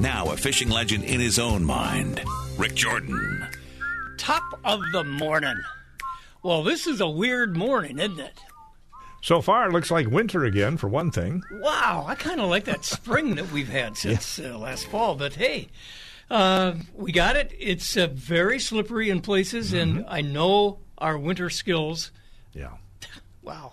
Now 0.00 0.32
a 0.32 0.36
fishing 0.38 0.70
legend 0.70 1.04
in 1.04 1.20
his 1.20 1.38
own 1.38 1.62
mind, 1.62 2.22
Rick 2.56 2.74
Jordan. 2.74 3.46
Top 4.16 4.58
of 4.64 4.80
the 4.92 5.04
morning. 5.04 5.60
Well, 6.42 6.62
this 6.62 6.86
is 6.86 7.02
a 7.02 7.08
weird 7.08 7.54
morning, 7.54 7.98
isn't 7.98 8.18
it? 8.18 8.40
So 9.20 9.42
far, 9.42 9.68
it 9.68 9.72
looks 9.72 9.90
like 9.90 10.06
winter 10.06 10.46
again, 10.46 10.78
for 10.78 10.88
one 10.88 11.10
thing. 11.10 11.42
Wow, 11.52 12.06
I 12.08 12.14
kind 12.14 12.40
of 12.40 12.48
like 12.48 12.64
that 12.64 12.82
spring 12.86 13.34
that 13.34 13.52
we've 13.52 13.68
had 13.68 13.98
since 13.98 14.38
uh, 14.38 14.56
last 14.56 14.86
fall. 14.86 15.16
But 15.16 15.34
hey, 15.34 15.68
uh, 16.30 16.76
we 16.94 17.12
got 17.12 17.36
it. 17.36 17.52
It's 17.58 17.94
uh, 17.94 18.06
very 18.10 18.58
slippery 18.58 19.10
in 19.10 19.20
places, 19.20 19.74
and 19.74 20.06
I 20.08 20.22
know 20.22 20.78
our 20.96 21.18
winter 21.18 21.50
skills. 21.50 22.10
Yeah. 22.54 22.70
Wow. 23.42 23.72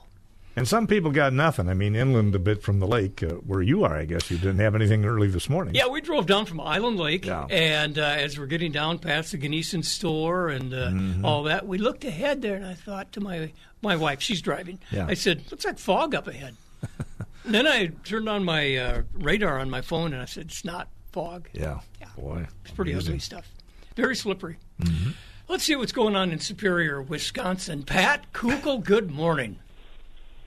And 0.57 0.67
some 0.67 0.87
people 0.87 1.11
got 1.11 1.33
nothing. 1.33 1.69
I 1.69 1.73
mean, 1.75 1.95
inland 1.95 2.33
a 2.33 2.39
bit 2.39 2.63
from 2.63 2.79
the 2.79 2.87
lake, 2.87 3.21
uh, 3.21 3.27
where 3.45 3.61
you 3.61 3.83
are, 3.83 3.95
I 3.95 4.05
guess 4.05 4.29
you 4.31 4.37
didn't 4.37 4.57
have 4.59 4.73
anything 4.75 5.05
early 5.05 5.27
this 5.27 5.49
morning. 5.49 5.75
Yeah, 5.75 5.87
we 5.87 6.01
drove 6.01 6.25
down 6.25 6.45
from 6.47 6.59
Island 6.59 6.97
Lake, 6.99 7.25
Yeah. 7.27 7.45
and 7.51 7.97
uh, 7.99 8.01
as 8.01 8.39
we're 8.39 8.47
getting 8.47 8.71
down 8.71 8.97
past 8.97 9.31
the 9.31 9.37
Gnesen 9.37 9.85
store 9.85 10.49
and 10.49 10.73
uh, 10.73 10.87
Mm-hmm. 10.89 11.23
all 11.25 11.43
that, 11.43 11.67
we 11.67 11.77
looked 11.77 12.03
ahead 12.05 12.41
there, 12.41 12.55
and 12.55 12.65
I 12.65 12.73
thought 12.73 13.11
to 13.13 13.21
my 13.21 13.51
my 13.83 13.95
wife, 13.95 14.19
she's 14.21 14.41
driving. 14.41 14.79
Yeah. 14.91 15.05
I 15.07 15.13
said, 15.13 15.43
"What's 15.49 15.63
that 15.63 15.79
fog 15.79 16.15
up 16.15 16.27
ahead?" 16.27 16.55
And 17.45 17.53
then 17.55 17.67
I 17.67 17.87
turned 18.03 18.27
on 18.27 18.43
my 18.43 18.75
uh, 18.77 19.01
radar 19.13 19.59
on 19.59 19.69
my 19.69 19.81
phone, 19.81 20.11
and 20.13 20.21
I 20.21 20.25
said, 20.25 20.45
"It's 20.47 20.65
not 20.65 20.87
fog. 21.11 21.49
Yeah. 21.53 21.81
Boy. 22.17 22.47
It's 22.65 22.73
pretty 22.73 22.93
amazing. 22.93 23.11
ugly 23.11 23.19
stuff. 23.19 23.47
Very 23.95 24.15
slippery." 24.15 24.57
Mm-hmm. 24.81 25.11
Let's 25.47 25.63
see 25.63 25.75
what's 25.75 25.91
going 25.91 26.15
on 26.15 26.31
in 26.31 26.39
Superior, 26.39 26.99
Wisconsin. 27.01 27.83
Pat 27.83 28.33
Kukel, 28.33 28.83
good 28.83 29.11
morning. 29.11 29.59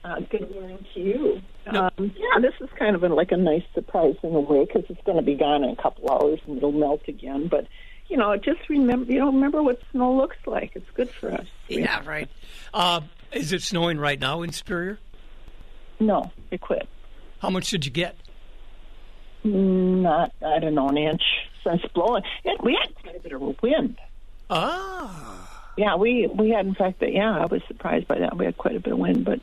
Uh, 0.03 0.19
good 0.31 0.49
morning 0.51 0.83
to 0.93 0.99
you. 0.99 1.41
Um, 1.67 1.91
yeah, 1.97 2.39
this 2.41 2.53
is 2.59 2.69
kind 2.77 2.95
of 2.95 3.03
a, 3.03 3.09
like 3.09 3.31
a 3.31 3.37
nice 3.37 3.63
surprise 3.75 4.15
in 4.23 4.33
a 4.33 4.39
way 4.39 4.65
because 4.65 4.83
it's 4.89 5.01
going 5.05 5.17
to 5.17 5.23
be 5.23 5.35
gone 5.35 5.63
in 5.63 5.69
a 5.69 5.75
couple 5.75 6.09
hours 6.09 6.39
and 6.47 6.57
it'll 6.57 6.71
melt 6.71 7.01
again. 7.07 7.47
But 7.47 7.67
you 8.07 8.17
know, 8.17 8.35
just 8.35 8.67
remember, 8.67 9.11
you 9.11 9.19
know, 9.19 9.27
remember 9.27 9.61
what 9.61 9.79
snow 9.91 10.13
looks 10.13 10.37
like. 10.45 10.71
It's 10.75 10.89
good 10.95 11.09
for 11.09 11.31
us. 11.31 11.45
Yeah, 11.67 12.01
right. 12.05 12.27
Uh, 12.73 13.01
is 13.31 13.53
it 13.53 13.61
snowing 13.61 13.99
right 13.99 14.19
now 14.19 14.41
in 14.41 14.51
Superior? 14.51 14.99
No, 15.99 16.31
it 16.49 16.61
quit. 16.61 16.87
How 17.39 17.51
much 17.51 17.69
did 17.69 17.85
you 17.85 17.91
get? 17.91 18.17
Not, 19.43 20.33
I 20.45 20.59
don't 20.59 20.75
know, 20.75 20.89
an 20.89 20.97
inch. 20.97 21.21
It's 21.63 21.85
blowing. 21.93 22.23
It, 22.43 22.61
we 22.63 22.77
had 22.81 22.93
quite 23.01 23.15
a 23.15 23.19
bit 23.19 23.33
of 23.33 23.41
a 23.41 23.55
wind. 23.61 23.97
Ah. 24.49 25.60
Yeah, 25.81 25.95
we 25.95 26.27
we 26.27 26.51
had. 26.51 26.67
In 26.67 26.75
fact, 26.75 26.99
that 26.99 27.11
yeah, 27.11 27.39
I 27.39 27.47
was 27.47 27.63
surprised 27.67 28.07
by 28.07 28.19
that. 28.19 28.37
We 28.37 28.45
had 28.45 28.55
quite 28.55 28.75
a 28.75 28.79
bit 28.79 28.93
of 28.93 28.99
wind, 28.99 29.25
but 29.25 29.39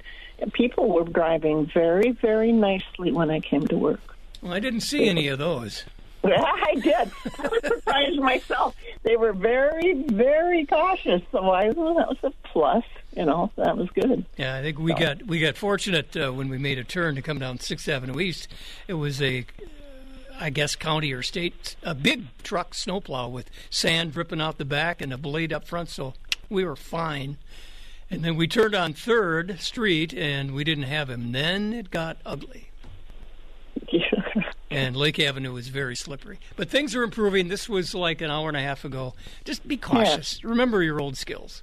people 0.53 0.89
were 0.89 1.03
driving 1.03 1.69
very, 1.75 2.13
very 2.13 2.53
nicely 2.53 3.11
when 3.11 3.29
I 3.29 3.41
came 3.41 3.67
to 3.67 3.77
work. 3.77 4.15
Well, 4.41 4.53
I 4.53 4.61
didn't 4.61 4.83
see 4.83 5.09
any 5.09 5.27
of 5.27 5.41
those. 5.41 5.83
Yeah, 6.23 6.41
I 6.45 6.75
did. 6.77 6.95
I 6.95 7.49
was 7.49 7.61
surprised 7.67 8.21
myself. 8.21 8.77
They 9.03 9.17
were 9.17 9.33
very, 9.33 10.05
very 10.05 10.65
cautious. 10.67 11.23
So 11.33 11.51
I, 11.51 11.71
well, 11.71 11.95
that 11.95 12.07
was 12.07 12.19
a 12.23 12.31
plus. 12.47 12.85
You 13.17 13.25
know, 13.25 13.51
that 13.57 13.77
was 13.77 13.89
good. 13.91 14.25
Yeah, 14.37 14.55
I 14.55 14.63
think 14.63 14.79
we 14.79 14.95
got 14.95 15.27
we 15.27 15.41
got 15.41 15.57
fortunate 15.57 16.17
uh, 16.17 16.31
when 16.31 16.49
we 16.49 16.59
made 16.59 16.79
a 16.79 16.85
turn 16.85 17.17
to 17.17 17.23
come 17.23 17.41
down 17.41 17.59
Sixth 17.59 17.89
Avenue 17.89 18.21
East. 18.21 18.47
It 18.87 18.95
was 18.95 19.21
a, 19.21 19.45
uh, 20.39 20.51
guess, 20.51 20.77
county 20.77 21.13
or 21.13 21.25
state, 21.25 21.75
a 21.83 21.97
big 21.97 22.27
truck 22.45 22.75
snowplow 22.75 23.27
with 23.27 23.51
sand 23.71 24.13
dripping 24.13 24.41
out 24.41 24.59
the 24.59 24.65
back 24.65 25.01
and 25.01 25.13
a 25.13 25.19
blade 25.19 25.53
up 25.53 25.67
front. 25.67 25.89
So 25.89 26.15
we 26.49 26.65
were 26.65 26.77
fine. 26.77 27.37
And 28.11 28.25
then 28.25 28.37
we 28.37 28.49
turned 28.49 28.75
on 28.75 28.95
Third 28.95 29.61
Street 29.61 30.15
and 30.15 30.55
we 30.55 30.65
didn't 30.65 30.85
have 30.85 31.11
him. 31.11 31.33
Then 31.33 31.73
it 31.75 31.91
got 31.91 32.17
ugly. 32.25 32.71
And 34.71 34.97
Lake 34.97 35.19
Avenue 35.19 35.53
was 35.55 35.69
very 35.69 35.97
slippery. 35.97 36.39
But 36.57 36.69
things 36.69 36.95
are 36.95 37.03
improving. 37.03 37.49
This 37.49 37.69
was 37.69 37.95
like 37.95 38.21
an 38.21 38.31
hour 38.31 38.49
and 38.49 38.57
a 38.57 38.61
half 38.61 38.85
ago. 38.85 39.15
Just 39.45 39.67
be 39.67 39.77
cautious. 39.77 40.45
Remember 40.45 40.83
your 40.83 41.01
old 41.01 41.17
skills. 41.17 41.63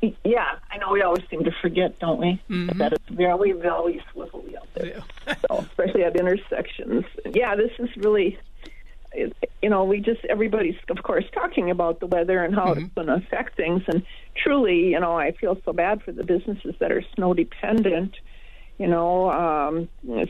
yeah, 0.00 0.58
I 0.70 0.78
know. 0.78 0.92
We 0.92 1.02
always 1.02 1.24
seem 1.28 1.44
to 1.44 1.52
forget, 1.60 1.98
don't 1.98 2.18
we? 2.18 2.40
Mm-hmm. 2.48 2.78
That 2.78 2.94
it's 2.94 3.08
very, 3.10 3.52
very 3.52 4.02
swivelly 4.14 4.56
out 4.56 4.68
there. 4.74 5.02
so, 5.48 5.58
especially 5.58 6.04
at 6.04 6.16
intersections. 6.16 7.04
Yeah, 7.32 7.54
this 7.54 7.72
is 7.78 7.94
really. 7.98 8.38
You 9.62 9.70
know, 9.70 9.84
we 9.84 10.00
just 10.00 10.24
everybody's 10.26 10.76
of 10.88 11.02
course 11.02 11.24
talking 11.32 11.70
about 11.70 12.00
the 12.00 12.06
weather 12.06 12.44
and 12.44 12.54
how 12.54 12.72
it's 12.72 12.92
going 12.94 13.08
to 13.08 13.14
affect 13.14 13.56
things, 13.56 13.82
and 13.88 14.04
truly, 14.36 14.90
you 14.90 15.00
know, 15.00 15.18
I 15.18 15.32
feel 15.32 15.56
so 15.64 15.72
bad 15.72 16.02
for 16.02 16.12
the 16.12 16.24
businesses 16.24 16.74
that 16.78 16.92
are 16.92 17.02
snow 17.14 17.34
dependent. 17.34 18.14
You 18.78 18.88
know, 18.88 19.30
um, 19.30 19.88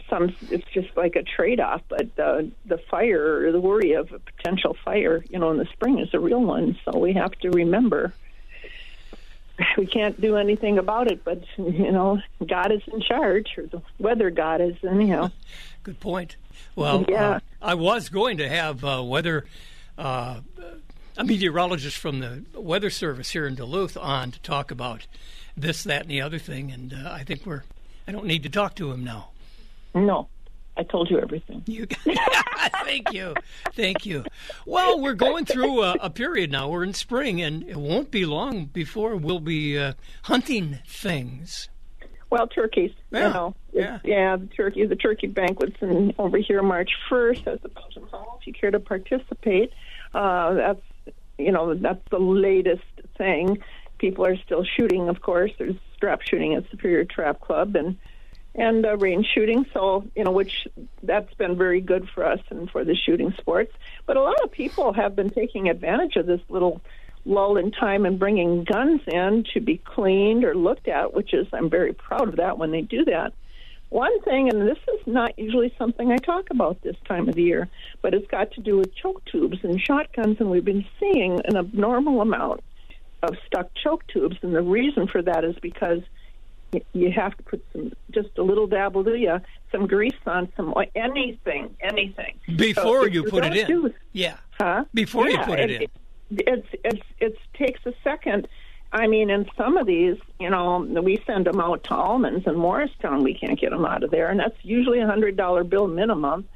some 0.09 0.35
it's 0.51 0.69
just 0.73 0.97
like 0.97 1.17
a 1.17 1.25
trade-off, 1.25 1.83
but 1.89 2.15
the 2.15 2.51
the 2.65 2.79
fire, 2.91 3.51
the 3.51 3.61
worry 3.61 3.95
of 3.95 4.13
a 4.13 4.21
potential 4.21 4.77
fire, 4.85 5.25
you 5.29 5.39
know, 5.41 5.51
in 5.51 5.57
the 5.57 5.67
spring 5.73 5.99
is 5.99 6.15
a 6.15 6.21
real 6.21 6.41
one. 6.41 6.79
So 6.85 6.97
we 6.97 7.13
have 7.15 7.33
to 7.41 7.51
remember 7.51 8.15
we 9.79 9.87
can't 9.87 10.21
do 10.21 10.37
anything 10.37 10.79
about 10.79 11.11
it, 11.11 11.25
but 11.25 11.43
you 11.57 11.91
know, 11.93 12.21
God 12.47 12.73
is 12.73 12.83
in 12.93 13.01
charge, 13.01 13.55
or 13.57 13.67
the 13.67 13.83
weather 13.99 14.31
God 14.31 14.61
is, 14.61 14.77
anyhow. 14.89 15.31
Good 15.83 16.01
point. 16.01 16.37
Well, 16.75 17.05
Yeah. 17.09 17.29
uh, 17.31 17.41
I 17.63 17.75
was 17.75 18.09
going 18.09 18.37
to 18.39 18.49
have 18.49 18.85
uh, 18.85 19.03
weather, 19.05 19.47
uh, 19.97 20.41
a 21.17 21.25
meteorologist 21.25 21.97
from 21.97 22.21
the 22.21 22.45
Weather 22.55 22.91
Service 22.91 23.31
here 23.31 23.47
in 23.47 23.55
Duluth 23.55 23.97
on 23.97 24.31
to 24.33 24.41
talk 24.41 24.71
about 24.71 25.07
this, 25.57 25.83
that, 25.85 26.03
and 26.03 26.11
the 26.11 26.21
other 26.21 26.39
thing, 26.39 26.71
and 26.71 26.93
uh, 26.93 27.11
I 27.11 27.25
think 27.25 27.47
we're. 27.47 27.63
I 28.09 28.13
don't 28.13 28.27
need 28.27 28.43
to 28.45 28.49
talk 28.51 28.75
to 28.77 28.93
him 28.93 29.03
now. 29.03 29.31
No, 29.95 30.29
I 30.77 30.83
told 30.83 31.11
you 31.11 31.19
everything. 31.19 31.63
You, 31.67 31.87
thank 32.85 33.13
you, 33.13 33.35
thank 33.73 34.05
you. 34.05 34.25
Well, 34.67 35.01
we're 35.01 35.15
going 35.15 35.45
through 35.45 35.83
a, 35.83 35.97
a 36.01 36.11
period 36.11 36.53
now. 36.53 36.69
We're 36.69 36.85
in 36.85 36.95
spring, 36.95 37.41
and 37.41 37.63
it 37.63 37.77
won't 37.77 38.11
be 38.11 38.27
long 38.27 38.67
before 38.67 39.17
we'll 39.17 39.41
be 39.41 39.79
uh, 39.79 39.95
hunting 40.23 40.79
things. 40.87 41.69
Well, 42.29 42.49
turkeys, 42.49 42.91
Yeah, 43.11 43.29
you 43.29 43.35
know, 43.35 43.55
yeah. 43.73 43.99
yeah, 44.05 44.37
the 44.37 44.47
turkey, 44.47 44.85
the 44.85 44.97
turkey 44.97 45.29
banquets, 45.29 45.77
and 45.81 46.13
over 46.19 46.39
here 46.39 46.63
March 46.63 46.91
first 47.09 47.47
at 47.47 47.63
the 47.63 47.69
Belgian 47.69 48.03
Hall. 48.09 48.39
If 48.41 48.47
you 48.47 48.53
care 48.53 48.71
to 48.73 48.81
participate, 48.81 49.73
uh, 50.13 50.55
that's 50.55 50.83
you 51.39 51.53
know 51.53 51.75
that's 51.75 52.03
the 52.11 52.19
latest 52.19 52.83
thing. 53.17 53.59
People 53.99 54.27
are 54.27 54.37
still 54.45 54.65
shooting, 54.65 55.09
of 55.09 55.23
course. 55.23 55.53
There's 55.59 55.77
strap 55.95 56.21
shooting 56.23 56.55
at 56.55 56.69
Superior 56.71 57.05
Trap 57.05 57.41
Club 57.41 57.77
and 57.77 57.97
and 58.57 58.85
uh, 58.85 58.97
range 58.97 59.27
shooting. 59.35 59.67
So 59.73 60.05
you 60.17 60.25
know, 60.25 60.33
which 60.33 60.67
that's 61.03 61.33
been 61.35 61.57
very 61.57 61.81
good 61.81 62.09
for 62.15 62.25
us 62.25 62.41
and 62.51 62.71
for 62.71 62.85
the 62.85 62.97
shooting 62.97 63.33
sports. 63.39 63.73
But 64.07 64.17
a 64.17 64.23
lot 64.23 64.43
of 64.43 64.51
people 64.51 64.93
have 64.93 65.15
been 65.15 65.31
taking 65.31 65.69
advantage 65.69 66.17
of 66.17 66.27
this 66.27 66.41
little 66.49 66.81
lull 67.25 67.57
in 67.57 67.73
time 67.73 68.07
and 68.07 68.19
bringing 68.19 68.65
guns 68.65 69.03
in 69.07 69.45
to 69.53 69.61
be 69.61 69.79
cleaned 69.79 70.45
or 70.45 70.55
looked 70.55 70.89
at, 70.89 71.13
which 71.13 71.35
is 71.35 71.47
I'm 71.53 71.69
very 71.69 71.93
proud 71.93 72.29
of 72.29 72.37
that 72.37 72.59
when 72.59 72.71
they 72.71 72.83
do 72.83 73.05
that. 73.05 73.33
One 73.89 74.21
thing, 74.23 74.49
and 74.49 74.67
this 74.67 74.79
is 74.79 75.07
not 75.07 75.39
usually 75.39 75.73
something 75.79 76.11
I 76.11 76.17
talk 76.17 76.49
about 76.51 76.83
this 76.83 76.97
time 77.07 77.29
of 77.29 77.37
the 77.37 77.43
year, 77.43 77.69
but 78.03 78.15
it's 78.15 78.27
got 78.27 78.51
to 78.53 78.61
do 78.61 78.79
with 78.79 78.95
choke 78.97 79.25
tubes 79.27 79.59
and 79.63 79.81
shotguns, 79.81 80.39
and 80.41 80.51
we've 80.51 80.65
been 80.65 80.87
seeing 80.99 81.41
an 81.45 81.57
abnormal 81.57 82.21
amount 82.21 82.63
of 83.23 83.37
stuck 83.47 83.71
choke 83.75 84.05
tubes, 84.09 84.37
and 84.43 84.55
the 84.55 84.63
reason 84.63 85.07
for 85.07 85.23
that 85.23 85.45
is 85.45 85.55
because 85.63 86.01
you 86.93 87.11
have 87.13 87.37
to 87.37 87.43
put 87.45 87.65
some, 87.73 87.93
just 88.11 88.31
a 88.39 88.43
little 88.43 88.67
dabble, 88.67 89.03
do 89.05 89.15
you, 89.15 89.41
some 89.73 89.87
grease 89.87 90.13
on 90.27 90.49
some 90.57 90.75
anything, 90.95 91.77
anything. 91.81 92.39
Before 92.57 93.03
So 93.03 93.07
you 93.07 93.25
put 93.25 93.45
it 93.45 93.57
in. 93.57 93.67
do- 93.67 93.95
Yeah. 94.13 94.37
Huh? 94.61 94.85
Before 94.93 95.29
you 95.29 95.39
put 95.39 95.61
it 95.61 95.71
in. 95.71 95.89
it's 96.31 96.67
it's 96.85 97.03
it 97.21 97.39
takes 97.55 97.81
a 97.87 97.93
second. 98.03 98.49
I 98.93 99.07
mean, 99.09 99.31
in 99.31 99.47
some 99.57 99.77
of 99.77 99.87
these, 99.87 100.17
you 100.41 100.49
know, 100.49 100.79
we 100.81 101.23
send 101.27 101.47
them 101.47 101.61
out 101.61 101.85
to 101.85 101.95
Almonds 101.95 102.47
and 102.47 102.57
Morristown. 102.57 103.23
We 103.23 103.35
can't 103.35 103.59
get 103.61 103.71
them 103.71 103.85
out 103.85 104.03
of 104.03 104.11
there, 104.11 104.29
and 104.29 104.39
that's 104.41 104.57
usually 104.63 105.01
a 105.01 105.07
hundred 105.07 105.37
dollar 105.37 105.65
bill 105.65 105.89
minimum. 105.89 106.49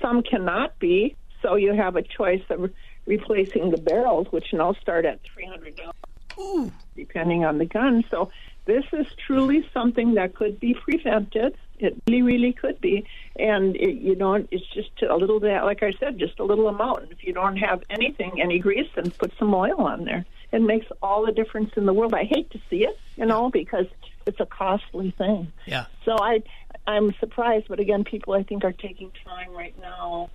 Some 0.00 0.22
cannot 0.22 0.78
be, 0.78 1.16
so 1.42 1.56
you 1.56 1.72
have 1.72 1.96
a 1.96 2.02
choice 2.02 2.42
of 2.50 2.70
replacing 3.06 3.70
the 3.70 3.78
barrels, 3.78 4.28
which 4.30 4.52
now 4.52 4.72
start 4.74 5.04
at 5.06 5.20
three 5.24 5.46
hundred 5.46 5.76
dollars, 5.76 6.70
depending 6.96 7.44
on 7.44 7.58
the 7.58 7.64
gun. 7.66 8.04
So 8.10 8.30
this 8.68 8.84
is 8.92 9.06
truly 9.26 9.68
something 9.72 10.14
that 10.14 10.34
could 10.34 10.60
be 10.60 10.74
prevented. 10.74 11.56
It 11.78 11.96
really, 12.06 12.22
really 12.22 12.52
could 12.52 12.80
be, 12.80 13.06
and 13.36 13.74
it, 13.74 13.94
you 13.94 14.14
don't. 14.14 14.46
It's 14.50 14.66
just 14.74 14.90
a 15.02 15.16
little 15.16 15.40
bit, 15.40 15.62
like 15.62 15.82
I 15.82 15.92
said, 15.98 16.18
just 16.18 16.38
a 16.38 16.44
little 16.44 16.68
amount. 16.68 17.04
And 17.04 17.12
if 17.12 17.24
you 17.24 17.32
don't 17.32 17.56
have 17.56 17.82
anything, 17.88 18.42
any 18.42 18.58
grease, 18.58 18.90
then 18.94 19.10
put 19.12 19.32
some 19.38 19.54
oil 19.54 19.80
on 19.80 20.04
there. 20.04 20.26
It 20.52 20.60
makes 20.60 20.86
all 21.02 21.24
the 21.24 21.32
difference 21.32 21.70
in 21.76 21.86
the 21.86 21.94
world. 21.94 22.12
I 22.12 22.24
hate 22.24 22.50
to 22.50 22.60
see 22.68 22.84
it, 22.84 22.98
you 23.16 23.24
know, 23.24 23.48
because 23.50 23.86
it's 24.26 24.40
a 24.40 24.46
costly 24.46 25.12
thing. 25.16 25.50
Yeah. 25.66 25.86
So 26.04 26.16
I, 26.20 26.42
I'm 26.86 27.14
surprised, 27.20 27.66
but 27.68 27.80
again, 27.80 28.04
people 28.04 28.34
I 28.34 28.42
think 28.42 28.64
are 28.64 28.72
taking 28.72 29.10
time 29.24 29.52
right 29.52 29.74
now 29.80 30.28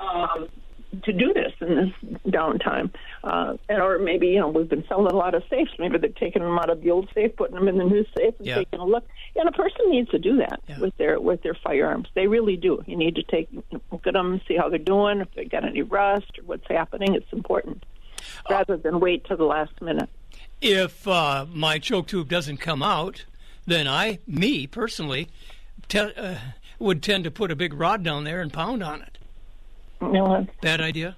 um, 0.00 0.48
to 1.04 1.12
do 1.12 1.32
this 1.32 1.52
in 1.60 1.74
this 1.76 2.18
downtime, 2.32 2.90
uh, 3.24 3.56
and 3.68 3.80
or 3.82 3.98
maybe 3.98 4.28
you 4.28 4.40
know 4.40 4.48
we've 4.48 4.68
been 4.68 4.84
selling 4.88 5.06
a 5.12 5.16
lot 5.16 5.34
of 5.34 5.42
safes. 5.50 5.70
Maybe 5.78 5.98
they're 5.98 6.10
taking 6.10 6.42
them 6.42 6.58
out 6.58 6.70
of 6.70 6.82
the 6.82 6.90
old 6.90 7.08
safe, 7.14 7.34
putting 7.36 7.54
them 7.54 7.68
in 7.68 7.78
the 7.78 7.84
new 7.84 8.04
safe, 8.16 8.34
and 8.38 8.46
Yeah. 8.46 8.56
taking 8.56 8.80
a 8.80 8.84
look. 8.84 9.04
And 9.36 9.48
a 9.48 9.52
person 9.52 9.90
needs 9.90 10.10
to 10.10 10.18
do 10.18 10.36
that 10.38 10.60
Yeah. 10.68 10.80
with 10.80 10.96
their 10.96 11.20
with 11.20 11.42
their 11.42 11.54
firearms. 11.54 12.08
They 12.14 12.26
really 12.26 12.56
do. 12.56 12.82
You 12.86 12.96
need 12.96 13.16
to 13.16 13.22
take 13.22 13.48
look 13.90 14.06
at 14.06 14.14
them, 14.14 14.40
see 14.48 14.56
how 14.56 14.68
they're 14.68 14.78
doing, 14.78 15.20
if 15.20 15.32
they 15.34 15.44
got 15.44 15.64
any 15.64 15.82
rust 15.82 16.38
or 16.38 16.44
what's 16.44 16.66
happening. 16.68 17.14
It's 17.14 17.32
important 17.32 17.84
rather 18.50 18.76
than 18.76 19.00
wait 19.00 19.24
till 19.24 19.36
the 19.36 19.44
last 19.44 19.80
minute. 19.80 20.08
If 20.60 21.06
uh, 21.06 21.46
my 21.52 21.78
choke 21.78 22.06
tube 22.08 22.28
doesn't 22.28 22.58
come 22.58 22.82
out, 22.82 23.24
then 23.66 23.86
I, 23.86 24.18
me 24.26 24.66
personally, 24.66 25.28
te- 25.88 25.98
uh, 26.16 26.36
would 26.78 27.02
tend 27.02 27.24
to 27.24 27.30
put 27.30 27.50
a 27.50 27.56
big 27.56 27.74
rod 27.74 28.02
down 28.02 28.24
there 28.24 28.40
and 28.40 28.52
pound 28.52 28.82
on 28.82 29.02
it. 29.02 29.18
You 30.00 30.12
know, 30.12 30.46
Bad 30.62 30.80
idea. 30.80 31.16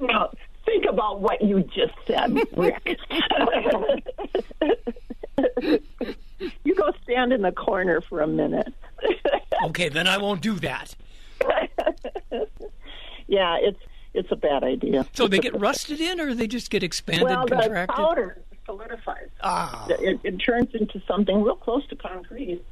No. 0.00 0.30
think 0.64 0.84
about 0.86 1.20
what 1.20 1.40
you 1.42 1.62
just 1.62 1.94
said, 2.06 2.34
Rick. 2.56 2.98
you 6.64 6.74
go 6.74 6.92
stand 7.02 7.32
in 7.32 7.42
the 7.42 7.52
corner 7.52 8.00
for 8.00 8.20
a 8.22 8.26
minute. 8.26 8.72
Okay, 9.64 9.88
then 9.88 10.06
I 10.06 10.18
won't 10.18 10.40
do 10.40 10.54
that. 10.56 10.94
yeah, 13.26 13.56
it's 13.60 13.80
it's 14.14 14.32
a 14.32 14.36
bad 14.36 14.64
idea. 14.64 15.06
So 15.12 15.28
they 15.28 15.38
get 15.38 15.58
rusted 15.58 16.00
in, 16.00 16.20
or 16.20 16.34
they 16.34 16.46
just 16.46 16.70
get 16.70 16.82
expanded, 16.82 17.28
well, 17.28 17.46
the 17.46 17.86
powder 17.88 18.38
solidifies. 18.64 19.28
Ah, 19.42 19.86
It, 19.90 20.20
it 20.24 20.38
turns 20.38 20.74
into 20.74 21.02
something 21.06 21.42
real 21.42 21.56
close 21.56 21.86
to 21.88 21.96
concrete, 21.96 22.62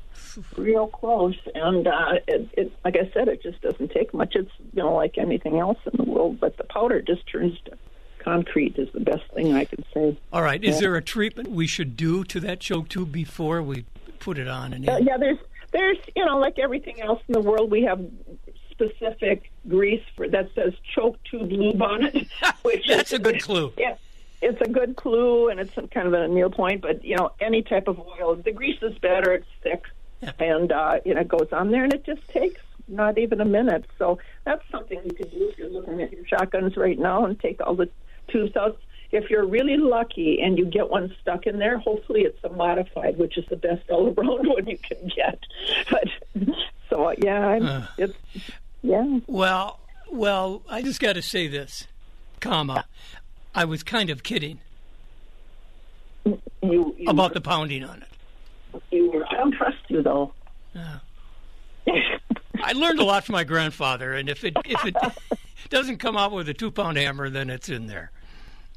real 0.57 0.87
close. 0.87 1.37
And 1.55 1.87
uh, 1.87 2.15
it, 2.27 2.49
it, 2.53 2.73
like 2.85 2.97
I 2.97 3.11
said, 3.13 3.29
it 3.29 3.43
just 3.43 3.61
doesn't 3.63 3.91
take 3.91 4.13
much. 4.15 4.35
It's 4.35 4.51
you 4.73 4.83
know 4.83 4.95
like 4.95 5.19
anything 5.19 5.59
else 5.59 5.79
in 5.93 6.05
the 6.05 6.11
world, 6.11 6.41
but 6.41 6.57
the 6.57 6.65
powder 6.65 7.01
just 7.01 7.27
turns 7.27 7.59
to 7.67 7.77
concrete. 8.19 8.77
Is 8.79 8.89
the 8.93 9.01
best 9.01 9.25
thing 9.35 9.55
I 9.55 9.65
can 9.65 9.85
say. 9.93 10.19
all 10.33 10.43
right. 10.43 10.63
Is 10.63 10.81
there 10.81 10.97
a 10.97 11.03
treatment 11.03 11.51
we 11.51 11.67
should 11.67 11.97
do 11.97 12.25
to 12.25 12.41
that 12.41 12.61
choke 12.61 12.89
tube 12.89 13.13
before 13.13 13.63
we 13.63 13.85
put 14.19 14.39
it 14.39 14.49
on? 14.49 14.73
And 14.73 14.89
Uh, 14.89 14.99
yeah, 15.01 15.17
there's 15.17 15.39
there's 15.73 15.99
you 16.15 16.25
know 16.25 16.39
like 16.39 16.59
everything 16.59 17.01
else 17.01 17.21
in 17.29 17.33
the 17.33 17.41
world, 17.41 17.71
we 17.71 17.83
have 17.83 18.01
specific 18.71 19.51
grease 19.69 20.03
for 20.17 20.29
that 20.29 20.51
says 20.55 20.73
choke 20.95 21.17
tube 21.25 21.51
lube 21.51 21.81
on 21.81 22.05
it. 22.05 22.27
Which 22.63 22.87
That's 22.89 23.13
is, 23.13 23.19
a 23.19 23.23
good 23.23 23.43
clue. 23.43 23.73
Yeah, 23.79 23.97
it's 24.43 24.61
a 24.61 24.69
good 24.69 24.97
clue, 24.97 25.49
and 25.49 25.61
it's 25.61 25.75
kind 25.93 26.07
of 26.07 26.13
a 26.13 26.29
needle 26.29 26.51
point. 26.51 26.83
But 26.83 27.05
you 27.05 27.17
know, 27.17 27.33
any 27.41 27.63
type 27.63 27.89
of 27.89 27.99
oil, 27.99 28.37
the 28.37 28.53
grease 28.53 28.83
is 28.83 28.97
better. 28.99 29.33
It's 29.33 29.47
thick, 29.63 29.85
Yeah. 30.23 30.33
and 30.39 30.73
uh, 30.73 31.01
you 31.05 31.15
know, 31.15 31.21
it 31.21 31.29
goes 31.29 31.49
on 31.53 31.71
there, 31.71 31.85
and 31.85 31.93
it 31.93 32.05
just 32.05 32.27
takes 32.29 32.61
not 32.89 33.19
even 33.19 33.41
a 33.41 33.45
minute. 33.45 33.85
So 33.99 34.19
that's 34.45 34.63
something 34.71 35.01
you 35.05 35.13
could 35.13 35.31
do 35.31 35.49
if 35.51 35.59
you're 35.59 35.71
looking 35.71 36.01
at 36.03 36.13
your 36.13 36.27
shotguns 36.27 36.77
right 36.77 36.99
now, 36.99 37.25
and 37.25 37.39
take 37.39 37.61
all 37.61 37.75
the 37.75 37.89
tubes 38.29 38.57
out. 38.57 38.79
If 39.13 39.31
you're 39.31 39.47
really 39.47 39.77
lucky 39.77 40.41
and 40.43 40.59
you 40.59 40.65
get 40.65 40.91
one 40.91 41.15
stuck 41.21 41.47
in 41.47 41.59
there, 41.61 41.79
hopefully 41.79 42.23
it's 42.23 42.43
a 42.43 42.49
modified, 42.49 43.17
which 43.17 43.39
is 43.39 43.45
the 43.49 43.55
best 43.57 43.89
all 43.89 44.07
around 44.09 44.49
one 44.49 44.67
you 44.67 44.77
can 44.79 45.09
get. 45.15 45.39
But 45.91 46.09
so 46.91 47.13
yeah, 47.19 47.47
I'm, 47.47 47.85
it's 47.97 48.15
yeah. 48.83 49.21
Well, 49.29 49.79
well, 50.11 50.63
I 50.69 50.83
just 50.83 51.01
got 51.01 51.13
to 51.13 51.23
say 51.23 51.47
this, 51.47 51.87
comma. 52.41 52.87
I 53.55 53.65
was 53.67 53.85
kind 53.85 54.11
of 54.11 54.25
kidding 54.25 54.59
You, 56.25 56.41
you 56.63 56.95
about 57.07 57.35
the 57.35 57.41
pounding 57.41 57.85
on 57.85 58.03
it. 58.03 58.83
you 58.91 59.11
were. 59.13 59.24
I 59.95 59.97
you 59.97 60.03
though. 60.03 60.33
I 62.63 62.73
learned 62.73 62.99
a 62.99 63.05
lot 63.05 63.25
from 63.25 63.35
my 63.35 63.45
grandfather, 63.45 64.15
and 64.15 64.29
if 64.29 64.45
it 64.45 64.55
if 64.65 64.85
it 64.85 64.95
doesn't 65.71 65.99
come 65.99 66.17
out 66.17 66.33
with 66.33 66.49
a 66.49 66.55
two 66.55 66.71
pound 66.71 66.97
hammer, 66.97 67.31
then 67.31 67.51
it's 67.51 67.69
in 67.69 67.87
there. 67.87 68.11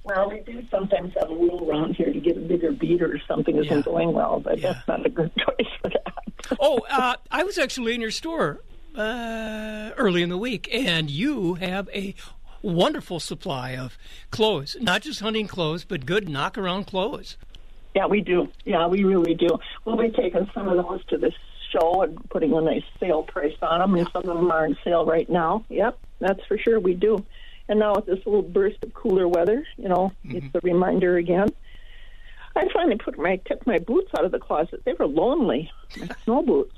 Well, 0.03 0.29
we 0.29 0.39
do 0.39 0.63
sometimes 0.71 1.13
have 1.19 1.29
a 1.29 1.33
rule 1.33 1.69
around 1.69 1.95
here 1.95 2.13
to 2.13 2.19
get 2.19 2.37
a 2.37 2.41
bigger 2.41 2.71
beater 2.71 3.13
if 3.15 3.21
something 3.27 3.55
isn't 3.57 3.69
Yeah. 3.69 3.81
going 3.81 4.13
well, 4.13 4.39
but 4.39 4.59
Yeah. 4.59 4.73
that's 4.73 4.87
not 4.87 5.05
a 5.05 5.09
good 5.09 5.31
choice 5.37 5.67
for 5.81 5.89
that. 5.89 6.13
Oh, 6.59 6.85
uh, 6.89 7.15
I 7.29 7.43
was 7.43 7.57
actually 7.57 7.93
in 7.93 7.99
your 8.01 8.11
store 8.11 8.61
uh, 8.95 9.91
early 9.97 10.21
in 10.21 10.29
the 10.29 10.37
week, 10.37 10.69
and 10.73 11.09
you 11.09 11.55
have 11.55 11.89
a 11.93 12.15
wonderful 12.61 13.19
supply 13.19 13.75
of 13.75 13.97
clothes, 14.31 14.77
not 14.79 15.01
just 15.01 15.19
hunting 15.19 15.47
clothes, 15.47 15.83
but 15.83 16.05
good 16.05 16.29
knock 16.29 16.57
around 16.57 16.85
clothes. 16.87 17.35
Yeah, 17.97 18.05
we 18.05 18.21
do. 18.21 18.47
Yeah, 18.63 18.85
we 18.85 19.03
really 19.03 19.33
do. 19.33 19.57
We'll 19.83 19.97
be 19.97 20.11
taking 20.11 20.47
some 20.53 20.69
of 20.69 20.77
those 20.77 21.03
to 21.05 21.17
this 21.17 21.33
show 21.71 22.03
and 22.03 22.29
putting 22.29 22.53
a 22.53 22.61
nice 22.61 22.83
sale 22.99 23.23
price 23.23 23.55
on 23.63 23.79
them, 23.79 23.95
and 23.95 24.07
some 24.13 24.29
of 24.29 24.37
them 24.37 24.51
are 24.51 24.65
on 24.65 24.77
sale 24.83 25.03
right 25.03 25.27
now. 25.27 25.65
Yep, 25.69 25.97
that's 26.19 26.45
for 26.47 26.59
sure. 26.59 26.79
We 26.79 26.93
do. 26.93 27.25
And 27.67 27.79
now 27.79 27.95
with 27.95 28.05
this 28.05 28.23
little 28.27 28.43
burst 28.43 28.83
of 28.83 28.93
cooler 28.93 29.27
weather, 29.27 29.65
you 29.77 29.89
know, 29.89 30.11
mm-hmm. 30.23 30.37
it's 30.37 30.53
a 30.53 30.59
reminder 30.61 31.17
again. 31.17 31.49
I 32.55 32.67
finally 32.71 32.97
put 32.97 33.17
my 33.17 33.37
took 33.45 33.65
my 33.65 33.79
boots 33.79 34.11
out 34.15 34.25
of 34.25 34.31
the 34.31 34.39
closet. 34.39 34.83
They 34.85 34.93
were 34.93 35.07
lonely. 35.07 35.71
My 35.99 36.07
snow 36.23 36.43
boots. 36.43 36.75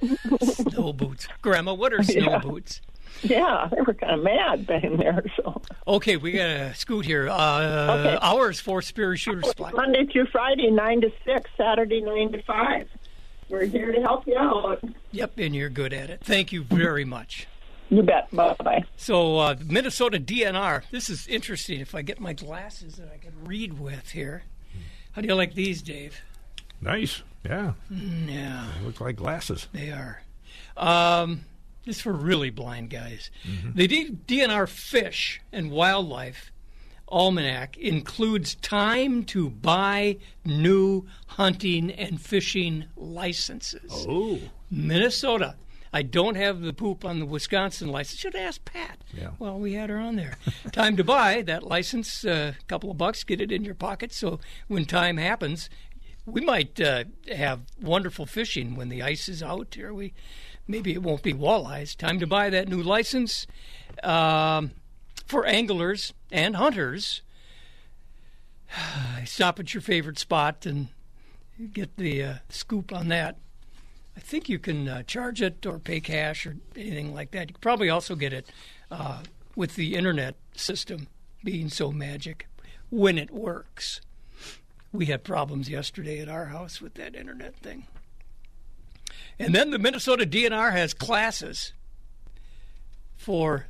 Snow 0.54 0.92
boots, 0.92 1.26
Grandma. 1.40 1.74
What 1.74 1.92
are 1.92 2.02
snow 2.04 2.22
Yeah. 2.22 2.38
boots? 2.38 2.82
Yeah, 3.22 3.68
they 3.70 3.80
were 3.82 3.94
kind 3.94 4.14
of 4.14 4.22
mad 4.22 4.66
back 4.66 4.84
in 4.84 4.96
there. 4.96 5.22
So 5.36 5.62
Okay, 5.86 6.16
we 6.16 6.32
got 6.32 6.46
to 6.46 6.74
scoot 6.74 7.04
here. 7.04 7.28
Uh, 7.28 7.96
Okay. 7.98 8.18
Hours 8.20 8.58
for 8.60 8.82
Spear 8.82 9.16
Shooter 9.16 9.42
Supply. 9.42 9.70
Monday 9.72 10.06
through 10.06 10.26
Friday, 10.26 10.70
nine 10.70 11.00
to 11.02 11.12
six. 11.24 11.50
Saturday, 11.56 12.00
nine 12.00 12.32
to 12.32 12.42
five. 12.42 12.88
We're 13.48 13.64
here 13.66 13.92
to 13.92 14.00
help 14.00 14.26
you 14.26 14.36
out. 14.38 14.82
Yep, 15.12 15.32
and 15.38 15.54
you're 15.54 15.68
good 15.68 15.92
at 15.92 16.10
it. 16.10 16.20
Thank 16.24 16.52
you 16.52 16.62
very 16.64 17.04
much. 17.04 17.46
You 17.90 18.02
bet. 18.02 18.30
Bye 18.34 18.54
bye. 18.54 18.84
So, 18.96 19.36
uh, 19.38 19.56
Minnesota 19.66 20.18
DNR. 20.18 20.82
This 20.90 21.10
is 21.10 21.26
interesting. 21.28 21.80
If 21.80 21.94
I 21.94 22.00
get 22.02 22.18
my 22.20 22.32
glasses 22.32 22.94
that 22.96 23.10
I 23.12 23.18
can 23.18 23.32
read 23.44 23.78
with 23.78 24.10
here. 24.12 24.44
How 25.12 25.20
do 25.20 25.28
you 25.28 25.34
like 25.34 25.54
these, 25.54 25.82
Dave? 25.82 26.22
Nice. 26.80 27.22
Yeah. 27.44 27.72
Yeah, 27.90 28.68
They 28.80 28.86
look 28.86 29.00
like 29.00 29.16
glasses. 29.16 29.68
they 29.72 29.90
are. 29.90 30.22
Um, 30.76 31.44
this 31.84 31.96
is 31.96 32.02
for 32.02 32.12
really 32.12 32.50
blind 32.50 32.90
guys. 32.90 33.30
The 33.74 33.88
DNR 33.88 34.68
Fish 34.68 35.40
and 35.52 35.70
Wildlife 35.70 36.52
Almanac 37.08 37.76
includes 37.76 38.54
time 38.56 39.24
to 39.24 39.50
buy 39.50 40.16
new 40.44 41.06
hunting 41.26 41.90
and 41.90 42.20
fishing 42.20 42.86
licenses. 42.96 44.06
Oh. 44.08 44.38
Minnesota. 44.70 45.56
I 45.92 46.00
don't 46.00 46.36
have 46.36 46.62
the 46.62 46.72
poop 46.72 47.04
on 47.04 47.18
the 47.18 47.26
Wisconsin 47.26 47.88
license. 47.88 48.18
Should 48.18 48.34
ask 48.34 48.64
Pat. 48.64 48.98
Yeah. 49.12 49.32
Well, 49.38 49.58
we 49.58 49.74
had 49.74 49.90
her 49.90 49.98
on 49.98 50.16
there. 50.16 50.38
time 50.72 50.96
to 50.96 51.04
buy 51.04 51.42
that 51.42 51.64
license, 51.64 52.24
a 52.24 52.56
couple 52.66 52.90
of 52.90 52.96
bucks, 52.96 53.24
get 53.24 53.42
it 53.42 53.52
in 53.52 53.62
your 53.62 53.74
pocket. 53.74 54.10
So 54.12 54.40
when 54.68 54.86
time 54.86 55.18
happens, 55.18 55.68
we 56.24 56.40
might 56.40 56.80
uh, 56.80 57.04
have 57.28 57.60
wonderful 57.78 58.24
fishing 58.24 58.74
when 58.74 58.88
the 58.88 59.02
ice 59.02 59.28
is 59.28 59.42
out. 59.42 59.76
Or 59.76 59.92
we 59.92 60.14
maybe 60.72 60.94
it 60.94 61.02
won't 61.02 61.22
be 61.22 61.34
walleyes. 61.34 61.94
Time 61.94 62.18
to 62.18 62.26
buy 62.26 62.48
that 62.48 62.66
new 62.66 62.82
license 62.82 63.46
um, 64.02 64.70
for 65.26 65.46
anglers 65.46 66.14
and 66.32 66.56
hunters. 66.56 67.20
Stop 69.26 69.60
at 69.60 69.74
your 69.74 69.82
favorite 69.82 70.18
spot 70.18 70.64
and 70.64 70.88
get 71.72 71.94
the 71.98 72.22
uh, 72.24 72.34
scoop 72.48 72.90
on 72.90 73.08
that. 73.08 73.36
I 74.16 74.20
think 74.20 74.48
you 74.48 74.58
can 74.58 74.88
uh, 74.88 75.02
charge 75.02 75.42
it 75.42 75.64
or 75.66 75.78
pay 75.78 76.00
cash 76.00 76.46
or 76.46 76.56
anything 76.74 77.14
like 77.14 77.32
that. 77.32 77.50
You 77.50 77.56
probably 77.60 77.90
also 77.90 78.14
get 78.14 78.32
it 78.32 78.50
uh, 78.90 79.22
with 79.54 79.74
the 79.74 79.94
internet 79.94 80.36
system 80.54 81.06
being 81.44 81.68
so 81.68 81.92
magic 81.92 82.46
when 82.88 83.18
it 83.18 83.30
works. 83.30 84.00
We 84.90 85.06
had 85.06 85.22
problems 85.22 85.68
yesterday 85.68 86.20
at 86.20 86.28
our 86.28 86.46
house 86.46 86.80
with 86.80 86.94
that 86.94 87.14
internet 87.14 87.56
thing. 87.56 87.86
And 89.42 89.54
then 89.54 89.70
the 89.70 89.78
Minnesota 89.78 90.24
DNR 90.24 90.70
has 90.70 90.94
classes 90.94 91.72
for, 93.16 93.66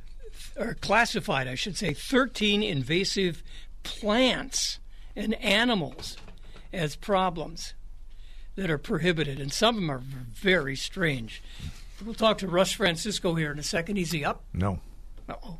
or 0.55 0.75
classified, 0.75 1.47
I 1.47 1.55
should 1.55 1.75
say, 1.77 1.93
13 1.93 2.61
invasive 2.61 3.41
plants 3.81 4.79
and 5.15 5.33
animals 5.35 6.15
as 6.71 6.95
problems 6.95 7.73
that 8.55 8.69
are 8.69 8.77
prohibited, 8.77 9.39
and 9.39 9.51
some 9.51 9.75
of 9.75 9.81
them 9.81 9.89
are 9.91 10.03
very 10.31 10.75
strange. 10.75 11.41
We'll 12.05 12.13
talk 12.13 12.37
to 12.39 12.47
Russ 12.47 12.71
Francisco 12.71 13.33
here 13.33 13.51
in 13.51 13.57
a 13.57 13.63
second. 13.63 13.97
Is 13.97 14.11
he 14.11 14.23
up? 14.23 14.43
No. 14.53 14.79
Uh-oh. 15.27 15.57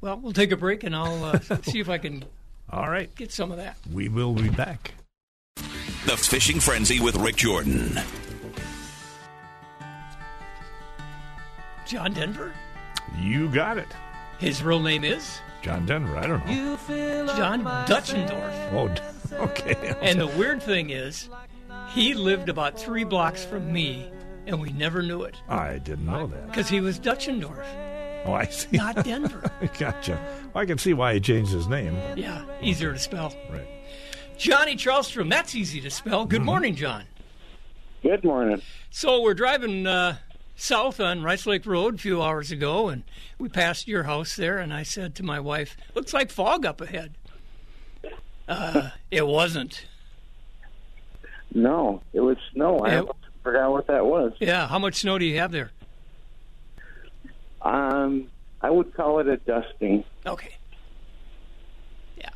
Well, 0.00 0.18
we'll 0.18 0.32
take 0.32 0.50
a 0.50 0.56
break, 0.56 0.82
and 0.82 0.96
I'll 0.96 1.24
uh, 1.24 1.38
see 1.62 1.80
if 1.80 1.90
I 1.90 1.98
can 1.98 2.24
All 2.70 2.88
right. 2.88 3.14
get 3.16 3.32
some 3.32 3.50
of 3.50 3.58
that. 3.58 3.76
We 3.92 4.08
will 4.08 4.32
be 4.32 4.48
back. 4.48 4.94
The 6.06 6.16
Fishing 6.16 6.58
Frenzy 6.58 7.00
with 7.00 7.16
Rick 7.16 7.36
Jordan. 7.36 8.00
John 11.90 12.12
Denver. 12.12 12.52
You 13.18 13.48
got 13.48 13.76
it. 13.76 13.88
His 14.38 14.62
real 14.62 14.78
name 14.78 15.02
is 15.02 15.40
John 15.60 15.86
Denver. 15.86 16.16
I 16.16 16.24
don't 16.24 16.46
know. 16.46 16.78
John 17.36 17.64
Deutschendorf. 17.64 18.72
Oh, 19.32 19.42
okay. 19.42 19.96
And 20.00 20.20
the 20.20 20.28
weird 20.28 20.62
thing 20.62 20.90
is, 20.90 21.28
he 21.88 22.14
lived 22.14 22.48
about 22.48 22.78
three 22.78 23.02
blocks 23.02 23.44
from 23.44 23.72
me, 23.72 24.08
and 24.46 24.60
we 24.60 24.70
never 24.70 25.02
knew 25.02 25.22
it 25.24 25.36
I 25.48 25.78
didn't 25.78 26.06
know 26.06 26.28
that. 26.28 26.46
because 26.46 26.68
he 26.68 26.80
was 26.80 27.00
Deutschendorf. 27.00 27.66
Oh, 28.24 28.34
I 28.34 28.44
see. 28.44 28.76
not 28.76 29.04
Denver. 29.04 29.50
gotcha. 29.78 30.12
Well, 30.54 30.62
I 30.62 30.66
can 30.66 30.78
see 30.78 30.94
why 30.94 31.14
he 31.14 31.20
changed 31.20 31.50
his 31.50 31.66
name. 31.66 31.96
yeah, 32.16 32.44
easier 32.62 32.92
to 32.92 33.00
spell. 33.00 33.34
Right. 33.50 33.66
Johnny 34.38 34.76
Charlstrom, 34.76 35.28
that's 35.28 35.56
easy 35.56 35.80
to 35.80 35.90
spell. 35.90 36.24
Good 36.24 36.42
morning, 36.42 36.76
John. 36.76 37.02
Good 38.00 38.22
morning. 38.22 38.62
So 38.90 39.22
we're 39.22 39.34
driving 39.34 39.88
uh, 39.88 40.18
south 40.60 41.00
on 41.00 41.22
Rice 41.22 41.46
Lake 41.46 41.64
Road 41.66 41.94
a 41.96 41.98
few 41.98 42.22
hours 42.22 42.50
ago, 42.50 42.88
and 42.88 43.02
we 43.38 43.48
passed 43.48 43.88
your 43.88 44.04
house 44.04 44.36
there, 44.36 44.58
and 44.58 44.72
I 44.72 44.82
said 44.82 45.14
to 45.16 45.22
my 45.22 45.40
wife, 45.40 45.76
"Looks 45.94 46.12
like 46.12 46.30
fog 46.30 46.66
up 46.66 46.80
ahead." 46.80 47.14
Uh, 48.48 48.90
it 49.10 49.26
wasn't. 49.26 49.86
No, 51.54 52.02
it 52.12 52.20
was 52.20 52.36
snow. 52.52 52.80
I 52.80 52.94
Yeah. 52.94 53.02
forgot 53.42 53.70
what 53.70 53.86
that 53.86 54.04
was. 54.06 54.32
Yeah, 54.40 54.66
how 54.68 54.78
much 54.78 54.96
snow 54.96 55.18
do 55.18 55.24
you 55.24 55.38
have 55.38 55.50
there? 55.52 55.70
Um, 57.62 58.28
I 58.60 58.70
would 58.70 58.94
call 58.94 59.18
it 59.20 59.28
a 59.28 59.36
dusting. 59.38 60.04
Okay. 60.26 60.54
Yeah. 62.16 62.28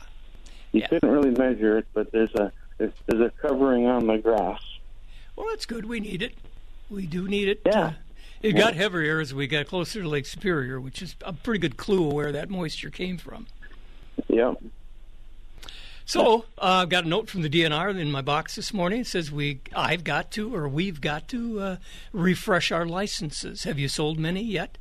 You 0.72 0.80
Yeah. 0.80 0.86
couldn't 0.88 1.10
really 1.10 1.30
measure 1.30 1.78
it, 1.78 1.86
but 1.94 2.10
there's 2.12 2.34
a 2.34 2.52
there's, 2.78 2.92
there's 3.06 3.20
a 3.22 3.30
covering 3.40 3.86
on 3.86 4.06
the 4.08 4.18
grass. 4.18 4.60
Well, 5.36 5.46
that's 5.50 5.64
good. 5.64 5.84
We 5.86 6.00
need 6.00 6.22
it. 6.22 6.34
We 6.90 7.06
do 7.06 7.28
need 7.28 7.48
it. 7.48 7.60
Yeah. 7.64 7.80
Uh, 7.86 7.92
it 8.44 8.52
got 8.52 8.74
heavier 8.74 9.20
as 9.20 9.32
we 9.32 9.46
got 9.46 9.66
closer 9.66 10.02
to 10.02 10.08
Lake 10.08 10.26
Superior, 10.26 10.78
which 10.78 11.00
is 11.00 11.16
a 11.22 11.32
pretty 11.32 11.58
good 11.58 11.78
clue 11.78 12.06
of 12.06 12.12
where 12.12 12.30
that 12.30 12.50
moisture 12.50 12.90
came 12.90 13.16
from. 13.16 13.46
Yep. 14.28 14.62
So 16.04 16.44
uh, 16.58 16.82
I've 16.82 16.90
got 16.90 17.04
a 17.04 17.08
note 17.08 17.30
from 17.30 17.40
the 17.40 17.48
DNR 17.48 17.98
in 17.98 18.12
my 18.12 18.20
box 18.20 18.56
this 18.56 18.74
morning. 18.74 19.00
It 19.00 19.06
says 19.06 19.32
we, 19.32 19.60
I've 19.74 20.04
got 20.04 20.30
to, 20.32 20.54
or 20.54 20.68
we've 20.68 21.00
got 21.00 21.26
to 21.28 21.60
uh, 21.60 21.76
refresh 22.12 22.70
our 22.70 22.84
licenses. 22.84 23.64
Have 23.64 23.78
you 23.78 23.88
sold 23.88 24.18
many 24.18 24.42
yet? 24.42 24.76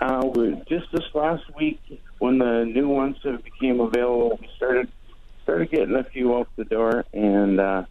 Uh, 0.00 0.30
we, 0.32 0.62
just 0.68 0.86
this 0.92 1.02
last 1.14 1.42
week, 1.56 1.80
when 2.18 2.38
the 2.38 2.64
new 2.64 2.88
ones 2.88 3.16
have 3.24 3.42
became 3.42 3.80
available, 3.80 4.38
we 4.40 4.48
started 4.56 4.88
started 5.42 5.68
getting 5.72 5.96
a 5.96 6.04
few 6.04 6.32
off 6.34 6.46
the 6.54 6.64
door, 6.64 7.04
and 7.12 7.58
uh, 7.58 7.82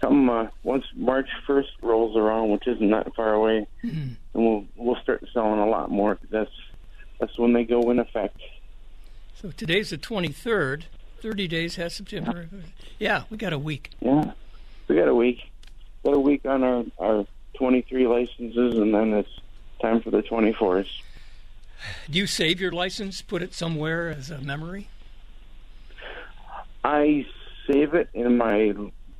come 0.00 0.28
uh, 0.28 0.46
once 0.62 0.84
March 0.94 1.28
first 1.46 1.70
rolls 1.82 2.16
around, 2.16 2.50
which 2.50 2.66
isn't 2.66 2.90
that 2.90 3.14
far 3.14 3.32
away, 3.34 3.66
and 3.82 4.16
we'll 4.34 4.64
we'll 4.76 4.96
start 5.02 5.24
selling 5.32 5.58
a 5.60 5.66
lot 5.66 5.90
more 5.90 6.16
'cause 6.16 6.28
that's 6.30 6.50
that's 7.18 7.38
when 7.38 7.52
they 7.52 7.64
go 7.64 7.90
in 7.90 7.98
effect. 7.98 8.40
So 9.34 9.50
today's 9.50 9.90
the 9.90 9.98
23rd. 9.98 10.84
30 11.20 11.48
days 11.48 11.76
has 11.76 11.94
September. 11.94 12.48
Yeah, 12.98 13.24
we 13.30 13.36
got 13.38 13.52
a 13.52 13.58
week. 13.58 13.90
Yeah, 14.00 14.32
we 14.86 14.96
got 14.96 15.08
a 15.08 15.14
week. 15.14 15.50
Got 16.04 16.14
a 16.14 16.20
week 16.20 16.44
on 16.44 16.62
our 16.62 16.84
our 16.98 17.26
23 17.54 18.06
licenses, 18.06 18.74
and 18.78 18.94
then 18.94 19.14
it's 19.14 19.40
time 19.80 20.00
for 20.02 20.10
the 20.10 20.22
24s. 20.22 20.86
Do 22.10 22.18
you 22.18 22.26
save 22.26 22.60
your 22.60 22.72
license, 22.72 23.22
put 23.22 23.42
it 23.42 23.54
somewhere 23.54 24.10
as 24.10 24.30
a 24.30 24.38
memory? 24.38 24.88
I 26.84 27.26
save 27.66 27.94
it 27.94 28.08
in 28.14 28.36
my 28.36 28.74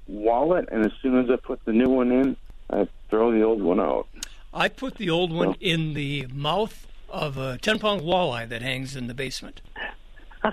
wallet, 0.09 0.69
and 0.71 0.85
as 0.85 0.93
soon 1.03 1.19
as 1.19 1.31
I 1.31 1.37
put 1.37 1.65
the 1.65 1.73
new 1.73 1.89
one 1.89 2.11
in, 2.13 2.37
I 2.71 2.89
throw 3.11 3.31
the 3.33 3.43
old 3.43 3.63
one 3.63 3.81
out. 3.81 4.07
I 4.53 4.69
put 4.69 4.97
the 4.97 5.11
old 5.11 5.33
one 5.33 5.49
Oh. 5.49 5.57
in 5.61 5.95
the 5.95 6.27
mouth 6.33 6.87
of 7.11 7.37
a 7.37 7.59
10 7.59 7.79
pound 7.79 8.03
walleye 8.03 8.49
that 8.49 8.63
hangs 8.63 8.97
in 8.97 9.07
the 9.07 9.15
basement. 9.15 9.61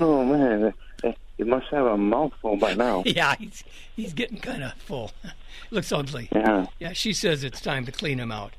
oh 0.00 0.24
man, 0.24 0.72
it 1.02 1.46
must 1.46 1.66
have 1.68 1.86
a 1.86 1.96
mouthful 1.96 2.56
by 2.56 2.74
now. 2.74 3.02
Yeah, 3.06 3.34
he's, 3.36 3.64
he's 3.96 4.12
getting 4.12 4.38
kind 4.38 4.62
of 4.62 4.72
full. 4.74 5.10
Looks 5.70 5.90
ugly. 5.92 6.28
Yeah, 6.32 6.66
Yeah, 6.78 6.92
she 6.92 7.12
says 7.12 7.42
it's 7.44 7.60
time 7.60 7.86
to 7.86 7.92
clean 7.92 8.18
him 8.18 8.30
out. 8.32 8.52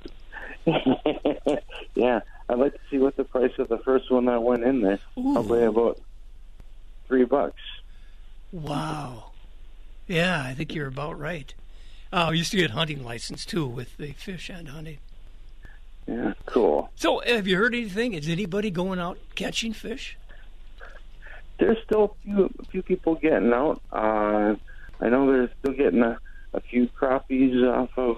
yeah. 1.96 2.22
I'd 2.48 2.60
like 2.60 2.74
to 2.74 2.80
see 2.92 2.98
what 2.98 3.16
the 3.18 3.24
price 3.24 3.54
of 3.58 3.70
the 3.70 3.78
first 3.80 4.12
one 4.12 4.26
that 4.26 4.42
went 4.44 4.64
in 4.64 4.82
there. 4.82 5.00
Probably 5.16 5.64
about 5.64 6.00
three 7.08 7.24
bucks. 7.26 7.62
Wow. 8.52 9.32
Yeah, 10.08 10.44
I 10.46 10.54
think 10.54 10.74
you're 10.74 10.88
about 10.88 11.20
right. 11.20 11.54
Oh, 12.14 12.28
I 12.28 12.32
used 12.32 12.52
to 12.52 12.58
get 12.58 12.72
hunting 12.72 13.04
license 13.04 13.46
too 13.46 13.66
with 13.66 13.98
the 13.98 14.12
fish 14.14 14.50
and 14.50 14.70
hunting. 14.70 15.00
Yeah, 16.08 16.34
cool. 16.46 16.92
So, 16.96 17.20
have 17.26 17.48
you 17.48 17.58
heard 17.58 17.74
anything? 17.74 18.14
Is 18.14 18.30
anybody 18.30 18.70
going 18.70 19.00
out 19.00 19.18
catching 19.34 19.74
fish? 19.74 20.18
There's 21.58 21.78
still 21.84 22.04
a 22.04 22.24
few, 22.24 22.54
a 22.60 22.66
few 22.66 22.84
people 22.84 23.16
getting 23.16 23.52
out. 23.54 23.82
Uh, 23.92 24.56
I 25.02 25.10
know 25.10 25.32
they're 25.32 25.50
still 25.60 25.74
getting 25.74 26.04
a, 26.04 26.20
a 26.54 26.62
few 26.62 26.88
crappies 26.90 27.64
off 27.68 27.90
of 27.98 28.18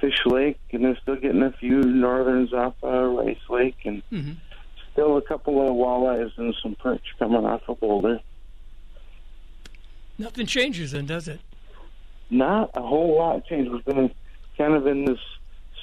Fish 0.00 0.18
Lake, 0.26 0.58
and 0.72 0.84
they're 0.84 0.98
still 1.00 1.14
getting 1.16 1.42
a 1.42 1.52
few 1.52 1.82
northerns 1.82 2.52
off 2.52 2.74
of 2.82 3.12
Rice 3.16 3.38
Lake, 3.48 3.76
and 3.84 4.02
Mhm. 4.10 4.36
still 4.92 5.16
a 5.18 5.22
couple 5.22 5.60
of 5.62 5.74
walleyes 5.76 6.36
and 6.36 6.54
some 6.62 6.74
perch 6.74 7.04
coming 7.18 7.44
off 7.44 7.62
of 7.68 7.78
Boulder. 7.78 8.18
Nothing 10.18 10.46
changes 10.46 10.92
then, 10.92 11.06
does 11.06 11.28
it? 11.28 11.40
Not 12.30 12.70
a 12.74 12.82
whole 12.82 13.16
lot 13.16 13.44
changed. 13.46 13.70
We've 13.70 13.84
been 13.84 14.10
kind 14.56 14.74
of 14.74 14.86
in 14.86 15.04
this 15.04 15.18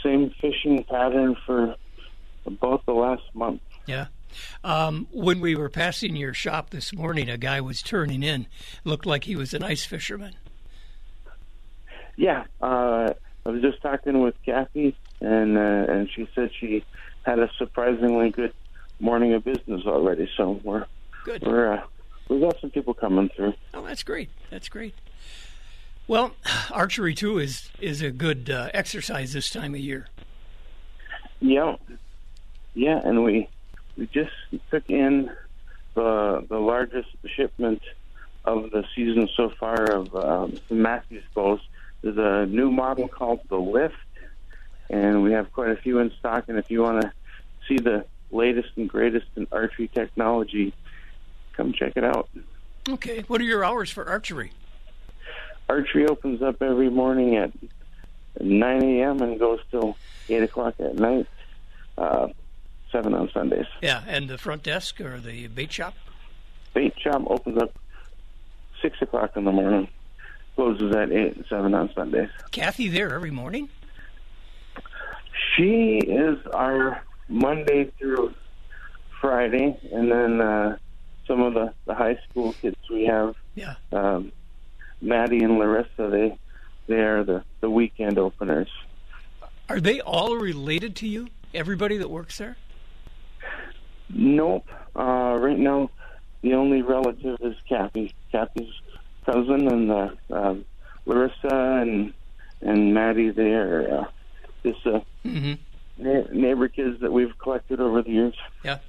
same 0.03 0.31
fishing 0.41 0.83
pattern 0.83 1.36
for 1.45 1.75
about 2.45 2.86
the 2.86 2.93
last 2.93 3.24
month. 3.33 3.62
Yeah. 3.86 4.07
Um, 4.63 5.07
when 5.12 5.39
we 5.41 5.55
were 5.55 5.69
passing 5.69 6.15
your 6.15 6.33
shop 6.33 6.69
this 6.69 6.93
morning, 6.93 7.29
a 7.29 7.38
guy 7.38 7.62
was 7.62 7.81
turning 7.81 8.24
in. 8.24 8.48
Looked 8.83 9.05
like 9.05 9.24
he 9.24 9.36
was 9.36 9.53
an 9.53 9.63
ice 9.63 9.86
fisherman. 9.86 10.36
Yeah, 12.15 12.45
uh, 12.62 13.13
I 13.45 13.50
was 13.50 13.62
just 13.62 13.81
talking 13.81 14.19
with 14.21 14.36
Kathy, 14.45 14.95
and 15.21 15.57
uh, 15.57 15.91
and 15.91 16.09
she 16.13 16.27
said 16.36 16.51
she 16.59 16.83
had 17.24 17.39
a 17.39 17.50
surprisingly 17.57 18.29
good 18.29 18.53
morning 19.00 19.33
of 19.33 19.43
business 19.43 19.83
already. 19.86 20.29
So 20.36 20.59
we're 20.63 20.86
Good. 21.24 21.43
we're 21.43 21.74
uh, 21.74 21.83
we 22.29 22.39
got 22.39 22.59
some 22.62 22.69
people 22.69 22.93
coming 22.93 23.29
through. 23.29 23.53
Oh, 23.74 23.86
that's 23.86 24.03
great. 24.03 24.29
That's 24.50 24.69
great. 24.69 24.95
Well, 26.07 26.31
archery 26.71 27.13
too 27.13 27.39
is 27.39 27.69
is 27.79 28.01
a 28.01 28.12
good 28.12 28.50
uh, 28.50 28.69
exercise 28.74 29.33
this 29.33 29.50
time 29.50 29.74
of 29.74 29.81
year. 29.81 30.07
Yeah, 31.41 31.75
yeah, 32.74 33.01
and 33.03 33.24
we 33.24 33.50
we 33.98 34.07
just 34.07 34.31
took 34.71 34.89
in 34.89 35.29
the 35.95 36.45
the 36.48 36.59
largest 36.59 37.09
shipment 37.25 37.81
of 38.45 38.71
the 38.71 38.86
season 38.95 39.29
so 39.36 39.50
far 39.50 39.83
of 39.83 40.15
um, 40.15 40.57
Mathews 40.69 41.24
bows. 41.33 41.59
There's 42.01 42.17
a 42.17 42.45
new 42.45 42.71
model 42.71 43.07
called 43.07 43.41
the 43.50 43.57
Lift, 43.57 43.95
and 44.89 45.24
we 45.24 45.33
have 45.33 45.51
quite 45.51 45.71
a 45.71 45.75
few 45.75 46.00
in 46.00 46.12
stock. 46.19 46.45
And 46.48 46.57
if 46.57 46.71
you 46.71 46.81
want 46.81 47.01
to 47.01 47.12
see 47.67 47.77
the 47.77 48.05
latest 48.31 48.69
and 48.77 48.88
greatest 48.89 49.27
in 49.36 49.48
archery 49.51 49.89
technology, 49.89 50.74
come 51.59 51.73
check 51.73 51.93
it 51.97 52.03
out. 52.05 52.29
Okay. 52.87 53.23
What 53.27 53.41
are 53.41 53.45
your 53.45 53.65
hours 53.65 53.91
for 53.91 54.07
archery? 54.07 54.53
Archery 55.67 56.07
opens 56.07 56.41
up 56.41 56.61
every 56.61 56.89
morning 56.89 57.35
at 57.35 57.51
9 58.39 58.83
a.m. 58.83 59.21
and 59.21 59.37
goes 59.37 59.59
till 59.69 59.97
8 60.29 60.43
o'clock 60.43 60.75
at 60.79 60.95
night. 60.95 61.27
Uh, 61.97 62.29
seven 62.93 63.13
on 63.13 63.29
Sundays. 63.33 63.65
Yeah, 63.81 64.03
and 64.07 64.29
the 64.29 64.37
front 64.37 64.63
desk 64.63 65.01
or 65.01 65.19
the 65.19 65.47
bait 65.47 65.71
shop. 65.71 65.95
bait 66.73 66.93
shop 66.97 67.23
opens 67.27 67.57
up 67.57 67.77
six 68.81 68.99
o'clock 69.01 69.35
in 69.35 69.43
the 69.43 69.51
morning, 69.51 69.89
closes 70.55 70.95
at 70.95 71.11
eight 71.11 71.35
and 71.35 71.45
seven 71.49 71.73
on 71.73 71.91
Sundays. 71.93 72.29
Kathy 72.51 72.87
there 72.87 73.13
every 73.13 73.31
morning. 73.31 73.67
She 75.55 75.97
is 75.97 76.39
our 76.53 77.03
Monday 77.27 77.91
through 77.99 78.33
Friday, 79.19 79.77
and 79.91 80.09
then 80.09 80.41
uh, 80.41 80.77
some 81.29 81.41
of 81.43 81.53
the, 81.53 81.71
the 81.86 81.93
high 81.93 82.17
school 82.29 82.51
kids 82.53 82.75
we 82.89 83.05
have, 83.05 83.36
Yeah. 83.55 83.75
um, 83.93 84.31
Maddie 85.01 85.43
and 85.43 85.57
Larissa, 85.59 86.09
they 86.12 86.38
they 86.88 87.01
are 87.01 87.24
the, 87.24 87.43
the 87.62 87.69
weekend 87.69 88.17
openers. 88.17 88.67
Are 89.69 89.79
they 89.79 90.01
all 90.01 90.36
related 90.36 90.95
to 90.98 91.07
you? 91.07 91.27
Everybody 91.53 91.98
that 91.98 92.09
works 92.09 92.39
there? 92.39 92.57
Nope. 94.09 94.67
Uh, 94.95 95.38
right 95.39 95.57
now, 95.57 95.91
the 96.41 96.55
only 96.55 96.81
relative 96.81 97.38
is 97.41 97.55
Kathy. 97.67 98.13
Kathy's 98.31 98.74
cousin, 99.25 99.67
and 99.67 99.91
uh, 99.91 100.09
um, 100.31 100.65
Larissa 101.05 101.48
and 101.81 102.13
and 102.62 102.93
Maddie. 102.93 103.29
They 103.29 103.53
are 103.53 104.00
uh, 104.01 104.05
just 104.63 104.86
uh, 104.88 105.01
Mm-hmm. 105.25 105.53
na- 106.03 106.27
neighbor 106.31 106.67
kids 106.69 107.01
that 107.01 107.12
we've 107.13 107.38
collected 107.38 107.79
over 107.79 108.01
the 108.01 108.09
years. 108.09 108.36
Yeah. 108.63 108.79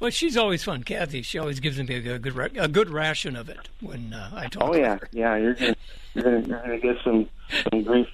Well, 0.00 0.10
she's 0.10 0.36
always 0.36 0.64
fun, 0.64 0.82
Kathy. 0.82 1.22
She 1.22 1.38
always 1.38 1.60
gives 1.60 1.78
me 1.78 1.94
a 1.94 2.18
good 2.18 2.36
a 2.58 2.68
good 2.68 2.90
ration 2.90 3.36
of 3.36 3.48
it 3.48 3.68
when 3.80 4.12
uh, 4.12 4.30
I 4.34 4.46
talk. 4.48 4.68
Oh 4.68 4.72
to 4.72 4.78
yeah, 4.78 4.98
her. 4.98 5.08
yeah. 5.12 5.36
You're 5.36 5.54
gonna 5.54 5.76
you're 6.14 6.24
gonna, 6.24 6.40
you're 6.46 6.60
gonna 6.60 6.78
get 6.78 6.96
some 7.04 7.28
some 7.70 7.82
grief, 7.82 8.08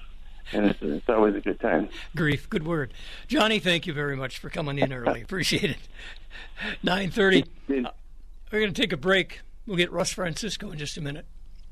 and 0.53 0.65
it's, 0.67 0.79
it's 0.81 1.09
always 1.09 1.35
a 1.35 1.41
good 1.41 1.59
time. 1.59 1.89
Grief, 2.15 2.49
good 2.49 2.65
word. 2.65 2.93
Johnny, 3.27 3.59
thank 3.59 3.87
you 3.87 3.93
very 3.93 4.15
much 4.15 4.37
for 4.37 4.49
coming 4.49 4.77
in 4.79 4.93
early. 4.93 5.21
Appreciate 5.21 5.71
it. 5.71 5.77
Nine 6.83 7.09
thirty. 7.09 7.45
Did- 7.67 7.87
We're 8.51 8.59
going 8.59 8.73
to 8.73 8.81
take 8.81 8.93
a 8.93 8.97
break. 8.97 9.41
We'll 9.67 9.77
get 9.77 9.91
Russ 9.91 10.11
Francisco 10.11 10.71
in 10.71 10.77
just 10.79 10.97
a 10.97 11.01
minute. 11.01 11.25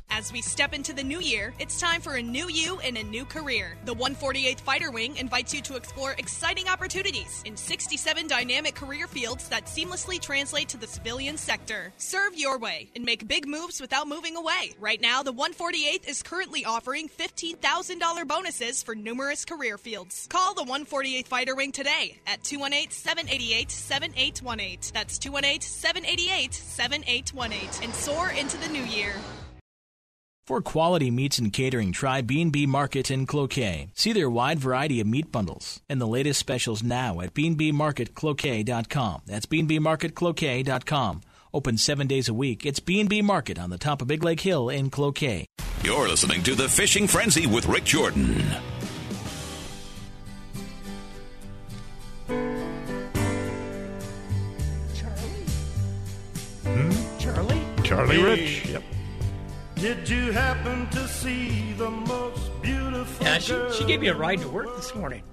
As 0.10 0.34
we 0.34 0.42
step 0.42 0.74
into 0.74 0.94
the 0.94 1.04
new 1.04 1.20
year, 1.20 1.54
it's 1.60 1.80
time 1.80 2.02
for 2.02 2.16
a 2.16 2.22
new 2.22 2.50
you 2.50 2.80
in 2.80 2.98
a 2.98 3.04
new 3.04 3.24
career. 3.24 3.78
The 3.86 3.94
148th 3.94 4.62
Fighter 4.62 4.90
Wing 4.90 5.16
invites 5.18 5.54
you 5.54 5.62
to 5.62 5.76
explore 5.76 6.14
exciting 6.14 6.68
opportunities 6.68 7.44
in 7.46 7.56
67 7.56 8.28
dynamic 8.28 8.74
career 8.74 9.06
fields 9.06 9.48
that 9.50 9.66
seamlessly 9.66 10.20
translate 10.20 10.70
to 10.70 10.78
the 10.78 10.88
civilian 10.88 11.38
sector. 11.38 11.94
Serve 11.98 12.36
your 12.36 12.58
way 12.58 12.90
and 12.96 13.06
make 13.06 13.28
big 13.28 13.48
moves 13.48 13.80
without 13.80 14.08
moving 14.08 14.36
away. 14.36 14.74
Right 14.80 15.00
now, 15.00 15.22
the 15.22 15.34
148th 15.34 16.08
is 16.08 16.24
currently 16.24 16.66
offering 16.66 17.10
$15,000 17.10 18.28
bonuses 18.28 18.82
for 18.82 18.96
numerous 18.96 19.46
career 19.46 19.78
fields. 19.78 20.26
Call 20.32 20.56
the 20.56 20.64
148th 20.64 21.28
Fighter 21.28 21.54
Wing 21.54 21.72
today 21.72 22.18
at 22.26 22.44
218 22.44 22.90
788 22.90 23.70
7818. 23.70 24.94
That's 24.94 25.20
218 25.20 25.62
788 25.62 26.54
7818 26.54 27.84
and 27.84 27.94
soar 27.94 28.32
into 28.32 28.58
the 28.58 28.70
new 28.70 28.84
year. 28.84 29.14
For 30.48 30.62
quality 30.62 31.12
meats 31.12 31.40
and 31.40 31.52
catering, 31.52 31.92
try 31.92 32.22
B&B 32.22 32.68
Market 32.68 33.12
in 33.12 33.26
Cloquet. 33.26 33.90
See 33.94 34.14
their 34.14 34.30
wide 34.30 34.60
variety 34.60 35.02
of 35.02 35.08
meat 35.08 35.30
bundles 35.30 35.82
and 35.90 36.00
the 36.00 36.08
latest 36.08 36.40
specials 36.40 36.82
now 36.82 37.20
at 37.20 37.34
bnbmarketcloquet.com. 37.34 39.22
That's 39.26 39.46
bnbmarketcloquet.com. 39.46 41.22
Open 41.54 41.78
seven 41.78 42.08
days 42.08 42.30
a 42.30 42.34
week. 42.34 42.66
It's 42.66 42.80
B&B 42.80 43.22
Market 43.24 43.60
on 43.60 43.72
the 43.72 43.78
top 43.78 44.02
of 44.02 44.08
Big 44.08 44.24
Lake 44.24 44.40
Hill 44.40 44.70
in 44.70 44.90
Cloquet. 44.90 45.48
You're 45.84 46.08
listening 46.08 46.44
to 46.44 46.56
The 46.56 46.70
Fishing 46.70 47.08
Frenzy 47.08 47.46
with 47.46 47.66
Rick 47.68 47.84
Jordan. 47.84 48.42
Charlie? 54.96 55.46
Hmm? 56.64 57.18
Charlie? 57.20 57.62
Charlie 57.84 58.24
Rich. 58.24 58.57
Yep. 59.78 59.98
Did 59.98 60.10
you 60.10 60.32
happen 60.32 60.88
to 60.90 61.08
see 61.08 61.74
the 61.74 61.90
most 61.90 62.62
beautiful 62.62 63.26
Yeah, 63.26 63.38
she, 63.40 63.54
girl? 63.54 63.72
she 63.72 63.86
gave 63.86 64.02
me 64.02 64.08
a 64.08 64.16
ride 64.16 64.40
to 64.42 64.50
work 64.50 64.76
this 64.76 64.94
morning. 64.96 65.24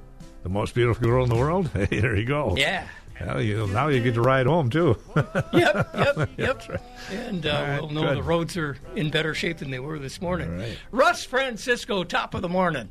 The 0.42 0.48
most 0.48 0.74
beautiful 0.74 1.06
girl 1.06 1.24
in 1.24 1.30
the 1.30 1.36
world. 1.36 1.70
Hey, 1.72 1.86
there 2.00 2.14
you 2.16 2.26
go. 2.26 2.54
Yeah. 2.56 2.86
Well, 3.20 3.40
you, 3.40 3.66
now 3.68 3.88
you 3.88 4.02
get 4.02 4.14
to 4.14 4.20
ride 4.22 4.46
home 4.46 4.68
too. 4.70 4.96
Yep, 5.52 5.52
yep, 5.94 6.30
yep. 6.36 6.82
And 7.10 7.46
uh, 7.46 7.50
All 7.54 7.62
right, 7.62 7.80
we'll 7.80 7.90
know 7.90 8.02
good. 8.08 8.18
the 8.18 8.22
roads 8.22 8.56
are 8.56 8.76
in 8.96 9.10
better 9.10 9.34
shape 9.34 9.58
than 9.58 9.70
they 9.70 9.78
were 9.78 9.98
this 9.98 10.20
morning. 10.20 10.50
All 10.52 10.58
right. 10.58 10.78
Russ 10.90 11.24
Francisco, 11.24 12.02
top 12.04 12.34
of 12.34 12.42
the 12.42 12.48
morning. 12.48 12.90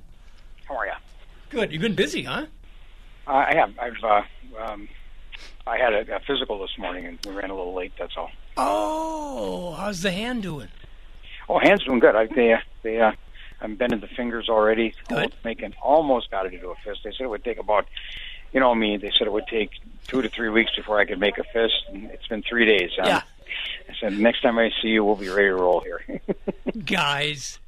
How 0.65 0.77
are 0.77 0.85
you? 0.85 0.93
Good. 1.49 1.71
You've 1.71 1.81
been 1.81 1.93
busy, 1.95 2.23
huh? 2.23 2.45
Uh, 3.27 3.31
I 3.31 3.53
have. 3.55 3.73
I've. 3.77 4.03
Uh, 4.03 4.21
um, 4.63 4.87
I 5.67 5.77
had 5.77 5.93
a, 5.93 6.15
a 6.15 6.19
physical 6.21 6.59
this 6.59 6.77
morning 6.77 7.05
and 7.05 7.19
we 7.25 7.31
ran 7.33 7.49
a 7.49 7.55
little 7.55 7.73
late. 7.75 7.91
That's 7.99 8.15
all. 8.17 8.31
Oh, 8.57 9.73
how's 9.73 10.01
the 10.01 10.11
hand 10.11 10.41
doing? 10.43 10.69
Oh, 11.55 11.59
hands 11.59 11.83
doing 11.83 11.99
good. 11.99 12.15
I, 12.15 12.25
they. 12.27 12.55
They. 12.81 12.99
Uh, 12.99 13.11
I'm 13.61 13.75
bending 13.75 13.99
the 13.99 14.07
fingers 14.07 14.49
already. 14.49 14.93
Good. 15.07 15.33
Making 15.45 15.73
almost 15.81 16.29
got 16.31 16.45
it 16.45 16.53
into 16.53 16.69
a 16.69 16.75
fist. 16.75 17.01
They 17.03 17.11
said 17.11 17.21
it 17.21 17.29
would 17.29 17.43
take 17.43 17.59
about. 17.59 17.87
You 18.53 18.59
know 18.59 18.73
me. 18.75 18.97
They 18.97 19.11
said 19.17 19.27
it 19.27 19.33
would 19.33 19.47
take 19.47 19.71
two 20.07 20.21
to 20.21 20.29
three 20.29 20.49
weeks 20.49 20.75
before 20.75 20.99
I 20.99 21.05
could 21.05 21.19
make 21.19 21.37
a 21.37 21.43
fist, 21.43 21.75
and 21.89 22.05
it's 22.11 22.27
been 22.27 22.41
three 22.43 22.65
days. 22.65 22.91
Um, 22.99 23.05
Yeah. 23.07 23.21
I 23.89 23.93
said 23.99 24.17
next 24.17 24.41
time 24.41 24.57
I 24.57 24.71
see 24.81 24.87
you, 24.89 25.03
we'll 25.03 25.15
be 25.15 25.29
ready 25.29 25.47
to 25.49 25.55
roll 25.55 25.81
here. 25.81 26.03
Guys, 26.85 27.59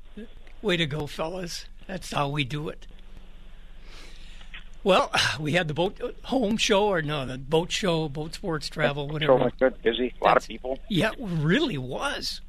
way 0.61 0.77
to 0.77 0.85
go, 0.87 1.05
fellas. 1.07 1.65
That's 1.87 2.11
how 2.11 2.29
we 2.29 2.43
do 2.43 2.69
it. 2.69 2.87
Well, 4.83 5.11
we 5.39 5.53
had 5.53 5.67
the 5.67 5.73
boat 5.73 5.99
uh, 6.01 6.11
home 6.27 6.57
show, 6.57 6.85
or 6.87 7.01
no, 7.01 7.25
the 7.25 7.37
boat 7.37 7.71
show, 7.71 8.07
boat 8.09 8.33
sports 8.35 8.67
travel, 8.69 9.07
whatever. 9.07 9.37
much 9.37 9.57
good, 9.59 9.81
busy, 9.81 10.13
a 10.21 10.23
lot 10.23 10.29
That's- 10.35 10.45
of 10.45 10.49
people. 10.49 10.79
Yeah, 10.89 11.11
it 11.11 11.17
really 11.19 11.77
was. 11.77 12.41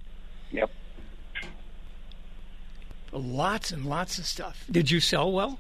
Yep. 0.50 0.70
Lots 3.16 3.70
and 3.70 3.86
lots 3.86 4.18
of 4.18 4.26
stuff. 4.26 4.64
Did 4.70 4.90
you 4.90 5.00
sell 5.00 5.32
well? 5.32 5.58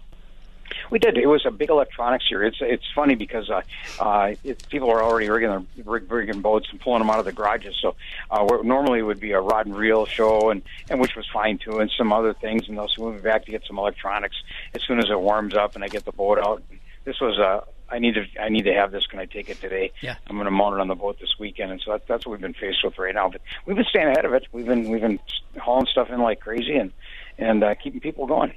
We 0.90 0.98
did. 0.98 1.16
It 1.16 1.26
was 1.26 1.44
a 1.46 1.50
big 1.50 1.70
electronics 1.70 2.24
here. 2.28 2.42
It's 2.42 2.58
it's 2.60 2.84
funny 2.94 3.14
because 3.14 3.50
uh, 3.50 3.62
uh, 4.00 4.34
it, 4.44 4.68
people 4.68 4.90
are 4.90 5.02
already 5.02 5.28
rigging 5.28 5.48
their 5.48 5.62
rig, 5.84 6.10
rigging 6.10 6.40
boats 6.40 6.68
and 6.70 6.80
pulling 6.80 7.00
them 7.00 7.10
out 7.10 7.18
of 7.18 7.24
the 7.24 7.32
garages. 7.32 7.76
So 7.80 7.96
uh, 8.30 8.44
normally 8.62 9.00
it 9.00 9.02
would 9.02 9.20
be 9.20 9.32
a 9.32 9.40
rod 9.40 9.66
and 9.66 9.76
reel 9.76 10.06
show, 10.06 10.50
and 10.50 10.62
and 10.90 11.00
which 11.00 11.16
was 11.16 11.26
fine 11.32 11.58
too, 11.58 11.78
and 11.78 11.90
some 11.96 12.12
other 12.12 12.34
things. 12.34 12.68
And 12.68 12.76
they'll 12.76 12.88
move 12.98 13.16
me 13.16 13.20
back 13.20 13.44
to 13.46 13.50
get 13.50 13.64
some 13.66 13.78
electronics 13.78 14.36
as 14.74 14.82
soon 14.82 14.98
as 14.98 15.06
it 15.10 15.18
warms 15.18 15.54
up 15.54 15.74
and 15.74 15.84
I 15.84 15.88
get 15.88 16.04
the 16.04 16.12
boat 16.12 16.38
out. 16.38 16.62
This 17.04 17.20
was 17.20 17.38
a. 17.38 17.64
I 17.88 18.00
need 18.00 18.14
to. 18.14 18.24
I 18.40 18.48
need 18.48 18.64
to 18.64 18.74
have 18.74 18.90
this. 18.90 19.06
Can 19.06 19.20
I 19.20 19.26
take 19.26 19.48
it 19.48 19.60
today? 19.60 19.92
Yeah. 20.00 20.16
I'm 20.26 20.34
going 20.34 20.46
to 20.46 20.50
mount 20.50 20.74
it 20.74 20.80
on 20.80 20.88
the 20.88 20.96
boat 20.96 21.20
this 21.20 21.34
weekend, 21.38 21.70
and 21.70 21.80
so 21.80 21.92
that, 21.92 22.08
that's 22.08 22.26
what 22.26 22.32
we've 22.32 22.40
been 22.40 22.54
faced 22.54 22.82
with 22.82 22.98
right 22.98 23.14
now. 23.14 23.28
But 23.28 23.42
we've 23.64 23.76
been 23.76 23.84
staying 23.84 24.08
ahead 24.08 24.24
of 24.24 24.32
it. 24.32 24.44
We've 24.50 24.66
been 24.66 24.90
we've 24.90 25.00
been 25.00 25.20
hauling 25.56 25.86
stuff 25.86 26.10
in 26.10 26.20
like 26.20 26.40
crazy, 26.40 26.74
and 26.74 26.90
and 27.38 27.62
uh, 27.62 27.74
keeping 27.74 28.00
people 28.00 28.26
going. 28.26 28.52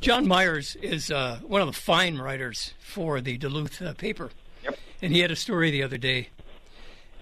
John 0.00 0.26
Myers 0.26 0.76
is 0.76 1.10
uh, 1.10 1.40
one 1.46 1.60
of 1.60 1.66
the 1.66 1.72
fine 1.72 2.18
writers 2.18 2.74
for 2.78 3.20
the 3.20 3.36
Duluth 3.36 3.80
uh, 3.80 3.94
paper. 3.94 4.30
Yep. 4.64 4.78
And 5.02 5.12
he 5.12 5.20
had 5.20 5.30
a 5.30 5.36
story 5.36 5.70
the 5.70 5.82
other 5.82 5.98
day. 5.98 6.28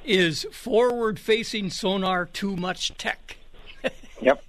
Is 0.05 0.47
forward 0.53 1.19
facing 1.19 1.71
sonar 1.71 2.27
too 2.27 2.57
much 2.57 2.97
tech? 2.97 3.37
Yep. 4.19 4.43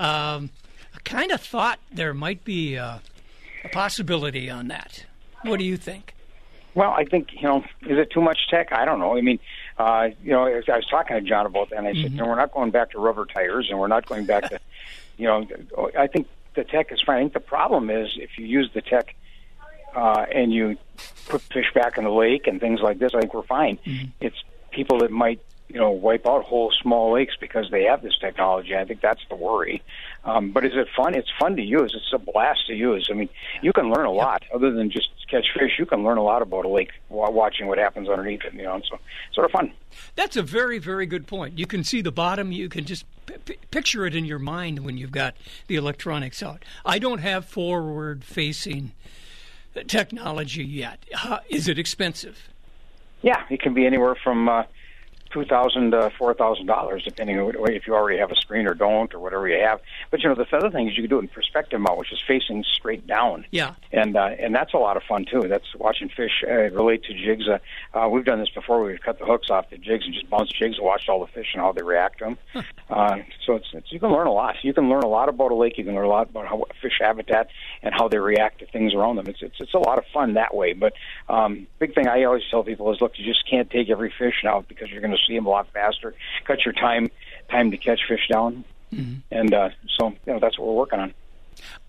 Um, 0.00 0.50
I 0.92 0.98
kind 1.04 1.30
of 1.30 1.40
thought 1.40 1.78
there 1.92 2.12
might 2.12 2.44
be 2.44 2.76
uh, 2.76 2.98
a 3.64 3.68
possibility 3.68 4.50
on 4.50 4.66
that. 4.66 5.06
What 5.42 5.60
do 5.60 5.64
you 5.64 5.76
think? 5.76 6.16
Well, 6.74 6.90
I 6.90 7.04
think 7.04 7.32
you 7.32 7.42
know, 7.42 7.64
is 7.82 7.98
it 7.98 8.10
too 8.10 8.20
much 8.20 8.48
tech? 8.50 8.72
I 8.72 8.84
don't 8.84 8.98
know. 8.98 9.16
I 9.16 9.20
mean, 9.20 9.38
uh, 9.78 10.08
you 10.22 10.32
know, 10.32 10.46
I 10.46 10.76
was 10.76 10.86
talking 10.90 11.16
to 11.16 11.22
John 11.22 11.46
about 11.46 11.70
that, 11.70 11.78
and 11.78 11.86
I 11.86 11.94
said, 11.94 12.12
you 12.12 12.18
know, 12.18 12.26
we're 12.26 12.36
not 12.36 12.52
going 12.52 12.70
back 12.70 12.90
to 12.90 12.98
rubber 12.98 13.24
tires, 13.24 13.68
and 13.70 13.78
we're 13.78 13.86
not 13.86 14.06
going 14.06 14.26
back 14.26 14.50
to, 14.50 14.58
you 15.16 15.26
know, 15.26 15.46
I 15.98 16.06
think 16.06 16.28
the 16.54 16.64
tech 16.64 16.92
is 16.92 17.00
fine. 17.04 17.16
I 17.16 17.20
think 17.20 17.32
the 17.34 17.40
problem 17.40 17.90
is 17.90 18.08
if 18.16 18.38
you 18.38 18.46
use 18.46 18.70
the 18.74 18.82
tech 18.82 19.14
uh, 19.94 20.26
and 20.34 20.52
you 20.52 20.76
put 21.28 21.40
fish 21.42 21.72
back 21.74 21.98
in 21.98 22.04
the 22.04 22.10
lake 22.10 22.46
and 22.46 22.60
things 22.60 22.80
like 22.80 22.98
this, 22.98 23.12
I 23.14 23.20
think 23.20 23.34
we're 23.34 23.42
fine. 23.42 23.78
It's 24.20 24.36
people 24.70 24.98
that 24.98 25.10
might 25.10 25.40
you 25.68 25.80
know 25.80 25.90
wipe 25.90 26.26
out 26.26 26.44
whole 26.44 26.72
small 26.82 27.12
lakes 27.12 27.34
because 27.40 27.70
they 27.70 27.84
have 27.84 28.02
this 28.02 28.16
technology. 28.18 28.76
I 28.76 28.84
think 28.84 29.00
that's 29.00 29.22
the 29.28 29.36
worry. 29.36 29.82
Um, 30.24 30.50
but 30.50 30.64
is 30.64 30.72
it 30.74 30.88
fun? 30.96 31.14
It's 31.14 31.30
fun 31.38 31.56
to 31.56 31.62
use. 31.62 31.94
It's 31.94 32.12
a 32.12 32.18
blast 32.18 32.66
to 32.66 32.74
use. 32.74 33.08
I 33.10 33.14
mean, 33.14 33.28
you 33.62 33.72
can 33.72 33.92
learn 33.92 34.06
a 34.06 34.12
lot 34.12 34.42
other 34.54 34.72
than 34.72 34.90
just 34.90 35.08
catch 35.28 35.46
fish. 35.58 35.72
You 35.78 35.86
can 35.86 36.04
learn 36.04 36.18
a 36.18 36.22
lot 36.22 36.42
about 36.42 36.64
a 36.64 36.68
lake 36.68 36.90
while 37.08 37.32
watching 37.32 37.66
what 37.66 37.78
happens 37.78 38.08
underneath 38.08 38.44
it. 38.44 38.54
You 38.54 38.62
know, 38.62 38.80
so 38.88 38.98
sort 39.32 39.44
of 39.46 39.52
fun. 39.52 39.72
That's 40.14 40.36
a 40.36 40.42
very, 40.42 40.78
very 40.78 41.06
good 41.06 41.26
point. 41.26 41.58
You 41.58 41.66
can 41.66 41.84
see 41.84 42.00
the 42.00 42.12
bottom. 42.12 42.52
You 42.52 42.68
can 42.68 42.84
just 42.84 43.04
p- 43.44 43.56
picture 43.70 44.06
it 44.06 44.14
in 44.14 44.24
your 44.24 44.38
mind 44.38 44.84
when 44.84 44.96
you've 44.96 45.12
got 45.12 45.36
the 45.66 45.76
electronics 45.76 46.42
out. 46.42 46.64
I 46.84 46.98
don't 46.98 47.18
have 47.18 47.44
forward 47.44 48.24
facing 48.24 48.92
technology 49.86 50.64
yet. 50.64 51.04
Uh, 51.24 51.38
is 51.48 51.68
it 51.68 51.78
expensive? 51.78 52.48
Yeah, 53.22 53.42
it 53.50 53.60
can 53.60 53.74
be 53.74 53.86
anywhere 53.86 54.14
from 54.22 54.48
uh, 54.48 54.64
two 55.36 55.44
thousand 55.44 55.90
to 55.90 56.10
four 56.18 56.32
thousand 56.32 56.66
dollars, 56.66 57.02
depending 57.04 57.38
on 57.38 57.52
if 57.70 57.86
you 57.86 57.94
already 57.94 58.18
have 58.18 58.30
a 58.30 58.36
screen 58.36 58.66
or 58.66 58.74
don't, 58.74 59.12
or 59.14 59.18
whatever 59.18 59.46
you 59.46 59.62
have. 59.62 59.80
But 60.10 60.22
you 60.22 60.28
know, 60.28 60.34
the 60.34 60.56
other 60.56 60.70
thing 60.70 60.88
is 60.88 60.96
you 60.96 61.02
can 61.02 61.10
do 61.10 61.18
it 61.18 61.22
in 61.22 61.28
perspective 61.28 61.78
mode, 61.80 61.98
which 61.98 62.12
is 62.12 62.20
facing 62.26 62.64
straight 62.64 63.06
down. 63.06 63.44
Yeah. 63.50 63.74
and 63.92 64.16
uh, 64.16 64.30
and 64.38 64.54
that's 64.54 64.72
a 64.72 64.78
lot 64.78 64.96
of 64.96 65.02
fun 65.02 65.26
too. 65.30 65.46
That's 65.48 65.66
watching 65.74 66.08
fish 66.08 66.42
uh, 66.46 66.70
relate 66.70 67.04
to 67.04 67.14
jigs. 67.14 67.46
Uh, 67.48 67.58
uh, 67.96 68.08
we've 68.08 68.24
done 68.24 68.40
this 68.40 68.48
before. 68.48 68.82
We've 68.82 69.00
cut 69.00 69.18
the 69.18 69.26
hooks 69.26 69.50
off 69.50 69.68
the 69.70 69.76
jigs 69.76 70.04
and 70.06 70.14
just 70.14 70.30
bounced 70.30 70.56
jigs 70.58 70.76
and 70.78 70.86
watched 70.86 71.08
all 71.08 71.20
the 71.20 71.26
fish 71.26 71.48
and 71.52 71.60
how 71.60 71.72
they 71.72 71.82
react 71.82 72.18
to 72.20 72.24
them. 72.24 72.38
uh, 72.90 73.16
so 73.44 73.56
it's, 73.56 73.68
it's 73.74 73.92
you 73.92 74.00
can 74.00 74.10
learn 74.10 74.26
a 74.26 74.32
lot. 74.32 74.56
You 74.62 74.72
can 74.72 74.88
learn 74.88 75.02
a 75.02 75.08
lot 75.08 75.28
about 75.28 75.50
a 75.52 75.54
lake. 75.54 75.76
You 75.76 75.84
can 75.84 75.94
learn 75.94 76.06
a 76.06 76.08
lot 76.08 76.30
about 76.30 76.46
how 76.46 76.64
fish 76.80 76.98
habitat 77.00 77.48
and 77.82 77.92
how 77.94 78.08
they 78.08 78.18
react 78.18 78.60
to 78.60 78.66
things 78.66 78.94
around 78.94 79.16
them. 79.16 79.26
It's 79.26 79.42
it's, 79.42 79.56
it's 79.60 79.74
a 79.74 79.78
lot 79.78 79.98
of 79.98 80.04
fun 80.14 80.34
that 80.34 80.54
way. 80.54 80.72
But 80.72 80.94
um, 81.28 81.66
big 81.78 81.94
thing 81.94 82.08
I 82.08 82.24
always 82.24 82.42
tell 82.50 82.62
people 82.62 82.90
is, 82.92 83.00
look, 83.02 83.12
you 83.18 83.24
just 83.26 83.48
can't 83.48 83.70
take 83.70 83.90
every 83.90 84.12
fish 84.18 84.44
out 84.46 84.68
because 84.68 84.90
you're 84.90 85.02
going 85.02 85.16
to 85.16 85.25
see 85.26 85.34
them 85.34 85.46
a 85.46 85.50
lot 85.50 85.68
faster. 85.72 86.14
Cut 86.44 86.64
your 86.64 86.74
time 86.74 87.10
time 87.50 87.70
to 87.70 87.76
catch 87.76 88.00
fish 88.08 88.28
down. 88.30 88.64
And 89.30 89.52
uh, 89.52 89.70
so 89.98 90.08
you 90.08 90.32
know 90.32 90.38
that's 90.38 90.58
what 90.58 90.68
we're 90.68 90.74
working 90.74 91.00
on. 91.00 91.14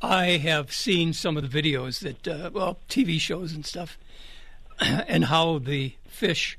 I 0.02 0.38
have 0.38 0.71
seen 0.71 1.13
some 1.13 1.38
of 1.38 1.50
the 1.50 1.62
videos 1.62 2.00
that, 2.00 2.28
uh, 2.28 2.50
well, 2.54 2.80
TV 2.89 3.19
shows 3.19 3.54
and 3.54 3.65
stuff, 3.65 3.97
and 4.80 5.26
how 5.26 5.60
the 5.60 5.93
fish, 6.08 6.58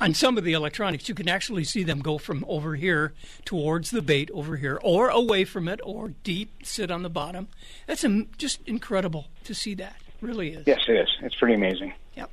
on 0.00 0.14
some 0.14 0.38
of 0.38 0.44
the 0.44 0.52
electronics, 0.52 1.08
you 1.08 1.14
can 1.14 1.28
actually 1.28 1.64
see 1.64 1.82
them 1.82 2.00
go 2.00 2.18
from 2.18 2.44
over 2.48 2.74
here 2.74 3.12
towards 3.44 3.90
the 3.90 4.02
bait 4.02 4.30
over 4.32 4.56
here, 4.56 4.78
or 4.82 5.08
away 5.08 5.44
from 5.44 5.68
it, 5.68 5.80
or 5.84 6.08
deep, 6.24 6.50
sit 6.64 6.90
on 6.90 7.02
the 7.02 7.10
bottom. 7.10 7.48
That's 7.86 8.04
just 8.36 8.60
incredible 8.66 9.28
to 9.44 9.54
see 9.54 9.74
that. 9.74 9.96
Really 10.20 10.50
is. 10.50 10.66
Yes, 10.66 10.80
it 10.88 10.96
is. 10.96 11.08
It's 11.22 11.34
pretty 11.34 11.54
amazing. 11.54 11.94
Yep. 12.14 12.30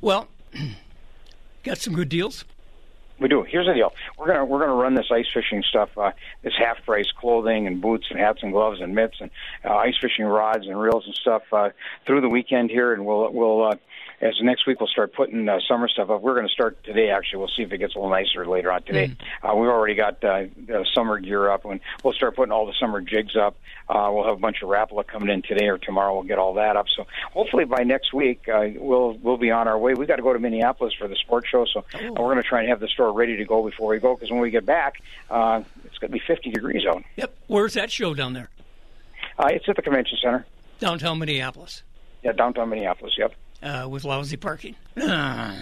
Well, 0.00 0.28
got 1.66 1.78
some 1.78 1.94
good 1.94 2.08
deals. 2.08 2.44
We 3.18 3.28
do. 3.28 3.42
Here's 3.42 3.66
the 3.66 3.72
deal. 3.72 3.94
We're 4.18 4.26
gonna 4.26 4.44
we're 4.44 4.60
gonna 4.60 4.74
run 4.74 4.94
this 4.94 5.06
ice 5.10 5.26
fishing 5.32 5.62
stuff, 5.68 5.88
uh, 5.96 6.12
this 6.42 6.52
half 6.58 6.84
price 6.84 7.10
clothing 7.18 7.66
and 7.66 7.80
boots 7.80 8.06
and 8.10 8.18
hats 8.18 8.42
and 8.42 8.52
gloves 8.52 8.80
and 8.80 8.94
mitts 8.94 9.16
and 9.20 9.30
uh, 9.64 9.74
ice 9.74 9.96
fishing 9.98 10.26
rods 10.26 10.66
and 10.66 10.78
reels 10.78 11.04
and 11.06 11.14
stuff 11.14 11.42
uh, 11.50 11.70
through 12.04 12.20
the 12.20 12.28
weekend 12.28 12.70
here, 12.70 12.92
and 12.92 13.06
we'll 13.06 13.32
we'll 13.32 13.64
uh, 13.68 13.76
as 14.20 14.34
next 14.42 14.66
week 14.66 14.80
we'll 14.80 14.88
start 14.88 15.12
putting 15.12 15.48
uh, 15.48 15.58
summer 15.68 15.88
stuff 15.88 16.10
up. 16.10 16.22
We're 16.22 16.34
going 16.34 16.46
to 16.46 16.52
start 16.52 16.82
today. 16.84 17.10
Actually, 17.10 17.40
we'll 17.40 17.50
see 17.56 17.62
if 17.62 17.72
it 17.72 17.78
gets 17.78 17.94
a 17.94 17.98
little 17.98 18.10
nicer 18.10 18.46
later 18.46 18.72
on 18.72 18.82
today. 18.82 19.14
Uh, 19.42 19.54
we've 19.54 19.68
already 19.68 19.94
got 19.94 20.24
uh, 20.24 20.44
the 20.66 20.86
summer 20.94 21.18
gear 21.18 21.50
up, 21.50 21.64
and 21.64 21.80
we'll 22.02 22.14
start 22.14 22.34
putting 22.36 22.52
all 22.52 22.66
the 22.66 22.74
summer 22.80 23.00
jigs 23.00 23.36
up. 23.36 23.56
Uh, 23.88 24.10
we'll 24.12 24.24
have 24.24 24.36
a 24.36 24.40
bunch 24.40 24.62
of 24.62 24.68
Rapala 24.68 25.06
coming 25.06 25.28
in 25.28 25.42
today 25.42 25.66
or 25.66 25.78
tomorrow. 25.78 26.14
We'll 26.14 26.24
get 26.24 26.38
all 26.38 26.54
that 26.54 26.76
up. 26.76 26.86
So 26.96 27.06
hopefully 27.32 27.64
by 27.64 27.82
next 27.84 28.12
week 28.12 28.48
uh, 28.48 28.68
we'll 28.76 29.18
we'll 29.18 29.36
be 29.36 29.50
on 29.50 29.68
our 29.68 29.78
way. 29.78 29.94
We 29.94 30.06
got 30.06 30.16
to 30.16 30.22
go 30.22 30.32
to 30.32 30.38
Minneapolis 30.38 30.94
for 30.98 31.08
the 31.08 31.16
sports 31.16 31.48
show, 31.48 31.66
so 31.66 31.80
uh, 31.94 31.98
we're 32.08 32.32
going 32.32 32.36
to 32.36 32.42
try 32.42 32.60
and 32.60 32.68
have 32.68 32.80
the 32.80 32.88
store 32.88 33.12
ready 33.12 33.36
to 33.36 33.44
go 33.44 33.62
before 33.64 33.90
we 33.90 33.98
go. 33.98 34.14
Because 34.14 34.30
when 34.30 34.40
we 34.40 34.50
get 34.50 34.64
back, 34.64 34.94
uh, 35.30 35.62
it's 35.84 35.98
going 35.98 36.10
to 36.10 36.18
be 36.18 36.22
50 36.26 36.50
degrees 36.50 36.86
out. 36.86 37.04
Yep. 37.16 37.34
Where's 37.46 37.74
that 37.74 37.90
show 37.90 38.14
down 38.14 38.32
there? 38.32 38.50
Uh, 39.38 39.48
it's 39.50 39.68
at 39.68 39.76
the 39.76 39.82
convention 39.82 40.18
center. 40.22 40.46
Downtown 40.80 41.18
Minneapolis. 41.18 41.82
Yeah, 42.22 42.32
downtown 42.32 42.70
Minneapolis. 42.70 43.14
Yep. 43.18 43.34
Uh, 43.62 43.86
with 43.88 44.04
lousy 44.04 44.36
parking. 44.36 44.76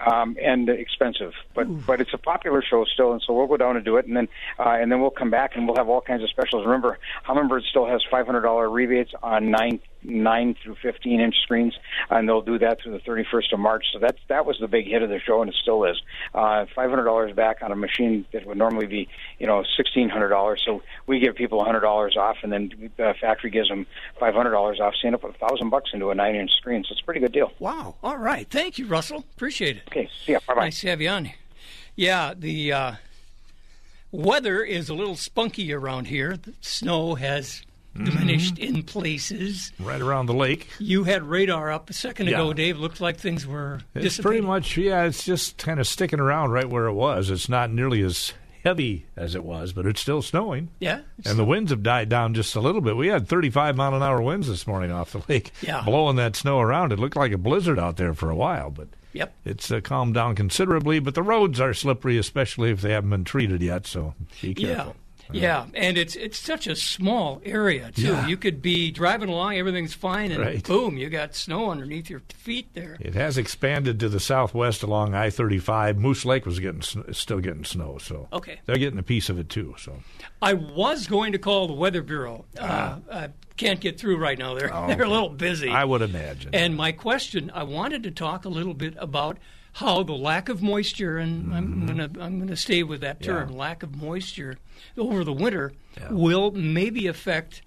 Um, 0.00 0.38
and 0.42 0.66
expensive. 0.70 1.34
But 1.54 1.66
but 1.86 2.00
it's 2.00 2.14
a 2.14 2.18
popular 2.18 2.62
show 2.62 2.86
still, 2.86 3.12
and 3.12 3.20
so 3.20 3.34
we'll 3.34 3.46
go 3.46 3.58
down 3.58 3.76
and 3.76 3.84
do 3.84 3.98
it, 3.98 4.06
and 4.06 4.16
then 4.16 4.28
uh, 4.58 4.70
and 4.80 4.90
then 4.90 5.02
we'll 5.02 5.10
come 5.10 5.28
back 5.30 5.56
and 5.56 5.66
we'll 5.66 5.76
have 5.76 5.90
all 5.90 6.00
kinds 6.00 6.22
of 6.22 6.30
specials. 6.30 6.64
Remember, 6.64 6.98
Humminbird 7.26 7.64
still 7.68 7.86
has 7.86 8.02
five 8.10 8.24
hundred 8.24 8.40
dollar 8.40 8.70
rebates 8.70 9.12
on 9.22 9.50
nine 9.50 9.78
nine 10.02 10.56
through 10.62 10.76
fifteen 10.82 11.20
inch 11.20 11.36
screens, 11.42 11.74
and 12.08 12.28
they'll 12.28 12.42
do 12.42 12.58
that 12.58 12.80
through 12.82 12.92
the 12.92 12.98
thirty 13.00 13.24
first 13.30 13.52
of 13.52 13.58
March. 13.58 13.86
So 13.92 13.98
that's 13.98 14.18
that 14.28 14.46
was 14.46 14.58
the 14.60 14.68
big 14.68 14.86
hit 14.86 15.02
of 15.02 15.08
the 15.08 15.20
show, 15.20 15.40
and 15.40 15.50
it 15.50 15.56
still 15.60 15.84
is. 15.84 16.00
Uh, 16.34 16.66
five 16.74 16.90
hundred 16.90 17.04
dollars 17.04 17.34
back 17.34 17.58
on 17.62 17.72
a 17.72 17.76
machine 17.76 18.24
that 18.32 18.46
would 18.46 18.58
normally 18.58 18.86
be 18.86 19.08
you 19.38 19.46
know 19.46 19.64
sixteen 19.76 20.08
hundred 20.08 20.28
dollars. 20.28 20.62
So 20.64 20.82
we 21.06 21.18
give 21.20 21.34
people 21.34 21.60
a 21.60 21.64
hundred 21.64 21.80
dollars 21.80 22.16
off, 22.16 22.36
and 22.42 22.52
then 22.52 22.90
the 22.96 23.14
factory 23.20 23.50
gives 23.50 23.68
them 23.68 23.86
five 24.18 24.34
hundred 24.34 24.52
dollars 24.52 24.80
off. 24.80 24.94
So 24.94 25.00
you 25.04 25.08
end 25.08 25.16
up 25.16 25.24
with 25.24 25.36
a 25.36 25.38
thousand 25.38 25.70
bucks 25.70 25.90
into 25.92 26.10
a 26.10 26.14
nine 26.14 26.34
inch 26.34 26.52
screen. 26.56 26.84
So 26.84 26.92
it's 26.92 27.00
a 27.00 27.04
pretty 27.04 27.20
good 27.20 27.32
deal. 27.32 27.52
Wow. 27.58 27.96
All 28.02 28.18
right. 28.18 28.48
Thank 28.48 28.78
you, 28.78 28.86
Russell. 28.86 29.24
Appreciate 29.36 29.76
it. 29.76 29.82
Okay. 29.88 30.08
See 30.24 30.32
ya. 30.32 30.40
Bye 30.46 30.54
bye. 30.54 30.64
Nice 30.64 30.80
to 30.80 30.88
have 30.88 31.00
you 31.00 31.08
on. 31.08 31.30
Yeah, 31.96 32.34
the 32.36 32.72
uh, 32.72 32.92
weather 34.10 34.62
is 34.62 34.88
a 34.88 34.94
little 34.94 35.16
spunky 35.16 35.72
around 35.72 36.06
here. 36.06 36.36
The 36.36 36.54
snow 36.60 37.16
has 37.16 37.62
diminished 37.96 38.58
in 38.58 38.82
places. 38.82 39.72
Right 39.78 40.00
around 40.00 40.26
the 40.26 40.34
lake. 40.34 40.68
You 40.78 41.04
had 41.04 41.22
radar 41.22 41.70
up 41.70 41.90
a 41.90 41.92
second 41.92 42.28
Yeah. 42.28 42.36
ago, 42.36 42.52
Dave. 42.52 42.78
Looked 42.78 43.00
like 43.00 43.16
things 43.18 43.46
were 43.46 43.80
It's 43.94 44.18
pretty 44.18 44.40
much, 44.40 44.76
yeah, 44.76 45.04
it's 45.04 45.24
just 45.24 45.58
kind 45.58 45.80
of 45.80 45.86
sticking 45.86 46.20
around 46.20 46.50
right 46.52 46.68
where 46.68 46.86
it 46.86 46.92
was. 46.94 47.30
It's 47.30 47.48
not 47.48 47.70
nearly 47.70 48.02
as 48.02 48.32
heavy 48.64 49.06
as 49.16 49.34
it 49.34 49.42
was, 49.42 49.72
but 49.72 49.86
it's 49.86 50.00
still 50.02 50.20
snowing. 50.20 50.68
Yeah. 50.80 51.00
And 51.24 51.38
the 51.38 51.44
winds 51.44 51.70
have 51.70 51.82
died 51.82 52.08
down 52.10 52.34
just 52.34 52.54
a 52.54 52.60
little 52.60 52.82
bit. 52.82 52.94
We 52.96 53.08
had 53.08 53.26
35 53.26 53.74
mile 53.76 53.94
an 53.94 54.02
hour 54.02 54.20
winds 54.20 54.48
this 54.48 54.66
morning 54.66 54.92
off 54.92 55.12
the 55.12 55.22
lake, 55.28 55.50
Yeah. 55.62 55.82
blowing 55.82 56.16
that 56.16 56.36
snow 56.36 56.60
around. 56.60 56.92
It 56.92 56.98
looked 56.98 57.16
like 57.16 57.32
a 57.32 57.38
blizzard 57.38 57.78
out 57.78 57.96
there 57.96 58.12
for 58.14 58.28
a 58.30 58.36
while, 58.36 58.70
but 58.70 58.88
Yep. 59.12 59.34
it's 59.44 59.72
uh, 59.72 59.80
calmed 59.80 60.14
down 60.14 60.34
considerably. 60.36 61.00
But 61.00 61.14
the 61.14 61.22
roads 61.22 61.58
are 61.58 61.72
slippery, 61.74 62.18
especially 62.18 62.70
if 62.70 62.80
they 62.82 62.92
haven't 62.92 63.10
been 63.10 63.24
treated 63.24 63.62
yet. 63.62 63.86
So 63.86 64.14
be 64.42 64.54
careful. 64.54 64.94
Yeah, 64.94 65.09
and 65.32 65.96
it's 65.98 66.16
it's 66.16 66.38
such 66.38 66.66
a 66.66 66.74
small 66.76 67.40
area 67.44 67.90
too. 67.92 68.02
Yeah. 68.02 68.26
You 68.26 68.36
could 68.36 68.60
be 68.62 68.90
driving 68.90 69.28
along, 69.28 69.56
everything's 69.56 69.94
fine, 69.94 70.30
and 70.32 70.40
Right. 70.40 70.62
boom, 70.62 70.96
you 70.96 71.08
got 71.10 71.34
snow 71.34 71.70
underneath 71.70 72.10
your 72.10 72.22
feet 72.34 72.68
there. 72.74 72.96
It 73.00 73.14
has 73.14 73.38
expanded 73.38 73.98
to 74.00 74.08
the 74.08 74.20
southwest 74.20 74.82
along 74.82 75.14
I-35. 75.14 75.96
Moose 75.98 76.24
Lake 76.24 76.46
was 76.46 76.58
getting 76.58 76.82
still 77.12 77.40
getting 77.40 77.64
snow, 77.64 77.98
so 77.98 78.28
Okay. 78.32 78.60
they're 78.66 78.76
getting 78.76 78.98
a 78.98 79.02
piece 79.02 79.28
of 79.28 79.38
it 79.38 79.48
too. 79.48 79.74
So 79.78 80.00
I 80.42 80.54
was 80.54 81.06
going 81.06 81.32
to 81.32 81.38
call 81.38 81.66
the 81.66 81.74
Weather 81.74 82.02
Bureau. 82.02 82.44
Uh, 82.58 82.96
I 83.12 83.28
can't 83.56 83.80
get 83.80 83.98
through 84.00 84.16
right 84.16 84.38
now. 84.38 84.54
They're 84.54 84.68
they're 84.88 85.02
a 85.02 85.08
little 85.08 85.28
busy. 85.28 85.68
Ah. 85.68 85.80
I 85.80 85.84
would 85.84 86.02
imagine. 86.02 86.50
And 86.54 86.76
my 86.76 86.92
question, 86.92 87.50
I 87.54 87.62
wanted 87.64 88.02
to 88.04 88.10
talk 88.10 88.44
a 88.44 88.48
little 88.48 88.74
bit 88.74 88.94
about 88.98 89.38
how 89.74 90.02
the 90.02 90.12
lack 90.14 90.48
of 90.48 90.62
moisture, 90.62 91.18
and 91.18 91.54
I'm 91.54 91.86
gonna 91.86 92.10
I'm 92.20 92.38
gonna 92.38 92.56
stay 92.56 92.82
with 92.82 93.00
that 93.02 93.22
term, 93.22 93.44
Mm-hmm. 93.48 93.52
Yeah. 93.52 93.58
lack 93.58 93.82
of 93.82 93.96
moisture 93.96 94.56
over 94.98 95.24
the 95.24 95.32
winter, 95.32 95.72
will 96.10 96.50
maybe 96.50 97.06
affect 97.06 97.62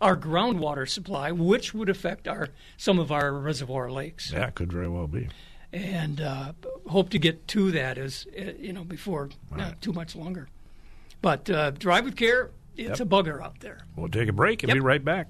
our 0.00 0.16
groundwater 0.16 0.88
supply, 0.88 1.30
which 1.32 1.72
would 1.74 1.88
affect 1.88 2.26
our 2.28 2.48
some 2.76 2.98
of 2.98 3.12
our 3.12 3.32
reservoir 3.32 3.90
lakes. 3.90 4.32
yeah, 4.32 4.50
could 4.50 4.72
very 4.72 4.88
well 4.88 5.06
be. 5.06 5.28
And 5.72 6.20
uh, 6.20 6.52
hope 6.88 7.10
to 7.10 7.18
get 7.18 7.48
to 7.48 7.70
that 7.72 7.98
as 7.98 8.26
uh, 8.38 8.52
you 8.58 8.72
know 8.72 8.84
before 8.84 9.30
not 9.54 9.80
too 9.80 9.92
much 9.92 10.14
longer. 10.16 10.48
But 11.22 11.48
uh, 11.50 11.70
drive 11.72 12.04
with 12.04 12.16
care. 12.16 12.50
It's 12.76 12.98
a 13.00 13.04
bugger 13.06 13.40
out 13.40 13.60
there. 13.60 13.78
We'll 13.96 14.08
take 14.08 14.28
a 14.28 14.32
break 14.32 14.62
and 14.64 14.68
Yep. 14.68 14.74
be 14.74 14.80
right 14.80 15.04
back. 15.04 15.28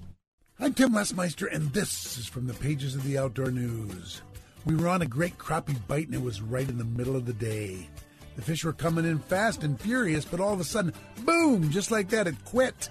I'm 0.58 0.72
Tim 0.72 0.92
Lesmeister, 0.92 1.46
and 1.52 1.72
this 1.74 2.16
is 2.16 2.26
from 2.26 2.46
the 2.46 2.54
pages 2.54 2.94
of 2.94 3.04
the 3.04 3.18
Outdoor 3.18 3.50
News. 3.50 4.22
We 4.64 4.76
were 4.76 4.88
on 4.88 5.02
a 5.02 5.06
great 5.06 5.36
crappie 5.36 5.76
bite, 5.86 6.06
and 6.06 6.14
it 6.14 6.22
was 6.22 6.40
right 6.40 6.68
in 6.68 6.78
the 6.78 6.84
middle 6.84 7.16
of 7.16 7.26
the 7.26 7.34
day. 7.34 7.88
The 8.36 8.42
fish 8.42 8.64
were 8.64 8.72
coming 8.72 9.04
in 9.04 9.18
fast 9.18 9.62
and 9.62 9.80
furious, 9.80 10.24
but 10.24 10.40
all 10.40 10.52
of 10.52 10.60
a 10.60 10.64
sudden, 10.64 10.92
boom, 11.24 11.70
just 11.70 11.90
like 11.90 12.08
that, 12.10 12.26
it 12.26 12.44
quit. 12.44 12.88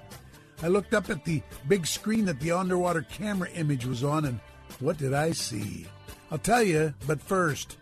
I 0.61 0.67
looked 0.67 0.93
up 0.93 1.09
at 1.09 1.25
the 1.25 1.41
big 1.67 1.85
screen 1.85 2.25
that 2.25 2.39
the 2.39 2.51
underwater 2.51 3.01
camera 3.01 3.49
image 3.51 3.85
was 3.85 4.03
on, 4.03 4.25
and 4.25 4.39
what 4.79 4.97
did 4.97 5.13
I 5.13 5.31
see? 5.31 5.85
I'll 6.31 6.37
tell 6.37 6.63
you, 6.63 6.93
but 7.07 7.21
first, 7.21 7.77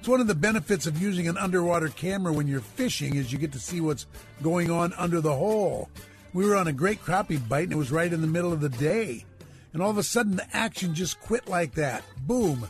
It's 0.03 0.09
one 0.09 0.21
of 0.21 0.27
the 0.27 0.35
benefits 0.35 0.89
of 0.89 1.01
using 1.01 1.29
an 1.29 1.39
underwater 1.39 1.87
camera 1.87 2.33
when 2.33 2.49
you're 2.49 2.59
fishing 2.59 3.15
is 3.15 3.33
you 3.33 3.39
get 3.39 3.53
to 3.53 3.61
see 3.61 3.81
what's 3.81 4.09
going 4.43 4.69
on 4.69 4.93
under 4.95 5.21
the 5.21 5.33
hole. 5.33 5.91
We 6.33 6.45
were 6.45 6.57
on 6.57 6.67
a 6.67 6.73
great 6.73 7.01
crappie 7.05 7.49
bite 7.49 7.63
and 7.63 7.75
it 7.75 7.77
was 7.77 7.93
right 7.93 8.13
in 8.13 8.21
the 8.21 8.27
middle 8.27 8.53
of 8.53 8.61
the 8.61 8.69
day. 8.69 9.25
And 9.73 9.81
all 9.81 9.91
of 9.91 9.99
a 9.99 10.03
sudden 10.03 10.35
the 10.35 10.57
action 10.57 10.93
just 10.93 11.21
quit 11.21 11.47
like 11.47 11.75
that. 11.75 12.03
Boom. 12.27 12.67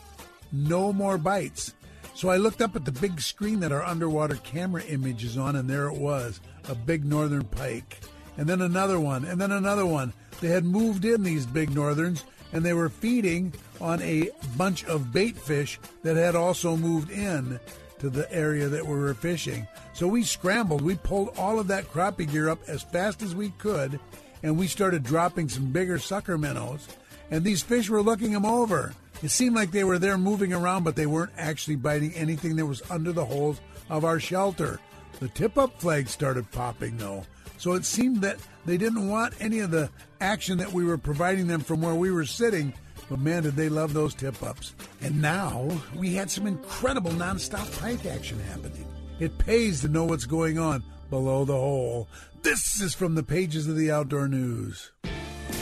No 0.53 0.93
more 0.93 1.17
bites. 1.17 1.73
So 2.15 2.29
I 2.29 2.37
looked 2.37 2.61
up 2.61 2.77
at 2.77 2.85
the 2.85 2.93
big 2.93 3.19
screen 3.19 3.61
that 3.61 3.73
our 3.73 3.83
underwater 3.83 4.37
camera 4.37 4.83
image 4.83 5.25
is 5.25 5.39
on 5.39 5.57
and 5.57 5.71
there 5.71 5.87
it 5.87 5.99
was, 5.99 6.39
a 6.69 6.75
big 6.75 7.03
northern 7.03 7.45
pike. 7.45 8.01
And 8.37 8.47
then 8.47 8.61
another 8.61 9.01
one, 9.01 9.25
and 9.25 9.41
then 9.41 9.53
another 9.53 9.87
one. 9.87 10.13
They 10.43 10.49
had 10.49 10.67
moved 10.67 11.07
in 11.07 11.23
these 11.23 11.47
big 11.47 11.75
northerns 11.75 12.27
and 12.53 12.65
they 12.65 12.75
were 12.75 12.89
feeding 12.89 13.53
on 13.81 14.01
a 14.03 14.31
bunch 14.57 14.85
of 14.85 15.13
bait 15.13 15.37
fish 15.37 15.79
that 16.03 16.17
had 16.17 16.35
also 16.35 16.77
moved 16.77 17.11
in 17.11 17.59
to 17.99 18.11
the 18.11 18.31
area 18.33 18.69
that 18.69 18.87
we 18.87 18.95
were 18.95 19.15
fishing. 19.15 19.67
So 19.93 20.09
we 20.09 20.25
scrambled. 20.25 20.83
We 20.83 20.97
pulled 20.97 21.37
all 21.39 21.59
of 21.59 21.69
that 21.69 21.91
crappie 21.91 22.31
gear 22.31 22.49
up 22.49 22.61
as 22.67 22.83
fast 22.83 23.23
as 23.23 23.35
we 23.35 23.51
could, 23.59 24.01
and 24.43 24.59
we 24.59 24.67
started 24.67 25.05
dropping 25.05 25.49
some 25.49 25.71
bigger 25.71 25.99
sucker 25.99 26.37
minnows. 26.37 26.89
And 27.31 27.45
these 27.45 27.63
fish 27.63 27.89
were 27.89 28.03
looking 28.03 28.33
them 28.33 28.45
over. 28.45 28.93
It 29.23 29.31
seemed 29.31 29.55
like 29.55 29.71
they 29.71 29.85
were 29.85 30.01
there 30.01 30.19
moving 30.19 30.53
around, 30.53 30.83
but 30.83 30.97
they 30.97 31.07
weren't 31.07 31.33
actually 31.39 31.77
biting 31.77 32.13
anything 32.15 32.57
that 32.57 32.67
was 32.67 32.83
under 32.91 33.13
the 33.13 33.25
holes 33.25 33.61
of 33.89 34.05
our 34.05 34.19
shelter. 34.19 34.81
The 35.21 35.29
tip 35.29 35.57
up 35.57 35.81
flag 35.81 36.09
started 36.09 36.51
popping, 36.51 36.99
though. 36.99 37.25
So 37.63 37.75
it 37.75 37.85
seemed 37.85 38.23
that 38.23 38.39
they 38.67 38.77
didn't 38.77 39.09
want 39.09 39.35
any 39.39 39.61
of 39.61 39.71
the 39.71 39.89
action 40.21 40.59
that 40.59 40.73
we 40.73 40.85
were 40.85 40.99
providing 40.99 41.47
them 41.47 41.61
from 41.61 41.81
where 41.81 41.95
we 41.95 42.11
were 42.11 42.25
sitting. 42.25 42.75
But 43.09 43.21
man, 43.21 43.45
did 43.45 43.55
they 43.55 43.69
love 43.69 43.95
those 43.95 44.17
tip 44.17 44.43
ups. 44.43 44.75
And 45.01 45.23
now 45.23 45.71
we 45.95 46.13
had 46.13 46.29
some 46.29 46.49
incredible 46.49 47.13
nonstop 47.13 47.81
pike 47.81 48.05
action 48.05 48.41
happening. 48.41 48.85
It 49.21 49.39
pays 49.39 49.81
to 49.83 49.89
know 49.89 50.03
what's 50.03 50.27
going 50.27 50.59
on 50.59 50.83
below 51.09 51.45
the 51.45 51.53
hole. 51.53 52.09
This 52.43 52.81
is 52.81 52.95
from 52.95 53.15
the 53.15 53.23
pages 53.23 53.69
of 53.69 53.77
the 53.77 53.93
Outdoor 53.93 54.27
News. 54.27 54.91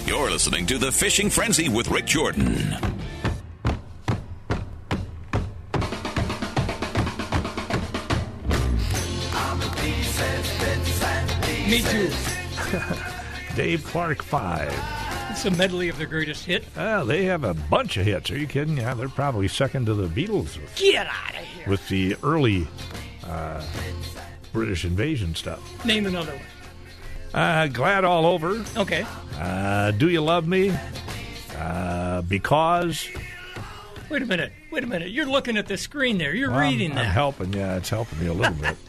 You're 0.06 0.30
listening 0.30 0.64
to 0.68 0.78
The 0.78 0.90
Fishing 0.90 1.28
Frenzy 1.28 1.68
with 1.68 1.90
Rick 1.90 2.06
Jordan. 2.06 2.78
Me 11.70 11.80
too. 11.82 12.10
Dave 13.56 13.84
Clark 13.86 14.22
five. 14.22 14.72
It's 15.30 15.44
a 15.44 15.50
medley 15.52 15.88
of 15.88 15.96
their 15.98 16.06
greatest 16.08 16.44
hit. 16.44 16.64
Well, 16.76 17.04
they 17.06 17.24
have 17.26 17.44
a 17.44 17.54
bunch 17.54 17.96
of 17.96 18.04
hits. 18.06 18.30
Are 18.30 18.36
you 18.36 18.48
kidding? 18.48 18.76
Yeah, 18.78 18.94
they're 18.94 19.08
probably 19.08 19.46
second 19.46 19.86
to 19.86 19.94
the 19.94 20.08
Beatles 20.08 20.60
with, 20.60 20.74
Get 20.76 21.06
out 21.06 21.30
of 21.30 21.36
here. 21.46 21.68
with 21.68 21.88
the 21.88 22.16
early 22.24 22.66
uh, 23.24 23.62
British 24.52 24.84
invasion 24.84 25.34
stuff. 25.36 25.84
Name 25.84 26.06
another 26.06 26.32
one. 26.32 26.42
Uh, 27.40 27.68
glad 27.68 28.04
all 28.04 28.26
over. 28.26 28.64
Okay. 28.76 29.06
Uh, 29.38 29.92
do 29.92 30.08
you 30.08 30.20
love 30.20 30.48
me? 30.48 30.72
Uh, 31.56 32.22
because. 32.22 33.08
Wait 34.08 34.22
a 34.22 34.26
minute. 34.26 34.52
Wait 34.72 34.82
a 34.82 34.86
minute. 34.88 35.10
You're 35.12 35.26
looking 35.26 35.56
at 35.56 35.66
the 35.68 35.76
screen 35.76 36.18
there. 36.18 36.34
You're 36.34 36.50
Well, 36.50 36.60
reading 36.68 36.90
I'm, 36.90 36.96
that. 36.96 37.06
I'm 37.06 37.12
helping. 37.12 37.52
Yeah, 37.52 37.76
it's 37.76 37.90
helping 37.90 38.18
me 38.18 38.26
a 38.26 38.32
little 38.32 38.54
bit. 38.54 38.76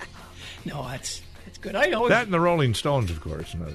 No, 0.63 0.83
that's 0.87 1.23
good. 1.61 1.75
I 1.75 1.91
always 1.91 2.09
That 2.09 2.25
and 2.25 2.33
the 2.33 2.39
Rolling 2.39 2.73
Stones, 2.73 3.09
of 3.11 3.21
course, 3.21 3.53
and, 3.53 3.63
uh, 3.63 3.71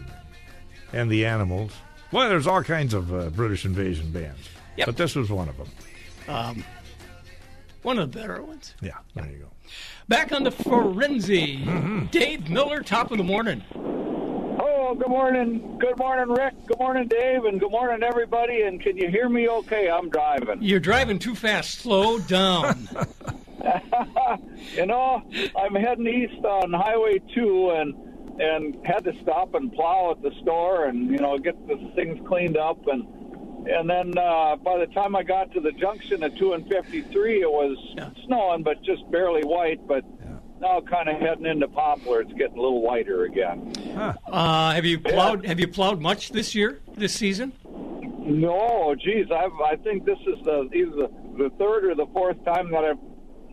and 0.92 1.10
the 1.10 1.24
Animals. 1.26 1.72
Well, 2.12 2.28
there's 2.28 2.46
all 2.46 2.62
kinds 2.62 2.94
of 2.94 3.12
uh, 3.12 3.30
British 3.30 3.64
invasion 3.64 4.10
bands, 4.12 4.48
Yep. 4.76 4.86
but 4.86 4.96
this 4.96 5.14
was 5.16 5.30
one 5.30 5.48
of 5.48 5.56
them. 5.56 5.68
um, 6.28 6.64
one 7.82 7.98
of 7.98 8.10
the 8.12 8.18
better 8.18 8.42
ones. 8.42 8.74
Yeah, 8.80 8.98
there 9.14 9.26
you 9.26 9.38
go. 9.38 9.50
Back 10.08 10.32
on 10.32 10.44
the 10.44 10.50
Frenzy. 10.52 11.58
Mm-hmm. 11.58 12.06
Dave 12.06 12.48
Miller, 12.48 12.82
top 12.82 13.10
of 13.10 13.18
the 13.18 13.24
morning. 13.24 13.62
Oh, 13.74 14.94
good 14.96 15.08
morning. 15.08 15.78
Good 15.80 15.98
morning, 15.98 16.28
Rick. 16.34 16.54
Good 16.66 16.78
morning, 16.78 17.08
Dave. 17.08 17.44
And 17.44 17.58
good 17.58 17.70
morning, 17.72 18.02
everybody. 18.04 18.62
And 18.62 18.80
can 18.80 18.96
you 18.96 19.08
hear 19.08 19.28
me 19.28 19.48
okay? 19.48 19.90
I'm 19.90 20.08
driving. 20.10 20.58
You're 20.62 20.78
driving 20.80 21.18
too 21.18 21.34
fast. 21.34 21.78
Slow 21.80 22.18
down. 22.20 22.88
you 24.74 24.86
know, 24.86 25.22
I'm 25.58 25.74
heading 25.74 26.06
east 26.06 26.44
on 26.44 26.72
Highway 26.72 27.20
2 27.34 27.70
and 27.70 27.94
and 28.38 28.76
had 28.84 29.02
to 29.04 29.14
stop 29.22 29.54
and 29.54 29.72
plow 29.72 30.10
at 30.10 30.22
the 30.22 30.30
store 30.42 30.84
and, 30.84 31.10
you 31.10 31.16
know, 31.16 31.38
get 31.38 31.54
the 31.66 31.76
things 31.94 32.20
cleaned 32.28 32.56
up. 32.56 32.86
And 32.86 33.06
and 33.66 33.88
then 33.88 34.16
uh, 34.16 34.56
by 34.56 34.78
the 34.78 34.86
time 34.86 35.16
I 35.16 35.22
got 35.22 35.52
to 35.52 35.60
the 35.60 35.72
junction 35.72 36.22
at 36.22 36.36
2 36.36 36.52
and 36.52 36.68
53, 36.68 37.42
it 37.42 37.50
was 37.50 37.76
snowing, 38.26 38.62
but 38.62 38.82
just 38.82 39.10
barely 39.10 39.42
white. 39.42 39.86
But 39.86 40.04
now 40.60 40.80
kind 40.80 41.08
of 41.08 41.20
heading 41.20 41.46
into 41.46 41.66
Poplar, 41.68 42.20
it's 42.20 42.32
getting 42.34 42.58
a 42.58 42.60
little 42.60 42.82
whiter 42.82 43.24
again. 43.24 43.72
Uh, 43.96 44.72
have 44.72 44.84
you 44.84 45.00
plowed? 45.00 45.44
Have 45.46 45.58
you 45.58 45.68
plowed 45.68 46.00
much 46.00 46.30
this 46.30 46.54
year, 46.54 46.80
this 46.94 47.12
season? 47.14 47.52
No, 48.26 48.94
geez, 48.98 49.26
I've, 49.30 49.52
I 49.64 49.76
think 49.76 50.04
this 50.04 50.18
is 50.26 50.44
the 50.44 50.68
either 50.74 50.90
the, 50.90 51.10
the 51.38 51.50
third 51.58 51.84
or 51.84 51.94
the 51.94 52.06
fourth 52.12 52.44
time 52.44 52.70
that 52.72 52.84
I've 52.84 52.98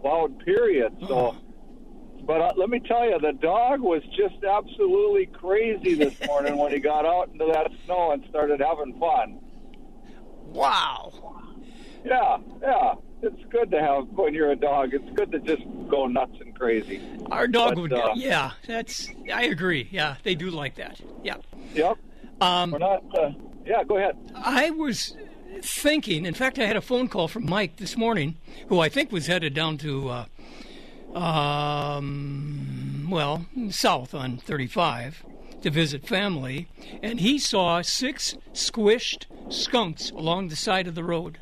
plowed. 0.03 0.37
Period. 0.45 0.93
So, 1.07 1.35
but 2.25 2.41
uh, 2.41 2.53
let 2.57 2.69
me 2.69 2.79
tell 2.79 3.09
you, 3.09 3.17
the 3.19 3.33
dog 3.33 3.79
was 3.81 4.03
just 4.15 4.43
absolutely 4.43 5.25
crazy 5.27 5.95
this 5.95 6.13
morning 6.27 6.57
when 6.57 6.71
he 6.71 6.79
got 6.79 7.05
out 7.05 7.29
into 7.29 7.45
that 7.53 7.71
snow 7.85 8.11
and 8.11 8.23
started 8.29 8.59
having 8.61 8.99
fun. 8.99 9.39
Wow. 10.45 11.11
Yeah, 12.05 12.37
yeah. 12.61 12.93
It's 13.21 13.41
good 13.49 13.71
to 13.71 13.79
have 13.79 14.09
when 14.09 14.33
you're 14.33 14.51
a 14.51 14.55
dog. 14.55 14.93
It's 14.93 15.09
good 15.15 15.31
to 15.31 15.39
just 15.39 15.63
go 15.89 16.07
nuts 16.07 16.35
and 16.41 16.53
crazy. 16.57 17.01
Our 17.31 17.47
dog 17.47 17.75
But, 17.75 17.81
would. 17.81 17.93
uh, 17.93 18.11
yeah, 18.15 18.51
that's. 18.67 19.09
I 19.33 19.43
agree. 19.43 19.87
Yeah, 19.91 20.15
they 20.23 20.35
do 20.35 20.49
like 20.49 20.75
that. 20.75 20.99
Yeah. 21.23 21.35
Yep. 21.73 21.97
Um, 22.41 22.71
We're 22.71 22.79
not. 22.79 23.03
Uh, 23.17 23.31
yeah, 23.65 23.83
go 23.85 23.95
ahead. 23.97 24.17
I 24.35 24.71
was 24.71 25.15
thinking. 25.61 26.25
In 26.25 26.33
fact, 26.33 26.59
I 26.59 26.65
had 26.65 26.75
a 26.75 26.81
phone 26.81 27.07
call 27.07 27.27
from 27.27 27.45
Mike 27.45 27.77
this 27.77 27.97
morning, 27.97 28.37
who 28.67 28.79
I 28.79 28.89
think 28.89 29.11
was 29.11 29.27
headed 29.27 29.53
down 29.53 29.77
to, 29.79 30.09
uh, 30.09 31.17
um, 31.17 33.07
well, 33.09 33.45
south 33.69 34.13
on 34.13 34.37
35 34.37 35.23
to 35.61 35.69
visit 35.69 36.05
family, 36.05 36.67
and 37.01 37.19
he 37.19 37.39
saw 37.39 37.81
six 37.81 38.35
squished 38.53 39.25
skunks 39.49 40.11
along 40.11 40.49
the 40.49 40.55
side 40.55 40.87
of 40.87 40.95
the 40.95 41.03
road. 41.03 41.37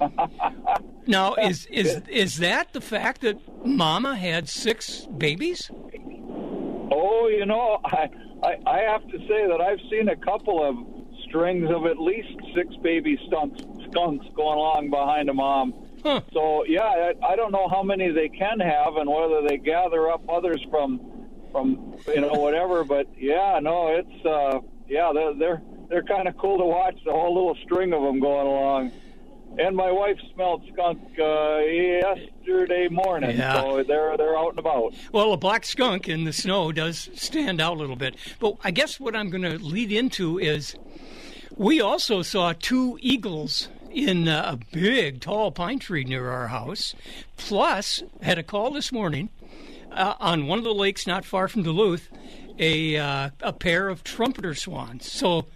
now, 1.06 1.34
is 1.34 1.66
is 1.66 2.02
is 2.08 2.38
that 2.38 2.72
the 2.72 2.80
fact 2.80 3.20
that 3.20 3.38
Mama 3.64 4.16
had 4.16 4.48
six 4.48 5.06
babies? 5.06 5.70
Oh, 6.90 7.28
you 7.28 7.46
know, 7.46 7.78
I, 7.84 8.10
I 8.42 8.56
I 8.66 8.78
have 8.80 9.06
to 9.08 9.18
say 9.18 9.46
that 9.46 9.60
I've 9.60 9.80
seen 9.88 10.08
a 10.08 10.16
couple 10.16 10.62
of 10.62 10.76
strings 11.32 11.70
of 11.70 11.86
at 11.86 11.98
least 11.98 12.28
six 12.54 12.74
baby 12.82 13.18
skunks 13.26 13.62
skunks 13.90 14.26
going 14.36 14.58
along 14.58 14.90
behind 14.90 15.30
a 15.30 15.32
mom. 15.34 15.72
So 16.32 16.64
yeah, 16.66 16.82
I, 16.82 17.14
I 17.30 17.36
don't 17.36 17.52
know 17.52 17.68
how 17.68 17.82
many 17.82 18.10
they 18.10 18.28
can 18.28 18.60
have 18.60 18.96
and 18.96 19.08
whether 19.08 19.40
they 19.48 19.56
gather 19.56 20.10
up 20.10 20.22
others 20.28 20.60
from 20.70 21.00
from 21.50 21.96
you 22.08 22.20
know 22.20 22.32
whatever. 22.44 22.84
But 22.84 23.06
yeah, 23.16 23.58
no, 23.62 23.88
it's 23.88 24.26
uh, 24.26 24.58
yeah, 24.88 25.10
they're 25.14 25.34
they're 25.34 25.62
they're 25.88 26.02
kind 26.02 26.28
of 26.28 26.36
cool 26.36 26.58
to 26.58 26.64
watch 26.66 26.98
the 27.04 27.12
whole 27.12 27.32
little 27.34 27.56
string 27.64 27.92
of 27.94 28.02
them 28.02 28.20
going 28.20 28.46
along. 28.46 28.92
And 29.58 29.76
my 29.76 29.90
wife 29.92 30.16
smelled 30.34 30.62
skunk 30.72 30.98
uh, 31.20 31.58
yesterday 31.58 32.88
morning, 32.90 33.36
Yeah. 33.36 33.60
so 33.60 33.82
they're 33.82 34.16
they're 34.16 34.36
out 34.36 34.50
and 34.50 34.58
about. 34.58 34.94
Well, 35.12 35.32
a 35.34 35.36
black 35.36 35.64
skunk 35.66 36.08
in 36.08 36.24
the 36.24 36.32
snow 36.32 36.72
does 36.72 37.10
stand 37.14 37.60
out 37.60 37.74
a 37.76 37.78
little 37.78 37.96
bit. 37.96 38.16
But 38.40 38.56
I 38.64 38.70
guess 38.70 38.98
what 38.98 39.14
I'm 39.14 39.28
going 39.30 39.42
to 39.42 39.58
lead 39.58 39.92
into 39.92 40.38
is 40.38 40.74
we 41.56 41.80
also 41.80 42.22
saw 42.22 42.52
two 42.58 42.98
eagles 43.00 43.68
in 43.90 44.26
uh, 44.28 44.56
a 44.58 44.74
big, 44.74 45.20
tall 45.20 45.50
pine 45.50 45.78
tree 45.78 46.04
near 46.04 46.30
our 46.30 46.48
house. 46.48 46.94
Plus, 47.36 48.02
had 48.22 48.38
a 48.38 48.42
call 48.42 48.70
this 48.70 48.90
morning 48.92 49.28
uh, 49.90 50.14
on 50.20 50.46
one 50.46 50.58
of 50.58 50.64
the 50.64 50.74
lakes 50.74 51.06
not 51.06 51.24
far 51.24 51.48
from 51.48 51.62
Duluth, 51.62 52.08
a 52.58 52.96
uh, 52.96 53.30
a 53.40 53.52
pair 53.52 53.88
of 53.88 54.02
trumpeter 54.04 54.54
swans. 54.54 55.10
So, 55.10 55.46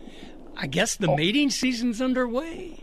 I 0.57 0.67
guess 0.67 0.97
the 0.97 1.15
mating 1.15 1.51
season's 1.51 2.01
underway. 2.03 2.83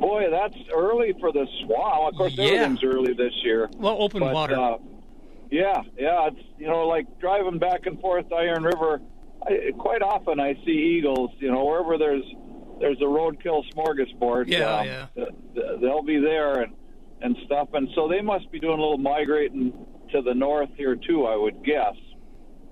Boy, 0.00 0.28
that's 0.30 0.56
early 0.74 1.14
for 1.20 1.30
the 1.32 1.46
swan. 1.64 2.08
Of 2.08 2.14
course, 2.16 2.32
Yeah. 2.34 2.44
everything's 2.46 2.82
early 2.84 3.12
this 3.12 3.32
year. 3.44 3.70
Well, 3.76 3.96
open 4.02 4.20
But, 4.20 4.34
water. 4.34 4.58
Uh, 4.58 4.76
yeah, 5.50 5.82
yeah. 5.98 6.28
It's 6.28 6.40
you 6.58 6.66
know 6.66 6.86
like 6.88 7.06
driving 7.20 7.58
back 7.58 7.86
and 7.86 8.00
forth 8.00 8.32
Iron 8.32 8.62
River. 8.64 9.00
I, 9.46 9.72
quite 9.78 10.02
often 10.02 10.38
I 10.40 10.54
see 10.64 10.96
eagles. 10.98 11.30
You 11.38 11.50
know 11.52 11.64
wherever 11.64 11.96
there's 11.98 12.24
there's 12.80 12.98
a 13.00 13.04
roadkill 13.04 13.62
smorgasbord. 13.74 14.48
Yeah, 14.48 14.78
um, 14.78 14.86
yeah. 14.86 15.06
th- 15.14 15.28
th- 15.54 15.80
They'll 15.80 16.02
be 16.02 16.18
there 16.18 16.62
and 16.62 16.74
and 17.22 17.36
stuff. 17.46 17.68
And 17.74 17.88
so 17.94 18.08
they 18.08 18.20
must 18.22 18.50
be 18.50 18.58
doing 18.58 18.78
a 18.78 18.80
little 18.82 18.98
migrating 18.98 19.72
to 20.12 20.22
the 20.22 20.34
north 20.34 20.70
here 20.76 20.96
too. 20.96 21.26
I 21.26 21.36
would 21.36 21.62
guess. 21.64 21.94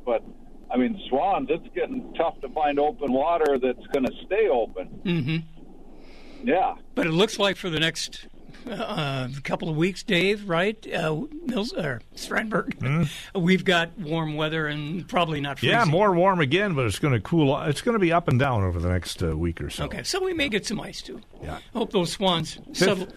But 0.06 0.22
I 0.70 0.76
mean, 0.76 1.00
swans. 1.08 1.48
It's 1.50 1.66
getting 1.74 2.12
tough 2.14 2.40
to 2.42 2.48
find 2.50 2.78
open 2.78 3.12
water 3.12 3.58
that's 3.58 3.86
going 3.88 4.06
to 4.06 4.12
stay 4.26 4.48
open. 4.48 4.86
hmm 4.86 5.36
Yeah. 6.46 6.74
But 6.94 7.06
it 7.06 7.12
looks 7.12 7.38
like 7.38 7.56
for 7.56 7.70
the 7.70 7.80
next 7.80 8.26
uh, 8.70 9.28
couple 9.44 9.68
of 9.68 9.76
weeks, 9.76 10.02
Dave, 10.02 10.48
right? 10.48 10.76
Uh, 10.92 11.22
Mills 11.46 11.72
or 11.72 12.00
Strandberg, 12.16 13.08
we've 13.34 13.64
got 13.64 13.98
warm 13.98 14.36
weather 14.36 14.66
and 14.66 15.06
probably 15.08 15.40
not 15.40 15.58
freezing. 15.58 15.78
Yeah, 15.78 15.84
more 15.84 16.14
warm 16.14 16.40
again, 16.40 16.74
but 16.74 16.86
it's 16.86 16.98
going 16.98 17.14
to 17.14 17.20
cool. 17.20 17.52
o- 17.52 17.62
It's 17.62 17.80
going 17.80 17.94
to 17.94 17.98
be 17.98 18.12
up 18.12 18.28
and 18.28 18.38
down 18.38 18.62
over 18.64 18.78
the 18.80 18.88
next 18.88 19.22
uh, 19.22 19.36
week 19.36 19.60
or 19.60 19.70
so. 19.70 19.84
Okay, 19.84 20.02
so 20.02 20.22
we 20.24 20.32
may 20.34 20.48
get 20.48 20.66
some 20.66 20.80
ice 20.80 21.00
too. 21.02 21.20
Yeah. 21.42 21.58
Hope 21.72 21.92
those 21.92 22.12
swans 22.12 22.54
Fif- 22.68 22.76
settle. 22.76 23.08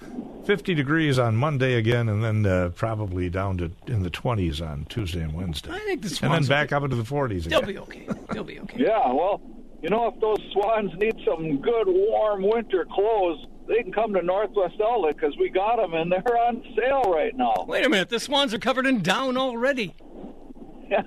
50 0.46 0.74
degrees 0.74 1.20
on 1.20 1.36
Monday 1.36 1.76
again, 1.76 2.10
and 2.10 2.24
then 2.24 2.46
uh, 2.46 2.70
probably 2.76 3.30
down 3.30 3.58
to 3.60 3.72
in 3.88 4.02
the 4.04 4.10
20s 4.10 4.62
on 4.68 4.86
Tuesday 4.90 5.22
and 5.22 5.34
Wednesday. 5.34 5.72
I 5.72 5.80
think 5.80 6.02
the 6.02 6.10
swans. 6.10 6.22
and 6.24 6.32
then 6.34 6.44
swans. 6.44 6.50
back 6.50 6.72
up 6.72 6.84
into 6.84 6.96
the 6.96 7.04
40s 7.04 7.44
They'll 7.46 7.60
again. 7.60 7.74
be 7.74 7.78
okay. 7.80 8.08
They'll 8.32 8.44
be 8.44 8.60
okay. 8.62 8.84
Yeah, 8.84 9.12
well, 9.14 9.40
you 9.84 9.90
know, 9.90 10.08
if 10.08 10.20
those 10.20 10.40
swans 10.52 10.92
need 10.98 11.16
some 11.26 11.58
good 11.62 11.88
warm 11.88 12.42
winter 12.44 12.86
clothes, 12.92 13.46
they 13.72 13.84
can 13.84 13.94
come 13.94 14.14
to 14.14 14.22
Northwest 14.22 14.76
Outlet 14.84 15.16
because 15.16 15.36
we 15.38 15.50
got 15.50 15.78
them 15.78 15.94
and 15.94 16.12
they're 16.12 16.38
on 16.38 16.62
sale 16.78 17.12
right 17.12 17.36
now. 17.36 17.66
Wait 17.68 17.86
a 17.86 17.90
minute, 17.90 18.10
the 18.10 18.20
swans 18.20 18.54
are 18.54 18.60
covered 18.60 18.86
in 18.86 19.02
down 19.02 19.38
already. 19.38 19.96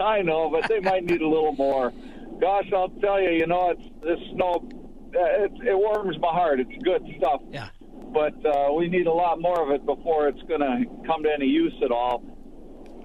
I 0.00 0.22
know, 0.22 0.50
but 0.50 0.68
they 0.68 0.80
might 0.80 1.04
need 1.04 1.22
a 1.22 1.28
little 1.28 1.52
more. 1.52 1.92
Gosh, 2.40 2.66
I'll 2.74 2.88
tell 2.88 3.20
you, 3.20 3.30
you 3.30 3.46
know, 3.46 3.70
it's 3.70 3.88
this 4.02 4.18
snow. 4.32 4.68
Uh, 5.14 5.44
it, 5.44 5.52
it 5.64 5.78
warms 5.78 6.18
my 6.18 6.32
heart. 6.32 6.58
It's 6.58 6.82
good 6.82 7.06
stuff. 7.18 7.42
Yeah. 7.50 7.68
But 8.12 8.34
uh, 8.44 8.72
we 8.72 8.88
need 8.88 9.06
a 9.06 9.12
lot 9.12 9.40
more 9.40 9.62
of 9.62 9.70
it 9.70 9.86
before 9.86 10.26
it's 10.26 10.42
going 10.42 10.60
to 10.60 10.84
come 11.06 11.22
to 11.22 11.32
any 11.32 11.46
use 11.46 11.74
at 11.84 11.92
all. 11.92 12.18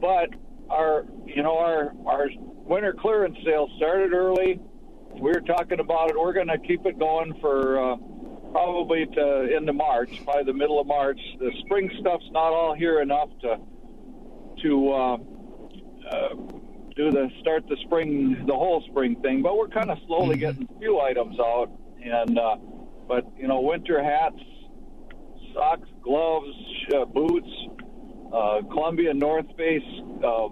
But 0.01 0.29
our, 0.71 1.05
you 1.25 1.43
know, 1.43 1.57
our 1.57 1.93
our 2.07 2.29
winter 2.65 2.95
clearance 2.99 3.37
sale 3.45 3.69
started 3.77 4.11
early. 4.11 4.59
We 5.19 5.31
were 5.31 5.41
talking 5.41 5.79
about 5.79 6.11
it. 6.11 6.19
We're 6.19 6.33
going 6.33 6.47
to 6.47 6.59
keep 6.59 6.85
it 6.85 6.99
going 6.99 7.39
for 7.41 7.93
uh, 7.93 7.97
probably 8.51 9.05
to 9.05 9.55
into 9.55 9.73
March, 9.73 10.23
by 10.25 10.43
the 10.43 10.53
middle 10.53 10.79
of 10.79 10.87
March. 10.87 11.19
The 11.39 11.51
spring 11.65 11.89
stuff's 11.99 12.29
not 12.31 12.53
all 12.53 12.75
here 12.75 13.01
enough 13.01 13.29
to 13.41 13.57
to 14.63 14.91
uh, 14.91 15.17
uh, 16.09 16.29
do 16.95 17.11
the 17.11 17.29
start 17.41 17.67
the 17.67 17.77
spring 17.85 18.45
the 18.45 18.53
whole 18.53 18.83
spring 18.89 19.15
thing, 19.21 19.41
but 19.41 19.57
we're 19.57 19.67
kind 19.69 19.89
of 19.89 19.97
slowly 20.07 20.37
getting 20.37 20.67
a 20.75 20.79
few 20.79 20.99
items 20.99 21.39
out. 21.39 21.71
And 22.03 22.37
uh, 22.37 22.57
but 23.07 23.25
you 23.37 23.47
know, 23.47 23.61
winter 23.61 24.03
hats, 24.03 24.39
socks, 25.53 25.89
gloves, 26.03 26.53
uh, 26.95 27.05
boots, 27.05 27.49
uh, 28.33 28.61
Columbia 28.71 29.13
North 29.13 29.47
Face, 29.57 29.81
uh, 30.23 30.47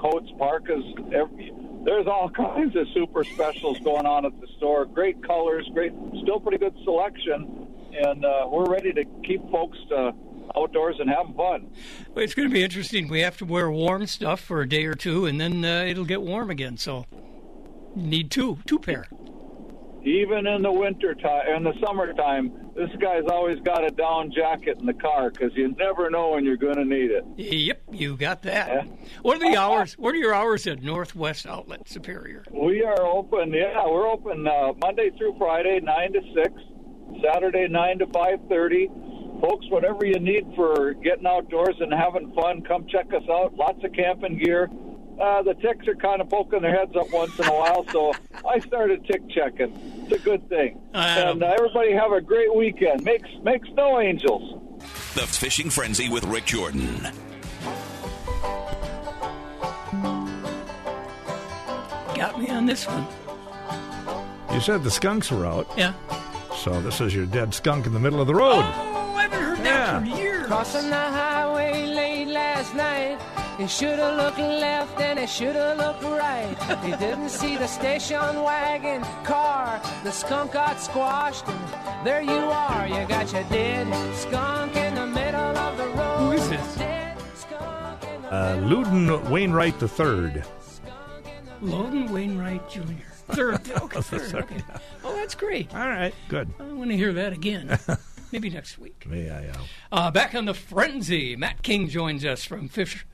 coats, 0.00 0.30
parkas. 0.38 0.82
Every, 1.14 1.52
there's 1.88 2.06
all 2.06 2.28
kinds 2.28 2.76
of 2.76 2.86
super 2.92 3.24
specials 3.24 3.78
going 3.78 4.04
on 4.04 4.26
at 4.26 4.38
the 4.42 4.46
store. 4.58 4.84
Great 4.84 5.26
colors, 5.26 5.66
great, 5.72 5.92
still 6.22 6.38
pretty 6.38 6.58
good 6.58 6.74
selection, 6.84 7.66
and 7.98 8.26
uh, 8.26 8.46
we're 8.50 8.66
ready 8.66 8.92
to 8.92 9.04
keep 9.24 9.40
folks 9.50 9.78
uh, 9.96 10.12
outdoors 10.54 10.96
and 11.00 11.08
having 11.08 11.32
fun. 11.32 11.70
Well, 12.14 12.22
it's 12.24 12.34
going 12.34 12.46
to 12.46 12.52
be 12.52 12.62
interesting. 12.62 13.08
We 13.08 13.20
have 13.20 13.38
to 13.38 13.46
wear 13.46 13.70
warm 13.70 14.06
stuff 14.06 14.40
for 14.40 14.60
a 14.60 14.68
day 14.68 14.84
or 14.84 14.94
two, 14.94 15.24
and 15.24 15.40
then 15.40 15.64
uh, 15.64 15.84
it'll 15.88 16.04
get 16.04 16.20
warm 16.20 16.50
again. 16.50 16.76
So, 16.76 17.06
need 17.96 18.30
two, 18.30 18.58
two 18.66 18.78
pair. 18.78 19.06
Even 20.04 20.46
in 20.46 20.62
the 20.62 20.72
winter 20.72 21.14
time, 21.14 21.48
in 21.56 21.64
the 21.64 21.74
summertime, 21.84 22.52
this 22.76 22.90
guy's 23.00 23.24
always 23.30 23.58
got 23.60 23.84
a 23.84 23.90
down 23.90 24.30
jacket 24.30 24.78
in 24.78 24.86
the 24.86 24.94
car 24.94 25.30
because 25.30 25.52
you 25.54 25.74
never 25.76 26.08
know 26.08 26.30
when 26.30 26.44
you're 26.44 26.56
going 26.56 26.76
to 26.76 26.84
need 26.84 27.10
it. 27.10 27.24
Yep, 27.36 27.82
you 27.92 28.16
got 28.16 28.42
that. 28.42 28.86
What 29.22 29.42
are 29.42 29.50
the 29.50 29.56
hours? 29.56 29.98
What 29.98 30.14
are 30.14 30.18
your 30.18 30.32
hours 30.32 30.66
at 30.66 30.82
Northwest 30.82 31.46
Outlet 31.46 31.88
Superior? 31.88 32.44
We 32.52 32.84
are 32.84 33.04
open. 33.04 33.52
Yeah, 33.52 33.84
we're 33.86 34.08
open 34.08 34.46
uh, 34.46 34.72
Monday 34.80 35.10
through 35.18 35.34
Friday, 35.36 35.80
nine 35.82 36.12
to 36.12 36.20
six. 36.34 36.52
Saturday, 37.24 37.66
nine 37.68 37.98
to 37.98 38.06
five 38.06 38.38
thirty. 38.48 38.88
Folks, 39.40 39.66
whatever 39.70 40.04
you 40.04 40.18
need 40.18 40.44
for 40.54 40.94
getting 40.94 41.26
outdoors 41.26 41.76
and 41.80 41.92
having 41.92 42.32
fun, 42.34 42.62
come 42.62 42.86
check 42.88 43.06
us 43.14 43.22
out. 43.30 43.54
Lots 43.54 43.82
of 43.84 43.92
camping 43.92 44.38
gear. 44.38 44.68
Uh, 45.20 45.42
the 45.42 45.54
ticks 45.54 45.86
are 45.88 45.96
kind 45.96 46.20
of 46.20 46.28
poking 46.30 46.62
their 46.62 46.74
heads 46.74 46.94
up 46.94 47.10
once 47.12 47.36
in 47.38 47.44
a 47.46 47.52
while, 47.52 47.84
so 47.90 48.12
I 48.48 48.60
started 48.60 49.04
tick 49.06 49.28
checking. 49.30 49.72
It's 50.04 50.12
a 50.12 50.18
good 50.24 50.48
thing. 50.48 50.80
and 50.94 51.42
uh, 51.42 51.46
everybody 51.58 51.92
have 51.92 52.12
a 52.12 52.20
great 52.20 52.54
weekend. 52.54 53.02
Make 53.04 53.22
make 53.42 53.64
snow 53.66 54.00
angels. 54.00 54.62
The 55.14 55.22
Fishing 55.26 55.70
Frenzy 55.70 56.08
with 56.08 56.24
Rick 56.24 56.46
Jordan. 56.46 57.08
Got 62.14 62.38
me 62.40 62.48
on 62.48 62.66
this 62.66 62.86
one. 62.86 63.06
You 64.52 64.60
said 64.60 64.82
the 64.82 64.90
skunks 64.90 65.30
were 65.30 65.46
out. 65.46 65.68
Yeah. 65.76 65.92
So 66.56 66.80
this 66.80 67.00
is 67.00 67.14
your 67.14 67.26
dead 67.26 67.54
skunk 67.54 67.86
in 67.86 67.92
the 67.92 68.00
middle 68.00 68.20
of 68.20 68.26
the 68.26 68.34
road. 68.34 68.64
Oh, 68.64 69.14
I 69.16 69.22
haven't 69.22 69.40
heard 69.42 69.58
that 69.58 69.64
Yeah. 69.64 70.00
for 70.00 70.20
years. 70.20 70.46
Crossing 70.46 70.90
the 70.90 70.96
highway 70.96 71.86
late 71.86 72.26
last 72.26 72.74
night. 72.74 73.18
He 73.58 73.66
should 73.66 73.98
have 73.98 74.16
looked 74.16 74.38
left 74.38 75.00
and 75.00 75.18
he 75.18 75.26
should 75.26 75.56
have 75.56 75.78
looked 75.78 76.02
right. 76.04 76.56
He 76.84 76.92
didn't 76.92 77.28
see 77.30 77.56
the 77.56 77.66
station 77.66 78.42
wagon 78.42 79.02
car. 79.24 79.80
The 80.04 80.12
skunk 80.12 80.52
got 80.52 80.80
squashed, 80.80 81.46
and 81.48 82.06
there 82.06 82.22
you 82.22 82.30
are. 82.30 82.86
You 82.86 83.04
got 83.08 83.32
your 83.32 83.42
dead 83.44 84.14
skunk 84.14 84.76
in 84.76 84.94
the 84.94 85.06
middle 85.06 85.40
of 85.58 85.76
the 85.76 85.88
road. 85.88 86.18
Who 86.18 86.32
is 86.32 86.48
this? 86.48 86.76
Dead 86.76 87.18
skunk 87.34 88.02
in 88.04 88.22
the 88.22 88.32
Uh, 88.32 88.56
Loudon 88.62 89.28
Wainwright 89.30 89.82
III. 89.82 90.42
Logan 91.60 92.12
Wainwright 92.12 92.68
Jr. 92.70 92.82
Third. 93.32 93.70
Okay, 93.72 94.00
third. 94.00 94.30
Sorry. 94.30 94.42
Okay. 94.44 94.62
Oh, 95.04 95.14
that's 95.16 95.34
great. 95.34 95.74
All 95.74 95.88
right, 95.88 96.14
good. 96.28 96.48
I 96.60 96.62
want 96.62 96.90
to 96.90 96.96
hear 96.96 97.12
that 97.12 97.32
again. 97.32 97.76
Maybe 98.32 98.48
next 98.50 98.78
week. 98.78 99.04
Yeah, 99.10 99.40
yeah. 99.40 99.52
Uh, 99.90 100.10
back 100.10 100.34
on 100.34 100.44
the 100.44 100.54
frenzy, 100.54 101.34
Matt 101.34 101.62
King 101.62 101.88
joins 101.88 102.24
us 102.24 102.44
from 102.44 102.68
Fish. 102.68 103.04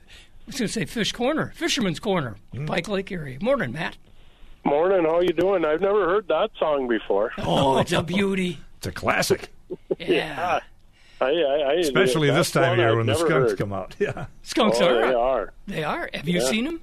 I 0.45 0.49
was 0.49 0.57
going 0.57 0.67
to 0.67 0.73
say 0.73 0.85
Fish 0.85 1.11
Corner, 1.11 1.51
Fisherman's 1.55 1.99
Corner, 1.99 2.35
Mm. 2.53 2.67
Pike 2.67 2.87
Lake 2.87 3.11
area. 3.11 3.37
Morning, 3.41 3.71
Matt. 3.71 3.97
Morning, 4.63 5.03
how 5.05 5.19
you 5.21 5.29
doing? 5.33 5.65
I've 5.65 5.81
never 5.81 6.05
heard 6.07 6.27
that 6.27 6.51
song 6.59 6.87
before. 6.87 7.31
Oh, 7.39 7.79
it's 7.79 7.91
a 7.91 8.03
beauty. 8.03 8.59
It's 8.77 8.87
a 8.87 8.91
classic, 8.91 9.49
Yeah. 9.99 10.59
I, 11.21 11.25
I, 11.25 11.29
I, 11.29 11.73
especially 11.75 12.29
this 12.29 12.51
time 12.51 12.73
of 12.73 12.77
year 12.77 12.91
I've 12.91 12.97
when 12.97 13.05
the 13.07 13.15
skunks 13.15 13.51
heard. 13.51 13.57
come 13.57 13.73
out. 13.73 13.95
Yeah. 13.99 14.25
Skunks 14.43 14.79
oh, 14.81 14.87
are. 14.87 15.07
They 15.07 15.13
are. 15.13 15.53
They 15.67 15.83
are. 15.83 16.09
Have 16.13 16.27
you 16.27 16.39
Yeah. 16.41 16.49
seen 16.49 16.65
them? 16.65 16.81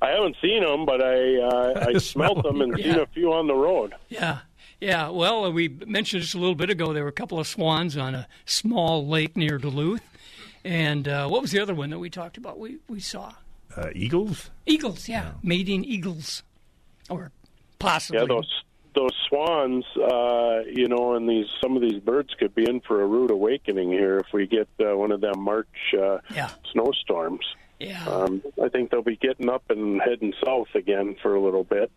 I 0.00 0.10
haven't 0.10 0.36
seen 0.40 0.62
them, 0.62 0.86
but 0.86 1.02
I 1.02 1.40
uh, 1.40 1.86
I 1.88 1.98
smelt 1.98 2.44
them 2.44 2.60
and 2.60 2.76
seen 2.76 2.94
a 3.00 3.06
few 3.06 3.32
on 3.32 3.48
the 3.48 3.54
road. 3.54 3.94
Yeah. 4.08 4.38
Yeah. 4.80 5.08
Well, 5.08 5.46
uh, 5.46 5.50
we 5.50 5.68
mentioned 5.86 6.22
just 6.22 6.34
a 6.36 6.38
little 6.38 6.54
bit 6.54 6.70
ago 6.70 6.92
there 6.92 7.02
were 7.02 7.08
a 7.08 7.12
couple 7.12 7.40
of 7.40 7.48
swans 7.48 7.96
on 7.96 8.14
a 8.14 8.28
small 8.44 9.04
lake 9.08 9.36
near 9.36 9.58
Duluth. 9.58 10.02
And 10.68 11.08
uh, 11.08 11.28
what 11.28 11.40
was 11.40 11.50
the 11.50 11.60
other 11.60 11.74
one 11.74 11.88
that 11.90 11.98
we 11.98 12.10
talked 12.10 12.36
about? 12.36 12.58
We 12.58 12.76
we 12.88 13.00
saw 13.00 13.32
Uh, 13.74 13.88
eagles. 13.94 14.50
eagles. 14.66 15.08
Yeah, 15.08 15.32
mating 15.42 15.84
eagles, 15.84 16.42
or 17.08 17.32
possibly. 17.78 18.20
Yeah, 18.20 18.26
those 18.26 18.62
those 18.94 19.14
swans, 19.28 19.84
uh, 19.96 20.60
you 20.70 20.86
know, 20.88 21.14
and 21.14 21.26
these 21.26 21.46
some 21.62 21.74
of 21.74 21.80
these 21.80 22.00
birds 22.02 22.34
could 22.38 22.54
be 22.54 22.68
in 22.68 22.80
for 22.80 23.00
a 23.00 23.06
rude 23.06 23.30
awakening 23.30 23.90
here 23.92 24.18
if 24.18 24.26
we 24.34 24.46
get 24.46 24.68
uh, 24.80 24.94
one 24.94 25.10
of 25.10 25.22
them 25.22 25.40
March 25.40 25.94
uh, 25.98 26.18
Yeah. 26.34 26.50
snowstorms. 26.72 27.46
Yeah. 27.80 28.04
Um, 28.06 28.42
I 28.62 28.68
think 28.68 28.90
they'll 28.90 29.02
be 29.02 29.16
getting 29.16 29.48
up 29.48 29.70
and 29.70 30.02
heading 30.02 30.34
south 30.44 30.74
again 30.74 31.16
for 31.22 31.34
a 31.34 31.40
little 31.40 31.64
bit. 31.64 31.90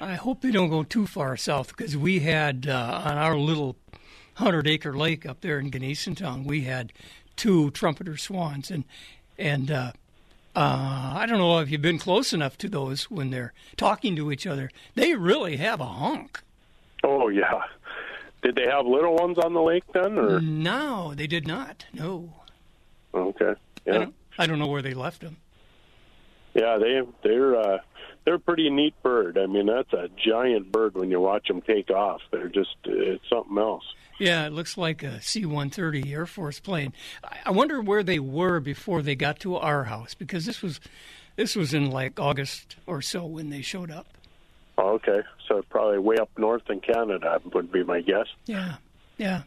I 0.00 0.14
hope 0.14 0.40
they 0.40 0.50
don't 0.50 0.70
go 0.70 0.82
too 0.82 1.06
far 1.06 1.36
south 1.36 1.68
because 1.68 1.96
we 1.96 2.18
had 2.20 2.66
uh, 2.66 3.02
on 3.04 3.16
our 3.16 3.36
little 3.36 3.76
hundred 4.34 4.66
acre 4.66 4.96
lake 4.96 5.26
up 5.26 5.42
there 5.42 5.58
in 5.60 5.70
Gnesentown, 5.70 6.44
we 6.46 6.62
had 6.62 6.94
two 7.40 7.70
trumpeter 7.70 8.16
swans, 8.18 8.70
and 8.70 8.84
and 9.38 9.70
uh, 9.70 9.92
uh, 10.54 11.12
I 11.16 11.24
don't 11.26 11.38
know 11.38 11.58
if 11.60 11.70
you've 11.70 11.80
been 11.82 11.98
close 11.98 12.32
enough 12.32 12.58
to 12.58 12.68
those 12.68 13.04
when 13.10 13.30
they're 13.30 13.52
talking 13.76 14.14
to 14.16 14.30
each 14.30 14.46
other. 14.46 14.70
They 14.94 15.14
really 15.14 15.56
have 15.56 15.80
a 15.80 15.84
honk. 15.86 16.42
Oh 17.02 17.28
yeah. 17.28 17.62
Did 18.42 18.56
they 18.56 18.66
have 18.66 18.86
little 18.86 19.14
ones 19.16 19.38
on 19.38 19.52
the 19.54 19.60
lake 19.62 19.84
then, 19.92 20.18
or 20.18 20.40
No, 20.40 21.14
they 21.14 21.26
did 21.26 21.46
not. 21.46 21.84
No, 21.92 22.32
okay? 23.14 23.50
I 23.50 23.54
Yeah, 23.86 23.92
don't. 23.92 24.14
I 24.38 24.46
don't 24.46 24.58
know 24.58 24.66
where 24.66 24.82
they 24.82 24.94
left 24.94 25.20
them. 25.22 25.36
yeah. 26.54 26.76
They 26.78 27.00
they're 27.22 27.56
uh, 27.56 27.78
they're 28.24 28.34
a 28.34 28.38
pretty 28.38 28.68
neat 28.70 28.94
bird. 29.02 29.38
I 29.38 29.46
mean, 29.46 29.66
that's 29.66 29.92
a 29.94 30.08
giant 30.16 30.70
bird 30.72 30.94
when 30.94 31.10
you 31.10 31.20
watch 31.20 31.48
them 31.48 31.62
take 31.62 31.90
off. 31.90 32.20
They're 32.30 32.48
just 32.48 32.76
it's 32.84 33.28
something 33.30 33.56
else. 33.58 33.84
Yeah, 34.20 34.46
it 34.46 34.52
looks 34.52 34.76
like 34.76 35.02
a 35.02 35.20
C-130 35.22 36.12
Air 36.12 36.26
Force 36.26 36.60
plane. 36.60 36.92
I- 37.24 37.38
I 37.46 37.50
wonder 37.50 37.80
where 37.80 38.02
they 38.02 38.18
were 38.18 38.60
before 38.60 39.02
they 39.02 39.14
got 39.16 39.40
to 39.40 39.56
our 39.56 39.84
house 39.84 40.14
because 40.14 40.44
this 40.46 40.62
was 40.62 40.78
this 41.36 41.56
was 41.56 41.72
in 41.74 41.90
like 41.90 42.20
August 42.20 42.76
or 42.86 43.00
so 43.00 43.24
when 43.24 43.50
they 43.50 43.62
showed 43.62 43.90
up. 43.90 44.06
Oh, 44.78 44.90
okay, 44.94 45.20
so 45.48 45.62
probably 45.70 45.98
way 45.98 46.16
up 46.20 46.30
north 46.38 46.68
in 46.70 46.80
Canada 46.80 47.40
would 47.52 47.72
be 47.72 47.82
my 47.82 48.00
guess. 48.02 48.26
Yeah, 48.46 48.76
yeah. 49.18 49.42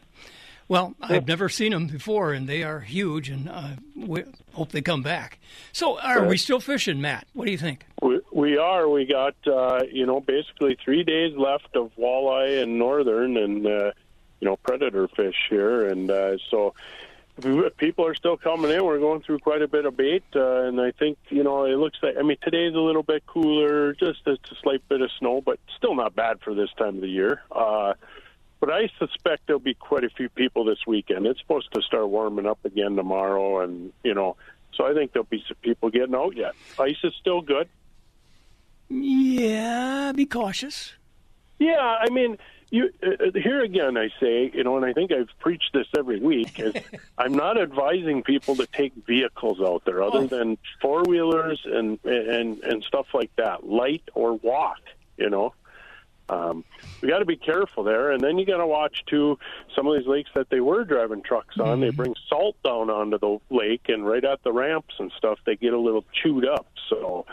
Well, 0.66 0.94
I've 1.02 1.28
never 1.28 1.48
seen 1.50 1.72
them 1.72 1.88
before, 1.88 2.32
and 2.32 2.48
they 2.48 2.62
are 2.62 2.80
huge, 2.80 3.28
and 3.28 3.50
uh, 3.50 3.68
we 3.94 4.24
hope 4.54 4.70
they 4.72 4.80
come 4.80 5.02
back. 5.02 5.38
So, 5.72 6.00
are 6.00 6.24
we 6.26 6.38
still 6.38 6.58
fishing, 6.58 7.02
Matt? 7.02 7.26
What 7.34 7.44
do 7.44 7.50
you 7.52 7.58
think? 7.58 7.84
We, 8.00 8.20
we 8.32 8.56
are. 8.56 8.88
We 8.88 9.04
got 9.04 9.34
uh, 9.46 9.84
you 9.92 10.06
know 10.06 10.20
basically 10.20 10.76
three 10.82 11.04
days 11.04 11.36
left 11.36 11.76
of 11.76 11.92
walleye 11.98 12.62
and 12.62 12.78
northern 12.78 13.36
and 13.36 13.66
uh, 13.66 13.92
you 14.44 14.50
know 14.50 14.56
predator 14.56 15.08
fish 15.08 15.46
here, 15.48 15.88
and 15.88 16.10
uh, 16.10 16.36
so 16.50 16.74
people 17.78 18.06
are 18.06 18.14
still 18.14 18.36
coming 18.36 18.70
in. 18.70 18.84
We're 18.84 18.98
going 18.98 19.22
through 19.22 19.38
quite 19.38 19.62
a 19.62 19.68
bit 19.68 19.86
of 19.86 19.96
bait, 19.96 20.22
uh, 20.36 20.64
and 20.64 20.78
I 20.78 20.90
think 20.90 21.16
you 21.30 21.42
know 21.42 21.64
it 21.64 21.76
looks 21.76 21.96
like. 22.02 22.16
I 22.18 22.22
mean, 22.22 22.36
today's 22.42 22.74
a 22.74 22.78
little 22.78 23.02
bit 23.02 23.24
cooler, 23.26 23.94
just 23.94 24.20
a, 24.26 24.32
a 24.32 24.56
slight 24.62 24.86
bit 24.86 25.00
of 25.00 25.10
snow, 25.18 25.40
but 25.40 25.58
still 25.78 25.94
not 25.94 26.14
bad 26.14 26.40
for 26.42 26.54
this 26.54 26.68
time 26.76 26.96
of 26.96 27.00
the 27.00 27.08
year. 27.08 27.40
Uh, 27.50 27.94
but 28.60 28.70
I 28.70 28.90
suspect 28.98 29.46
there'll 29.46 29.60
be 29.60 29.72
quite 29.72 30.04
a 30.04 30.10
few 30.10 30.28
people 30.28 30.64
this 30.66 30.86
weekend. 30.86 31.26
It's 31.26 31.40
supposed 31.40 31.72
to 31.72 31.80
start 31.80 32.06
warming 32.10 32.44
up 32.44 32.62
again 32.66 32.96
tomorrow, 32.96 33.60
and 33.60 33.94
you 34.02 34.12
know, 34.12 34.36
so 34.74 34.84
I 34.84 34.92
think 34.92 35.14
there'll 35.14 35.24
be 35.24 35.42
some 35.48 35.56
people 35.62 35.88
getting 35.88 36.14
out 36.14 36.36
yet. 36.36 36.52
Ice 36.78 36.98
is 37.02 37.14
still 37.18 37.40
good. 37.40 37.66
Yeah, 38.90 40.12
be 40.14 40.26
cautious. 40.26 40.92
Yeah, 41.58 41.80
I 41.80 42.10
mean, 42.10 42.36
you 42.74 42.90
uh, 43.02 43.30
here 43.34 43.62
again. 43.62 43.96
I 43.96 44.08
say, 44.20 44.50
you 44.52 44.64
know, 44.64 44.76
and 44.76 44.84
I 44.84 44.92
think 44.92 45.12
I've 45.12 45.30
preached 45.38 45.70
this 45.72 45.86
every 45.96 46.18
week. 46.18 46.58
Is 46.58 46.74
I'm 47.18 47.32
not 47.32 47.60
advising 47.60 48.22
people 48.22 48.56
to 48.56 48.66
take 48.66 48.92
vehicles 49.06 49.60
out 49.60 49.84
there 49.84 50.02
other 50.02 50.26
than 50.26 50.58
four 50.82 51.04
wheelers 51.04 51.60
and 51.64 51.98
and 52.04 52.62
and 52.64 52.82
stuff 52.82 53.06
like 53.14 53.30
that, 53.36 53.66
light 53.66 54.02
or 54.14 54.34
walk. 54.34 54.80
You 55.16 55.30
know, 55.30 55.54
um, 56.28 56.64
we 57.00 57.08
got 57.08 57.20
to 57.20 57.24
be 57.24 57.36
careful 57.36 57.84
there, 57.84 58.10
and 58.10 58.20
then 58.20 58.38
you 58.38 58.44
got 58.44 58.56
to 58.56 58.66
watch 58.66 59.04
too. 59.06 59.38
Some 59.76 59.86
of 59.86 59.96
these 59.96 60.08
lakes 60.08 60.30
that 60.34 60.50
they 60.50 60.60
were 60.60 60.82
driving 60.84 61.22
trucks 61.22 61.56
on, 61.60 61.80
they 61.80 61.90
bring 61.90 62.16
salt 62.28 62.56
down 62.64 62.90
onto 62.90 63.18
the 63.18 63.38
lake, 63.50 63.88
and 63.88 64.04
right 64.04 64.24
at 64.24 64.42
the 64.42 64.52
ramps 64.52 64.94
and 64.98 65.12
stuff, 65.16 65.38
they 65.46 65.54
get 65.54 65.72
a 65.72 65.78
little 65.78 66.04
chewed 66.12 66.46
up. 66.46 66.66
So. 66.90 67.24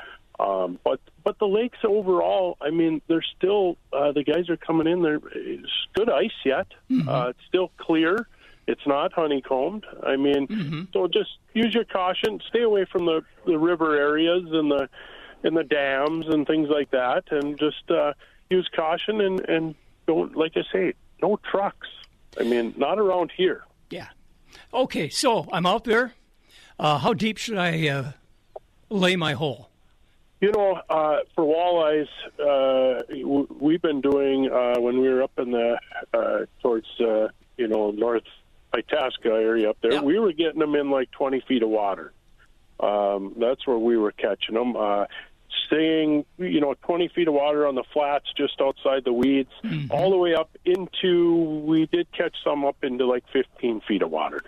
Um, 0.41 0.79
but 0.83 0.99
but 1.23 1.37
the 1.37 1.47
lakes 1.47 1.77
overall, 1.83 2.57
I 2.61 2.71
mean, 2.71 3.01
they're 3.07 3.25
still 3.37 3.77
uh, 3.93 4.11
the 4.11 4.23
guys 4.23 4.49
are 4.49 4.57
coming 4.57 4.87
in. 4.87 5.03
There, 5.03 5.19
it's 5.35 5.71
good 5.93 6.09
ice 6.09 6.31
yet. 6.43 6.67
Uh, 7.07 7.27
it's 7.29 7.45
still 7.47 7.69
clear. 7.77 8.27
It's 8.67 8.85
not 8.87 9.13
honeycombed. 9.13 9.85
I 10.03 10.15
mean, 10.15 10.47
so 10.93 11.07
just 11.07 11.31
use 11.53 11.73
your 11.73 11.83
caution. 11.83 12.39
Stay 12.47 12.61
away 12.61 12.85
from 12.85 13.05
the, 13.05 13.21
the 13.45 13.57
river 13.57 13.95
areas 13.95 14.45
and 14.51 14.71
the 14.71 14.89
and 15.43 15.57
the 15.57 15.63
dams 15.63 16.27
and 16.27 16.45
things 16.47 16.69
like 16.69 16.91
that, 16.91 17.23
and 17.31 17.57
just 17.59 17.89
uh, 17.91 18.13
use 18.49 18.69
caution 18.75 19.21
and 19.21 19.39
and 19.49 19.75
don't 20.07 20.35
like 20.35 20.53
I 20.55 20.63
say, 20.71 20.93
no 21.21 21.39
trucks. 21.51 21.87
I 22.39 22.43
mean, 22.43 22.73
not 22.77 22.97
around 22.97 23.31
here. 23.35 23.63
Yeah. 23.89 24.07
Okay, 24.73 25.09
so 25.09 25.47
I'm 25.51 25.65
out 25.65 25.83
there. 25.83 26.13
Uh, 26.79 26.97
how 26.97 27.13
deep 27.13 27.37
should 27.37 27.57
I 27.57 27.87
uh, 27.89 28.11
lay 28.89 29.15
my 29.15 29.33
hole? 29.33 29.70
You 30.41 30.51
know, 30.51 30.81
uh, 30.89 31.17
for 31.35 31.43
walleyes, 31.45 32.07
uh, 32.39 33.03
w- 33.07 33.47
we've 33.59 33.81
been 33.81 34.01
doing 34.01 34.49
uh, 34.51 34.79
when 34.79 34.99
we 34.99 35.07
were 35.07 35.21
up 35.21 35.37
in 35.37 35.51
the 35.51 35.79
uh, 36.13 36.39
towards 36.63 36.87
uh, 36.99 37.27
you 37.57 37.67
know 37.67 37.91
north 37.91 38.23
Itasca 38.73 39.29
area 39.29 39.69
up 39.69 39.77
there. 39.83 40.01
We 40.01 40.17
were 40.17 40.33
getting 40.33 40.59
them 40.59 40.73
in 40.73 40.89
like 40.89 41.11
20 41.11 41.41
feet 41.47 41.61
of 41.61 41.69
water. 41.69 42.11
Um, 42.79 43.35
that's 43.39 43.67
where 43.67 43.77
we 43.77 43.97
were 43.97 44.11
catching 44.11 44.55
them. 44.55 44.75
Uh, 44.75 45.05
staying, 45.67 46.25
you 46.39 46.59
know, 46.59 46.73
20 46.85 47.09
feet 47.09 47.27
of 47.27 47.35
water 47.35 47.67
on 47.67 47.75
the 47.75 47.83
flats 47.93 48.25
just 48.35 48.59
outside 48.59 49.03
the 49.05 49.13
weeds, 49.13 49.51
all 49.91 50.09
the 50.09 50.17
way 50.17 50.33
up 50.33 50.49
into, 50.65 51.61
we 51.65 51.85
did 51.85 52.11
catch 52.13 52.35
some 52.43 52.65
up 52.65 52.77
into 52.83 53.05
like 53.05 53.23
15 53.31 53.81
feet 53.87 54.01
of 54.01 54.09
water. 54.09 54.41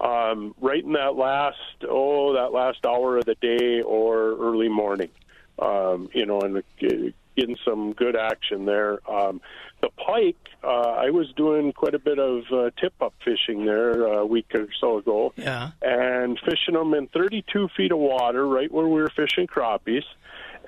Um, 0.00 0.54
right 0.60 0.82
in 0.82 0.92
that 0.92 1.16
last, 1.16 1.58
oh, 1.88 2.34
that 2.34 2.52
last 2.52 2.86
hour 2.86 3.18
of 3.18 3.24
the 3.26 3.34
day 3.34 3.82
or 3.82 4.36
early 4.38 4.68
morning, 4.68 5.10
um, 5.60 6.08
you 6.14 6.26
know, 6.26 6.40
and 6.40 6.56
uh, 6.58 6.60
getting 7.36 7.56
some 7.64 7.92
good 7.92 8.16
action 8.16 8.64
there. 8.66 8.98
Um, 9.10 9.40
the 9.82 9.88
pike, 9.90 10.36
uh, 10.62 10.66
I 10.98 11.10
was 11.10 11.32
doing 11.36 11.72
quite 11.72 11.94
a 11.94 11.98
bit 11.98 12.18
of 12.18 12.42
uh, 12.52 12.70
tip 12.80 12.92
up 13.00 13.14
fishing 13.24 13.64
there 13.64 14.02
a 14.02 14.26
week 14.26 14.46
or 14.54 14.66
so 14.80 14.98
ago 14.98 15.32
Yeah. 15.36 15.70
and 15.80 16.38
fishing 16.40 16.74
them 16.74 16.92
in 16.94 17.06
32 17.08 17.68
feet 17.76 17.92
of 17.92 17.98
water, 17.98 18.46
right 18.46 18.70
where 18.70 18.86
we 18.86 19.00
were 19.00 19.10
fishing 19.10 19.46
crappies. 19.46 20.04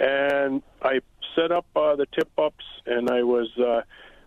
And 0.00 0.62
I 0.82 1.00
set 1.36 1.52
up 1.52 1.66
uh, 1.76 1.96
the 1.96 2.06
tip 2.06 2.30
ups, 2.38 2.64
and 2.86 3.10
I 3.10 3.22
was 3.22 3.48
uh, 3.58 3.82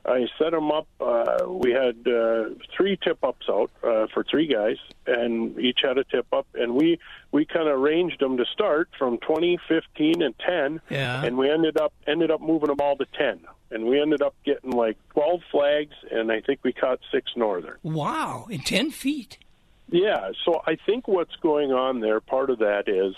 I 0.08 0.28
set 0.38 0.52
them 0.52 0.72
up. 0.72 0.88
Uh, 1.02 1.46
we 1.48 1.72
had 1.72 1.96
uh, 2.08 2.50
three 2.78 2.98
tip 3.04 3.24
ups 3.24 3.48
out 3.50 3.72
uh, 3.84 4.06
for 4.14 4.24
three 4.24 4.46
guys, 4.48 4.78
and 5.08 5.58
each 5.60 5.80
had 5.84 5.98
a 5.98 6.04
tip 6.04 6.28
up, 6.32 6.46
and 6.54 6.76
we 6.76 7.00
we 7.32 7.46
kind 7.46 7.68
of 7.68 7.80
arranged 7.80 8.20
them 8.20 8.38
to 8.38 8.46
start 8.54 8.90
from 9.00 9.18
20, 9.18 9.58
15, 9.68 10.22
and 10.22 10.36
10, 10.40 10.82
Yeah. 10.90 11.24
and 11.24 11.38
we 11.38 11.50
ended 11.50 11.78
up 11.78 11.92
ended 12.08 12.30
up 12.32 12.40
moving 12.42 12.68
them 12.70 12.78
all 12.80 12.96
to 12.98 13.06
10. 13.18 13.40
And 13.72 13.86
we 13.86 14.00
ended 14.00 14.22
up 14.22 14.36
getting 14.46 14.72
like 14.72 14.96
12 15.14 15.42
flags, 15.52 15.96
and 16.12 16.32
I 16.32 16.40
think 16.42 16.60
we 16.64 16.72
caught 16.72 17.00
six 17.12 17.32
northern. 17.36 17.78
Wow, 17.82 18.46
in 18.50 18.60
10 18.62 18.92
feet. 18.92 19.40
Yeah, 19.90 20.32
so 20.46 20.62
I 20.68 20.78
think 20.86 21.08
what's 21.08 21.36
going 21.38 21.72
on 21.72 22.00
there, 22.00 22.20
part 22.22 22.50
of 22.52 22.60
that 22.60 22.88
is 22.88 23.16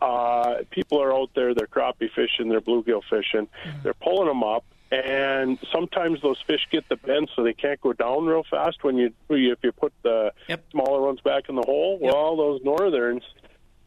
uh, 0.00 0.62
people 0.70 1.00
are 1.00 1.14
out 1.14 1.30
there, 1.34 1.54
they're 1.54 1.66
crappie 1.66 2.10
fishing, 2.14 2.48
they're 2.48 2.60
bluegill 2.60 3.02
fishing, 3.08 3.48
they're 3.82 3.94
pulling 3.94 4.28
them 4.28 4.42
up, 4.42 4.64
and 4.92 5.58
sometimes 5.72 6.20
those 6.20 6.36
fish 6.46 6.68
get 6.70 6.86
the 6.90 6.96
bend 6.96 7.30
so 7.34 7.42
they 7.42 7.54
can't 7.54 7.80
go 7.80 7.94
down 7.94 8.26
real 8.26 8.44
fast 8.48 8.84
when 8.84 8.98
you 8.98 9.10
if 9.30 9.58
you 9.62 9.72
put 9.72 9.92
the 10.02 10.32
smaller 10.70 11.00
ones 11.00 11.20
back 11.20 11.48
in 11.48 11.54
the 11.54 11.62
hole. 11.62 11.98
Well, 11.98 12.36
those 12.36 12.60
northerns, 12.62 13.22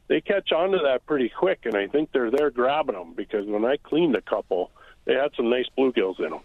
they 0.07 0.19
catch 0.19 0.51
on 0.51 0.71
to 0.71 0.79
that 0.79 1.05
pretty 1.05 1.29
quick, 1.29 1.59
and 1.65 1.77
I 1.77 1.87
think 1.87 2.11
they're 2.11 2.31
there 2.31 2.49
grabbing 2.49 2.95
them 2.95 3.13
because 3.15 3.45
when 3.45 3.63
I 3.65 3.77
cleaned 3.77 4.15
a 4.15 4.21
couple, 4.21 4.71
they 5.05 5.13
had 5.13 5.29
some 5.37 5.47
nice 5.47 5.67
bluegills 5.77 6.19
in 6.19 6.31
them. 6.31 6.41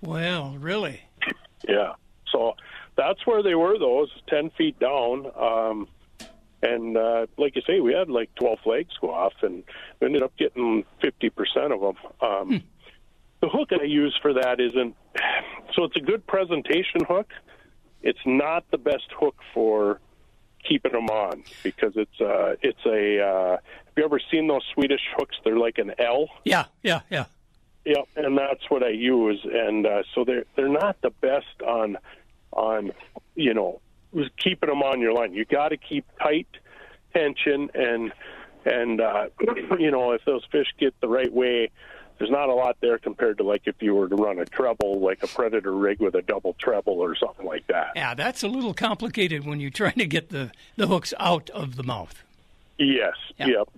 Well, 0.00 0.56
really? 0.58 1.02
Yeah. 1.68 1.92
So 2.32 2.54
that's 2.96 3.24
where 3.26 3.44
they 3.44 3.54
were, 3.54 3.78
those 3.78 4.10
10 4.28 4.50
feet 4.50 4.78
down. 4.80 5.30
Um, 5.38 5.88
and 6.62 6.96
uh, 6.96 7.26
like 7.38 7.54
you 7.54 7.62
say, 7.64 7.78
we 7.78 7.94
had 7.94 8.08
like 8.08 8.34
12 8.34 8.58
flags 8.64 8.94
go 9.00 9.12
off, 9.12 9.34
and 9.42 9.62
we 10.00 10.06
ended 10.06 10.22
up 10.22 10.36
getting 10.36 10.84
50% 11.00 11.30
of 11.72 11.80
them. 11.80 12.28
Um, 12.28 12.62
The 13.40 13.48
hook 13.48 13.70
I 13.72 13.84
use 13.84 14.18
for 14.20 14.34
that 14.34 14.60
isn't, 14.60 14.94
so 15.74 15.84
it's 15.84 15.96
a 15.96 16.00
good 16.00 16.26
presentation 16.26 17.04
hook. 17.08 17.30
It's 18.02 18.18
not 18.24 18.64
the 18.70 18.78
best 18.78 19.08
hook 19.18 19.36
for 19.52 20.00
keeping 20.66 20.92
them 20.92 21.08
on 21.08 21.42
because 21.62 21.92
it's 21.96 22.20
uh, 22.20 22.54
it's 22.62 22.84
a. 22.86 23.20
Uh, 23.20 23.50
have 23.86 23.94
you 23.96 24.04
ever 24.04 24.20
seen 24.30 24.46
those 24.46 24.62
Swedish 24.74 25.00
hooks? 25.16 25.36
They're 25.44 25.58
like 25.58 25.78
an 25.78 25.92
L. 25.98 26.28
Yeah, 26.44 26.66
yeah, 26.82 27.00
yeah. 27.10 27.26
Yep, 27.84 28.08
and 28.16 28.38
that's 28.38 28.68
what 28.68 28.82
I 28.82 28.90
use, 28.90 29.40
and 29.50 29.86
uh, 29.86 30.02
so 30.14 30.24
they're 30.24 30.44
they're 30.54 30.68
not 30.68 31.00
the 31.02 31.10
best 31.10 31.62
on 31.66 31.96
on 32.52 32.92
you 33.34 33.54
know 33.54 33.80
keeping 34.38 34.68
them 34.68 34.82
on 34.82 35.00
your 35.00 35.12
line. 35.12 35.32
You 35.32 35.44
got 35.44 35.68
to 35.68 35.76
keep 35.76 36.04
tight 36.22 36.48
tension, 37.14 37.70
and 37.74 38.12
and 38.66 39.00
uh, 39.00 39.26
you 39.78 39.90
know 39.90 40.12
if 40.12 40.24
those 40.26 40.44
fish 40.52 40.66
get 40.78 40.94
the 41.00 41.08
right 41.08 41.32
way, 41.32 41.70
there's 42.20 42.30
not 42.30 42.50
a 42.50 42.54
lot 42.54 42.76
there 42.82 42.98
compared 42.98 43.38
to 43.38 43.44
like 43.44 43.62
if 43.64 43.76
you 43.80 43.94
were 43.94 44.06
to 44.06 44.14
run 44.14 44.38
a 44.38 44.44
treble, 44.44 45.00
like 45.00 45.22
a 45.22 45.26
predator 45.26 45.72
rig 45.72 46.00
with 46.00 46.14
a 46.14 46.20
double 46.20 46.54
treble 46.60 47.00
or 47.00 47.16
something 47.16 47.46
like 47.46 47.66
that. 47.68 47.92
Yeah, 47.96 48.12
that's 48.14 48.42
a 48.42 48.48
little 48.48 48.74
complicated 48.74 49.46
when 49.46 49.58
you're 49.58 49.70
trying 49.70 49.94
to 49.94 50.04
get 50.04 50.28
the, 50.28 50.52
the 50.76 50.86
hooks 50.86 51.14
out 51.18 51.48
of 51.50 51.76
the 51.76 51.82
mouth. 51.82 52.22
Yes. 52.78 53.14
Yep. 53.38 53.70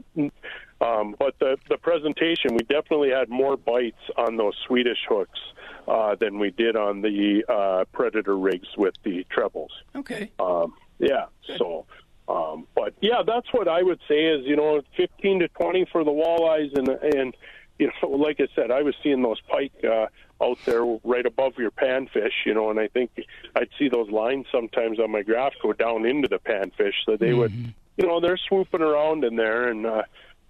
Um, 0.81 1.15
but 1.21 1.39
the 1.39 1.57
the 1.69 1.79
presentation, 1.79 2.55
we 2.55 2.65
definitely 2.69 3.11
had 3.11 3.29
more 3.29 3.57
bites 3.57 4.03
on 4.17 4.37
those 4.37 4.57
Swedish 4.67 4.99
hooks 5.09 5.39
uh, 5.87 6.17
than 6.17 6.41
we 6.41 6.51
did 6.51 6.75
on 6.75 7.01
the 7.01 7.45
uh, 7.49 7.85
predator 7.93 8.37
rigs 8.37 8.69
with 8.77 8.95
the 9.05 9.25
trebles. 9.31 9.71
Okay. 9.95 10.33
Um, 10.41 10.75
yeah. 10.99 11.27
So, 11.59 11.87
um, 12.29 12.67
but 12.75 12.95
yeah, 13.01 13.23
that's 13.25 13.53
what 13.53 13.69
I 13.69 13.85
would 13.85 14.01
say 14.09 14.25
is 14.25 14.45
you 14.45 14.57
know 14.57 14.83
fifteen 14.97 15.39
to 15.39 15.49
twenty 15.49 15.85
for 15.93 16.03
the 16.03 16.11
walleyes 16.11 16.77
and 16.77 16.89
and 16.89 17.37
you 17.83 17.91
know 18.03 18.09
like 18.17 18.41
I 18.41 18.47
said, 18.55 18.71
I 18.71 18.83
was 18.83 18.95
seeing 19.03 19.23
those 19.23 19.41
pike 19.41 19.73
uh, 19.85 20.07
out 20.43 20.59
there 20.65 20.85
right 21.05 21.27
above 21.27 21.55
your 21.59 21.71
panfish, 21.71 22.47
you 22.47 22.55
know, 22.55 22.71
and 22.71 22.79
I 22.79 22.89
think 22.89 23.11
I'd 23.57 23.69
see 23.79 23.89
those 23.89 24.11
lines 24.11 24.47
sometimes 24.53 24.99
on 24.99 25.11
my 25.11 25.23
graph 25.23 25.55
go 25.63 25.73
down 25.73 26.07
into 26.07 26.29
the 26.29 26.39
panfish, 26.39 26.95
so 27.05 27.17
they 27.17 27.33
would, 27.33 27.53
you 27.97 28.07
know, 28.07 28.21
they're 28.21 28.39
swooping 28.49 28.83
around 28.83 29.25
in 29.25 29.37
there, 29.37 29.69
and 29.69 29.87
uh, 29.87 30.03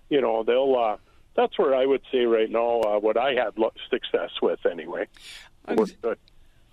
you 0.08 0.20
know 0.20 0.42
they'll. 0.42 0.76
Uh, 0.76 0.96
that's 1.34 1.58
where 1.58 1.74
I 1.74 1.86
would 1.86 2.02
say 2.12 2.26
right 2.26 2.50
now 2.50 2.80
uh, 2.82 2.98
what 2.98 3.16
I 3.16 3.32
had 3.32 3.54
success 3.88 4.30
with 4.42 4.66
anyway. 4.70 5.06
Good. 6.02 6.18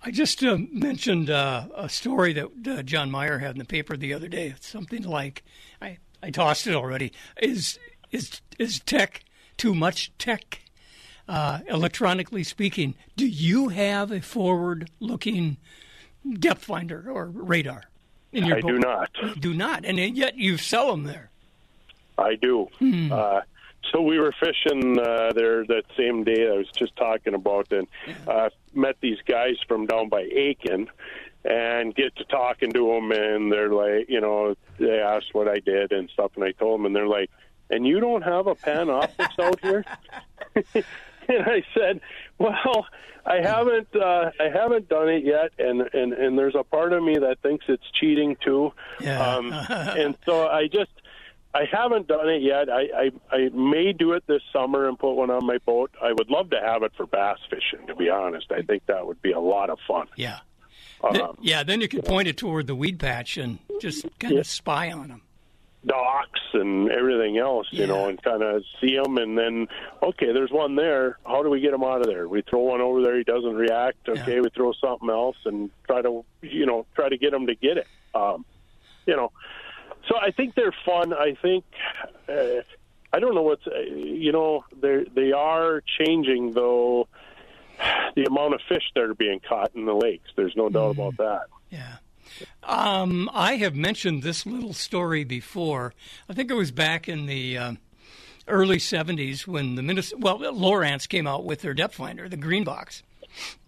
I 0.02 0.10
just 0.10 0.44
uh, 0.44 0.58
mentioned 0.70 1.30
uh, 1.30 1.68
a 1.74 1.88
story 1.88 2.34
that 2.34 2.48
uh, 2.66 2.82
John 2.82 3.10
Meyer 3.10 3.38
had 3.38 3.52
in 3.52 3.58
the 3.58 3.64
paper 3.64 3.96
the 3.96 4.12
other 4.12 4.28
day. 4.28 4.48
It's 4.48 4.68
something 4.68 5.02
like 5.02 5.42
I, 5.80 5.96
I 6.22 6.30
tossed 6.30 6.66
it 6.66 6.74
already. 6.74 7.12
Is 7.40 7.78
is 8.10 8.42
is 8.58 8.80
tech 8.80 9.24
too 9.60 9.74
much 9.74 10.10
tech? 10.18 10.62
Uh, 11.28 11.60
electronically 11.68 12.42
speaking, 12.42 12.94
do 13.14 13.26
you 13.26 13.68
have 13.68 14.10
a 14.10 14.20
forward-looking 14.20 15.58
depth 16.38 16.64
finder 16.64 17.08
or 17.08 17.26
radar 17.26 17.84
in 18.32 18.46
your 18.46 18.56
I 18.56 18.60
boat? 18.62 18.68
do 18.68 18.78
not. 18.78 19.10
Do 19.38 19.54
not, 19.54 19.84
and 19.84 19.98
yet 19.98 20.36
you 20.36 20.56
sell 20.56 20.90
them 20.90 21.04
there. 21.04 21.30
I 22.18 22.36
do. 22.36 22.68
Hmm. 22.78 23.12
Uh, 23.12 23.42
so 23.92 24.00
we 24.00 24.18
were 24.18 24.32
fishing 24.40 24.98
uh, 24.98 25.32
there 25.34 25.64
that 25.66 25.84
same 25.96 26.24
day 26.24 26.48
I 26.48 26.56
was 26.56 26.68
just 26.76 26.96
talking 26.96 27.34
about, 27.34 27.70
and 27.70 27.86
uh, 28.26 28.48
met 28.74 28.96
these 29.00 29.18
guys 29.26 29.56
from 29.68 29.86
down 29.86 30.08
by 30.08 30.22
Aitkin, 30.24 30.88
and 31.44 31.94
get 31.94 32.16
to 32.16 32.24
talking 32.24 32.72
to 32.72 32.86
them, 32.94 33.12
and 33.12 33.52
they're 33.52 33.72
like, 33.72 34.08
you 34.08 34.20
know, 34.20 34.54
they 34.78 35.00
asked 35.00 35.32
what 35.32 35.48
I 35.48 35.60
did 35.60 35.92
and 35.92 36.10
stuff, 36.10 36.32
and 36.34 36.44
I 36.44 36.52
told 36.52 36.80
them, 36.80 36.86
and 36.86 36.96
they're 36.96 37.06
like, 37.06 37.30
"And 37.70 37.86
you 37.86 38.00
don't 38.00 38.22
have 38.22 38.46
a 38.46 38.54
Panoptix 38.54 39.38
out 39.38 39.60
here?" 39.60 39.84
and 40.74 41.44
I 41.46 41.62
said, 41.74 42.00
"Well, 42.38 42.86
I 43.26 43.36
haven't, 43.40 43.88
uh, 43.94 44.30
I 44.40 44.48
haven't 44.52 44.88
done 44.88 45.08
it 45.08 45.24
yet, 45.24 45.52
and 45.58 45.82
and 45.92 46.12
and 46.12 46.38
there's 46.38 46.54
a 46.54 46.64
part 46.64 46.92
of 46.92 47.02
me 47.02 47.16
that 47.18 47.38
thinks 47.42 47.64
it's 47.68 47.88
cheating 47.92 48.36
too, 48.44 48.72
um, 49.06 49.52
and 49.68 50.16
so 50.26 50.48
I 50.48 50.66
just." 50.68 50.90
I 51.52 51.64
haven't 51.64 52.06
done 52.06 52.28
it 52.28 52.42
yet. 52.42 52.68
I, 52.70 52.82
I 52.94 53.10
I 53.36 53.48
may 53.48 53.92
do 53.92 54.12
it 54.12 54.22
this 54.28 54.40
summer 54.52 54.86
and 54.88 54.96
put 54.96 55.14
one 55.14 55.30
on 55.32 55.44
my 55.44 55.58
boat. 55.58 55.90
I 56.00 56.12
would 56.12 56.30
love 56.30 56.48
to 56.50 56.60
have 56.60 56.84
it 56.84 56.92
for 56.96 57.06
bass 57.06 57.38
fishing. 57.50 57.88
To 57.88 57.96
be 57.96 58.08
honest, 58.08 58.52
I 58.52 58.62
think 58.62 58.86
that 58.86 59.04
would 59.04 59.20
be 59.20 59.32
a 59.32 59.40
lot 59.40 59.68
of 59.68 59.80
fun. 59.84 60.06
Yeah. 60.14 60.38
Th- 61.10 61.20
Um, 61.20 61.36
yeah, 61.40 61.64
then 61.64 61.80
you 61.80 61.88
could 61.88 62.04
point 62.04 62.28
it 62.28 62.36
toward 62.36 62.68
the 62.68 62.76
weed 62.76 63.00
patch 63.00 63.36
and 63.36 63.58
just 63.80 64.06
kind 64.20 64.38
of 64.38 64.46
spy 64.46 64.92
on 64.92 65.08
them. 65.08 65.22
Docks 65.86 66.40
and 66.52 66.90
everything 66.90 67.38
else, 67.38 67.66
you 67.70 67.86
know, 67.86 68.08
and 68.08 68.22
kind 68.22 68.42
of 68.42 68.62
see 68.80 68.96
them, 68.96 69.16
and 69.16 69.36
then 69.38 69.68
okay, 70.02 70.32
there's 70.32 70.50
one 70.50 70.76
there. 70.76 71.18
How 71.26 71.42
do 71.42 71.50
we 71.50 71.60
get 71.60 71.72
him 71.72 71.82
out 71.82 72.00
of 72.00 72.06
there? 72.06 72.28
We 72.28 72.42
throw 72.42 72.60
one 72.60 72.80
over 72.80 73.02
there. 73.02 73.16
He 73.16 73.24
doesn't 73.24 73.54
react. 73.54 74.08
Okay, 74.08 74.40
we 74.40 74.50
throw 74.50 74.72
something 74.72 75.08
else 75.08 75.36
and 75.44 75.70
try 75.86 76.02
to, 76.02 76.24
you 76.42 76.66
know, 76.66 76.86
try 76.94 77.08
to 77.08 77.16
get 77.16 77.32
him 77.32 77.46
to 77.46 77.54
get 77.54 77.78
it. 77.78 77.86
Um, 78.14 78.44
you 79.06 79.16
know, 79.16 79.32
so 80.08 80.16
I 80.16 80.30
think 80.32 80.54
they're 80.54 80.74
fun. 80.84 81.12
I 81.12 81.36
think. 81.40 81.64
Uh, 82.28 82.62
I 83.12 83.18
don't 83.18 83.34
know 83.34 83.42
what's, 83.42 83.66
uh, 83.66 83.80
you 83.80 84.32
know, 84.32 84.64
they 84.80 85.04
they 85.12 85.32
are 85.32 85.82
changing 85.98 86.52
though 86.52 87.08
the 88.14 88.24
amount 88.24 88.54
of 88.54 88.60
fish 88.68 88.84
that 88.94 89.02
are 89.02 89.14
being 89.14 89.40
caught 89.40 89.74
in 89.74 89.84
the 89.84 89.94
lakes. 89.94 90.30
There's 90.36 90.54
no 90.54 90.68
doubt 90.68 90.90
about 90.92 91.16
that. 91.16 91.46
Um, 92.62 93.30
I 93.32 93.56
have 93.56 93.74
mentioned 93.74 94.22
this 94.22 94.46
little 94.46 94.72
story 94.72 95.24
before. 95.24 95.94
I 96.28 96.34
think 96.34 96.50
it 96.50 96.54
was 96.54 96.70
back 96.70 97.08
in 97.08 97.26
the 97.26 97.58
um 97.58 97.78
early 98.50 98.78
70s 98.78 99.46
when 99.46 99.76
the 99.76 99.82
Minnesota, 99.82 100.20
well, 100.20 100.38
Lowrance 100.38 101.08
came 101.08 101.26
out 101.26 101.44
with 101.44 101.62
their 101.62 101.74
depth 101.74 101.94
finder, 101.94 102.28
the 102.28 102.36
green 102.36 102.64
box. 102.64 103.02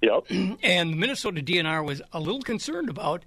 Yep. 0.03 0.25
And 0.63 0.93
the 0.93 0.97
Minnesota 0.97 1.41
DNR 1.41 1.85
was 1.85 2.03
a 2.13 2.21
little 2.21 2.43
concerned 2.43 2.89
about 2.89 3.25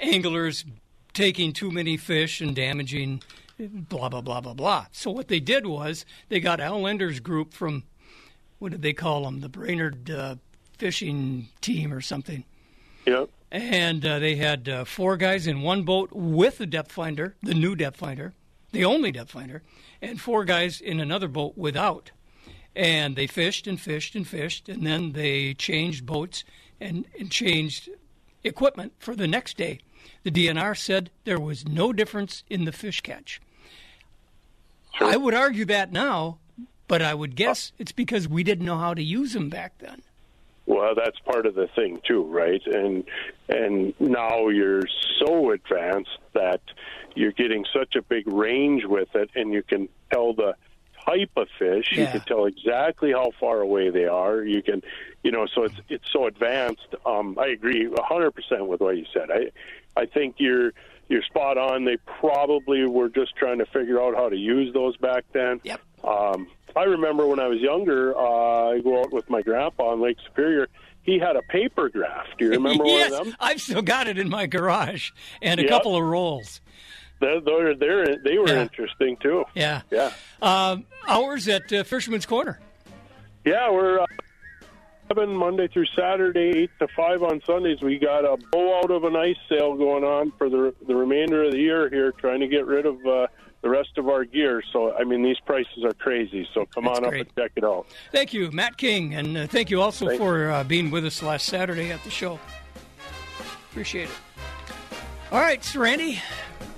anglers 0.00 0.64
taking 1.12 1.52
too 1.52 1.70
many 1.70 1.96
fish 1.96 2.40
and 2.40 2.56
damaging 2.56 3.22
blah, 3.58 4.08
blah, 4.08 4.20
blah, 4.20 4.40
blah, 4.40 4.54
blah. 4.54 4.86
So 4.92 5.10
what 5.10 5.28
they 5.28 5.40
did 5.40 5.66
was 5.66 6.04
they 6.28 6.40
got 6.40 6.60
Al 6.60 6.80
Lindner's 6.80 7.20
group 7.20 7.52
from, 7.52 7.84
what 8.58 8.72
did 8.72 8.82
they 8.82 8.92
call 8.92 9.24
them? 9.24 9.40
The 9.40 9.48
Brainerd 9.48 10.10
uh, 10.10 10.36
fishing 10.78 11.48
team 11.60 11.92
or 11.92 12.00
something. 12.00 12.44
Yep. 13.04 13.28
And 13.50 14.04
uh, 14.04 14.18
they 14.18 14.36
had 14.36 14.68
uh, 14.68 14.84
four 14.84 15.16
guys 15.16 15.46
in 15.46 15.62
one 15.62 15.82
boat 15.82 16.10
with 16.12 16.58
the 16.58 16.66
depth 16.66 16.92
finder, 16.92 17.36
the 17.42 17.54
new 17.54 17.74
depth 17.74 17.96
finder, 17.96 18.34
the 18.72 18.84
only 18.84 19.12
depth 19.12 19.30
finder, 19.30 19.62
and 20.02 20.20
four 20.20 20.44
guys 20.44 20.80
in 20.80 21.00
another 21.00 21.28
boat 21.28 21.56
without. 21.56 22.10
And 22.76 23.16
they 23.16 23.26
fished 23.26 23.66
and 23.66 23.80
fished 23.80 24.14
and 24.14 24.26
fished, 24.26 24.68
and 24.68 24.86
then 24.86 25.12
they 25.12 25.54
changed 25.54 26.06
boats 26.06 26.44
and, 26.80 27.06
and 27.18 27.30
changed 27.30 27.88
equipment 28.44 28.92
for 28.98 29.16
the 29.16 29.26
next 29.26 29.56
day. 29.56 29.80
The 30.22 30.30
DNR 30.30 30.76
said 30.76 31.10
there 31.24 31.40
was 31.40 31.66
no 31.66 31.92
difference 31.92 32.44
in 32.48 32.64
the 32.64 32.72
fish 32.72 33.00
catch. 33.00 33.40
I 35.00 35.16
would 35.16 35.34
argue 35.34 35.64
that 35.66 35.92
now, 35.92 36.38
but 36.86 37.02
I 37.02 37.14
would 37.14 37.36
guess 37.36 37.72
it's 37.78 37.92
because 37.92 38.28
we 38.28 38.42
didn't 38.42 38.66
know 38.66 38.78
how 38.78 38.94
to 38.94 39.02
use 39.02 39.32
them 39.32 39.48
back 39.48 39.78
then. 39.78 40.02
Well, 40.68 40.94
that's 40.94 41.18
part 41.20 41.46
of 41.46 41.54
the 41.54 41.66
thing 41.66 41.98
too, 42.06 42.24
right? 42.24 42.60
And 42.66 43.04
and 43.48 43.94
now 43.98 44.48
you're 44.48 44.82
so 45.18 45.52
advanced 45.52 46.18
that 46.34 46.60
you're 47.14 47.32
getting 47.32 47.64
such 47.72 47.96
a 47.96 48.02
big 48.02 48.30
range 48.30 48.84
with 48.84 49.08
it, 49.14 49.30
and 49.34 49.50
you 49.50 49.62
can 49.62 49.88
tell 50.12 50.34
the 50.34 50.56
type 51.06 51.30
of 51.36 51.48
fish. 51.58 51.92
Yeah. 51.92 52.00
You 52.02 52.06
can 52.08 52.20
tell 52.20 52.44
exactly 52.44 53.12
how 53.12 53.30
far 53.40 53.62
away 53.62 53.88
they 53.88 54.04
are. 54.04 54.42
You 54.42 54.62
can, 54.62 54.82
you 55.22 55.30
know, 55.30 55.46
so 55.46 55.64
it's 55.64 55.80
it's 55.88 56.12
so 56.12 56.26
advanced. 56.26 56.94
Um, 57.06 57.38
I 57.40 57.46
agree 57.46 57.88
100 57.88 58.32
percent 58.32 58.66
with 58.66 58.82
what 58.82 58.98
you 58.98 59.06
said. 59.10 59.30
I 59.30 59.50
I 59.98 60.04
think 60.04 60.34
you're 60.36 60.74
you're 61.08 61.22
spot 61.22 61.56
on. 61.56 61.86
They 61.86 61.96
probably 62.20 62.84
were 62.84 63.08
just 63.08 63.34
trying 63.36 63.58
to 63.60 63.66
figure 63.66 64.02
out 64.02 64.16
how 64.16 64.28
to 64.28 64.36
use 64.36 64.74
those 64.74 64.98
back 64.98 65.24
then. 65.32 65.62
Yep. 65.64 65.80
Um, 66.04 66.48
I 66.76 66.84
remember 66.84 67.26
when 67.26 67.40
I 67.40 67.48
was 67.48 67.60
younger, 67.60 68.16
uh, 68.16 68.70
I 68.72 68.80
go 68.80 69.00
out 69.00 69.12
with 69.12 69.28
my 69.30 69.42
grandpa 69.42 69.88
on 69.92 70.00
Lake 70.00 70.18
Superior. 70.24 70.68
He 71.02 71.18
had 71.18 71.36
a 71.36 71.42
paper 71.42 71.88
graph. 71.88 72.26
Do 72.38 72.44
you 72.44 72.50
remember 72.52 72.84
yes, 72.84 73.10
one 73.10 73.20
of 73.20 73.26
them? 73.28 73.36
I've 73.40 73.60
still 73.60 73.82
got 73.82 74.06
it 74.08 74.18
in 74.18 74.28
my 74.28 74.46
garage 74.46 75.10
and 75.40 75.58
a 75.58 75.62
Yep. 75.62 75.70
couple 75.70 75.96
of 75.96 76.02
rolls. 76.04 76.60
They're, 77.20 77.40
they're, 77.40 77.74
they're, 77.74 78.16
they 78.18 78.38
were 78.38 78.48
Yeah. 78.48 78.62
interesting 78.62 79.16
too. 79.16 79.44
Yeah. 79.54 79.82
Yeah. 79.90 80.12
Um, 80.42 80.84
hours 81.08 81.48
at 81.48 81.72
uh, 81.72 81.82
Fisherman's 81.84 82.26
Corner. 82.26 82.60
Yeah, 83.44 83.70
we're 83.72 84.00
uh, 84.00 84.06
seven 85.08 85.34
Monday 85.34 85.66
through 85.68 85.86
Saturday, 85.96 86.50
eight 86.62 86.70
to 86.78 86.86
five 86.94 87.22
on 87.22 87.40
Sundays. 87.46 87.80
We 87.80 87.98
got 87.98 88.24
a 88.24 88.36
blowout 88.52 88.90
of 88.90 89.04
an 89.04 89.16
ice 89.16 89.36
sale 89.48 89.74
going 89.74 90.04
on 90.04 90.32
for 90.36 90.48
the 90.50 90.74
the 90.86 90.94
remainder 90.94 91.44
of 91.44 91.52
the 91.52 91.58
year 91.58 91.88
here, 91.88 92.12
trying 92.12 92.40
to 92.40 92.46
get 92.48 92.66
rid 92.66 92.84
of 92.84 93.04
uh, 93.06 93.26
the 93.62 93.68
rest 93.68 93.90
of 93.98 94.08
our 94.08 94.24
gear. 94.24 94.62
So, 94.72 94.94
I 94.94 95.04
mean, 95.04 95.22
these 95.22 95.38
prices 95.44 95.84
are 95.84 95.92
crazy. 95.94 96.48
So, 96.54 96.66
come 96.66 96.84
That's 96.84 96.98
on 96.98 97.04
up 97.06 97.12
and 97.12 97.26
check 97.36 97.52
it 97.56 97.64
out. 97.64 97.86
Thank 98.12 98.32
you, 98.32 98.50
Matt 98.50 98.76
King, 98.76 99.14
and 99.14 99.36
uh, 99.36 99.46
thank 99.46 99.70
you 99.70 99.80
also 99.82 100.06
Thank- 100.06 100.20
for 100.20 100.50
uh, 100.50 100.64
being 100.64 100.90
with 100.90 101.04
us 101.04 101.22
last 101.22 101.46
Saturday 101.46 101.90
at 101.90 102.02
the 102.04 102.10
show. 102.10 102.38
Appreciate 103.70 104.04
it. 104.08 104.14
All 105.30 105.40
right, 105.40 105.62
so 105.62 105.80
Randy, 105.80 106.20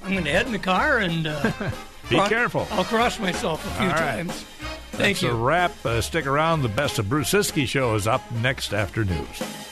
I'm 0.05 0.13
going 0.13 0.25
to 0.25 0.31
head 0.31 0.47
in 0.47 0.53
the 0.53 0.59
car 0.59 0.99
and 0.99 1.27
uh, 1.27 1.43
Be 2.11 2.17
cro- 2.17 2.27
careful. 2.29 2.67
I'll 2.73 2.85
cross 2.85 3.19
myself 3.21 3.65
a 3.65 3.71
few 3.79 3.87
All 3.87 3.93
right. 3.93 3.99
times. 4.17 4.33
Thank 4.93 4.99
you. 4.99 4.99
That's 4.99 5.23
you. 5.23 5.31
a 5.31 5.35
wrap. 5.35 5.87
Uh, 5.87 6.01
stick 6.01 6.27
around. 6.27 6.63
The 6.63 6.69
best 6.69 6.99
of 6.99 7.09
Bruce 7.09 7.33
Siskey 7.33 7.67
show 7.67 7.95
is 7.95 8.07
up 8.09 8.29
next 8.33 8.75
after 8.75 9.05
news. 9.05 9.70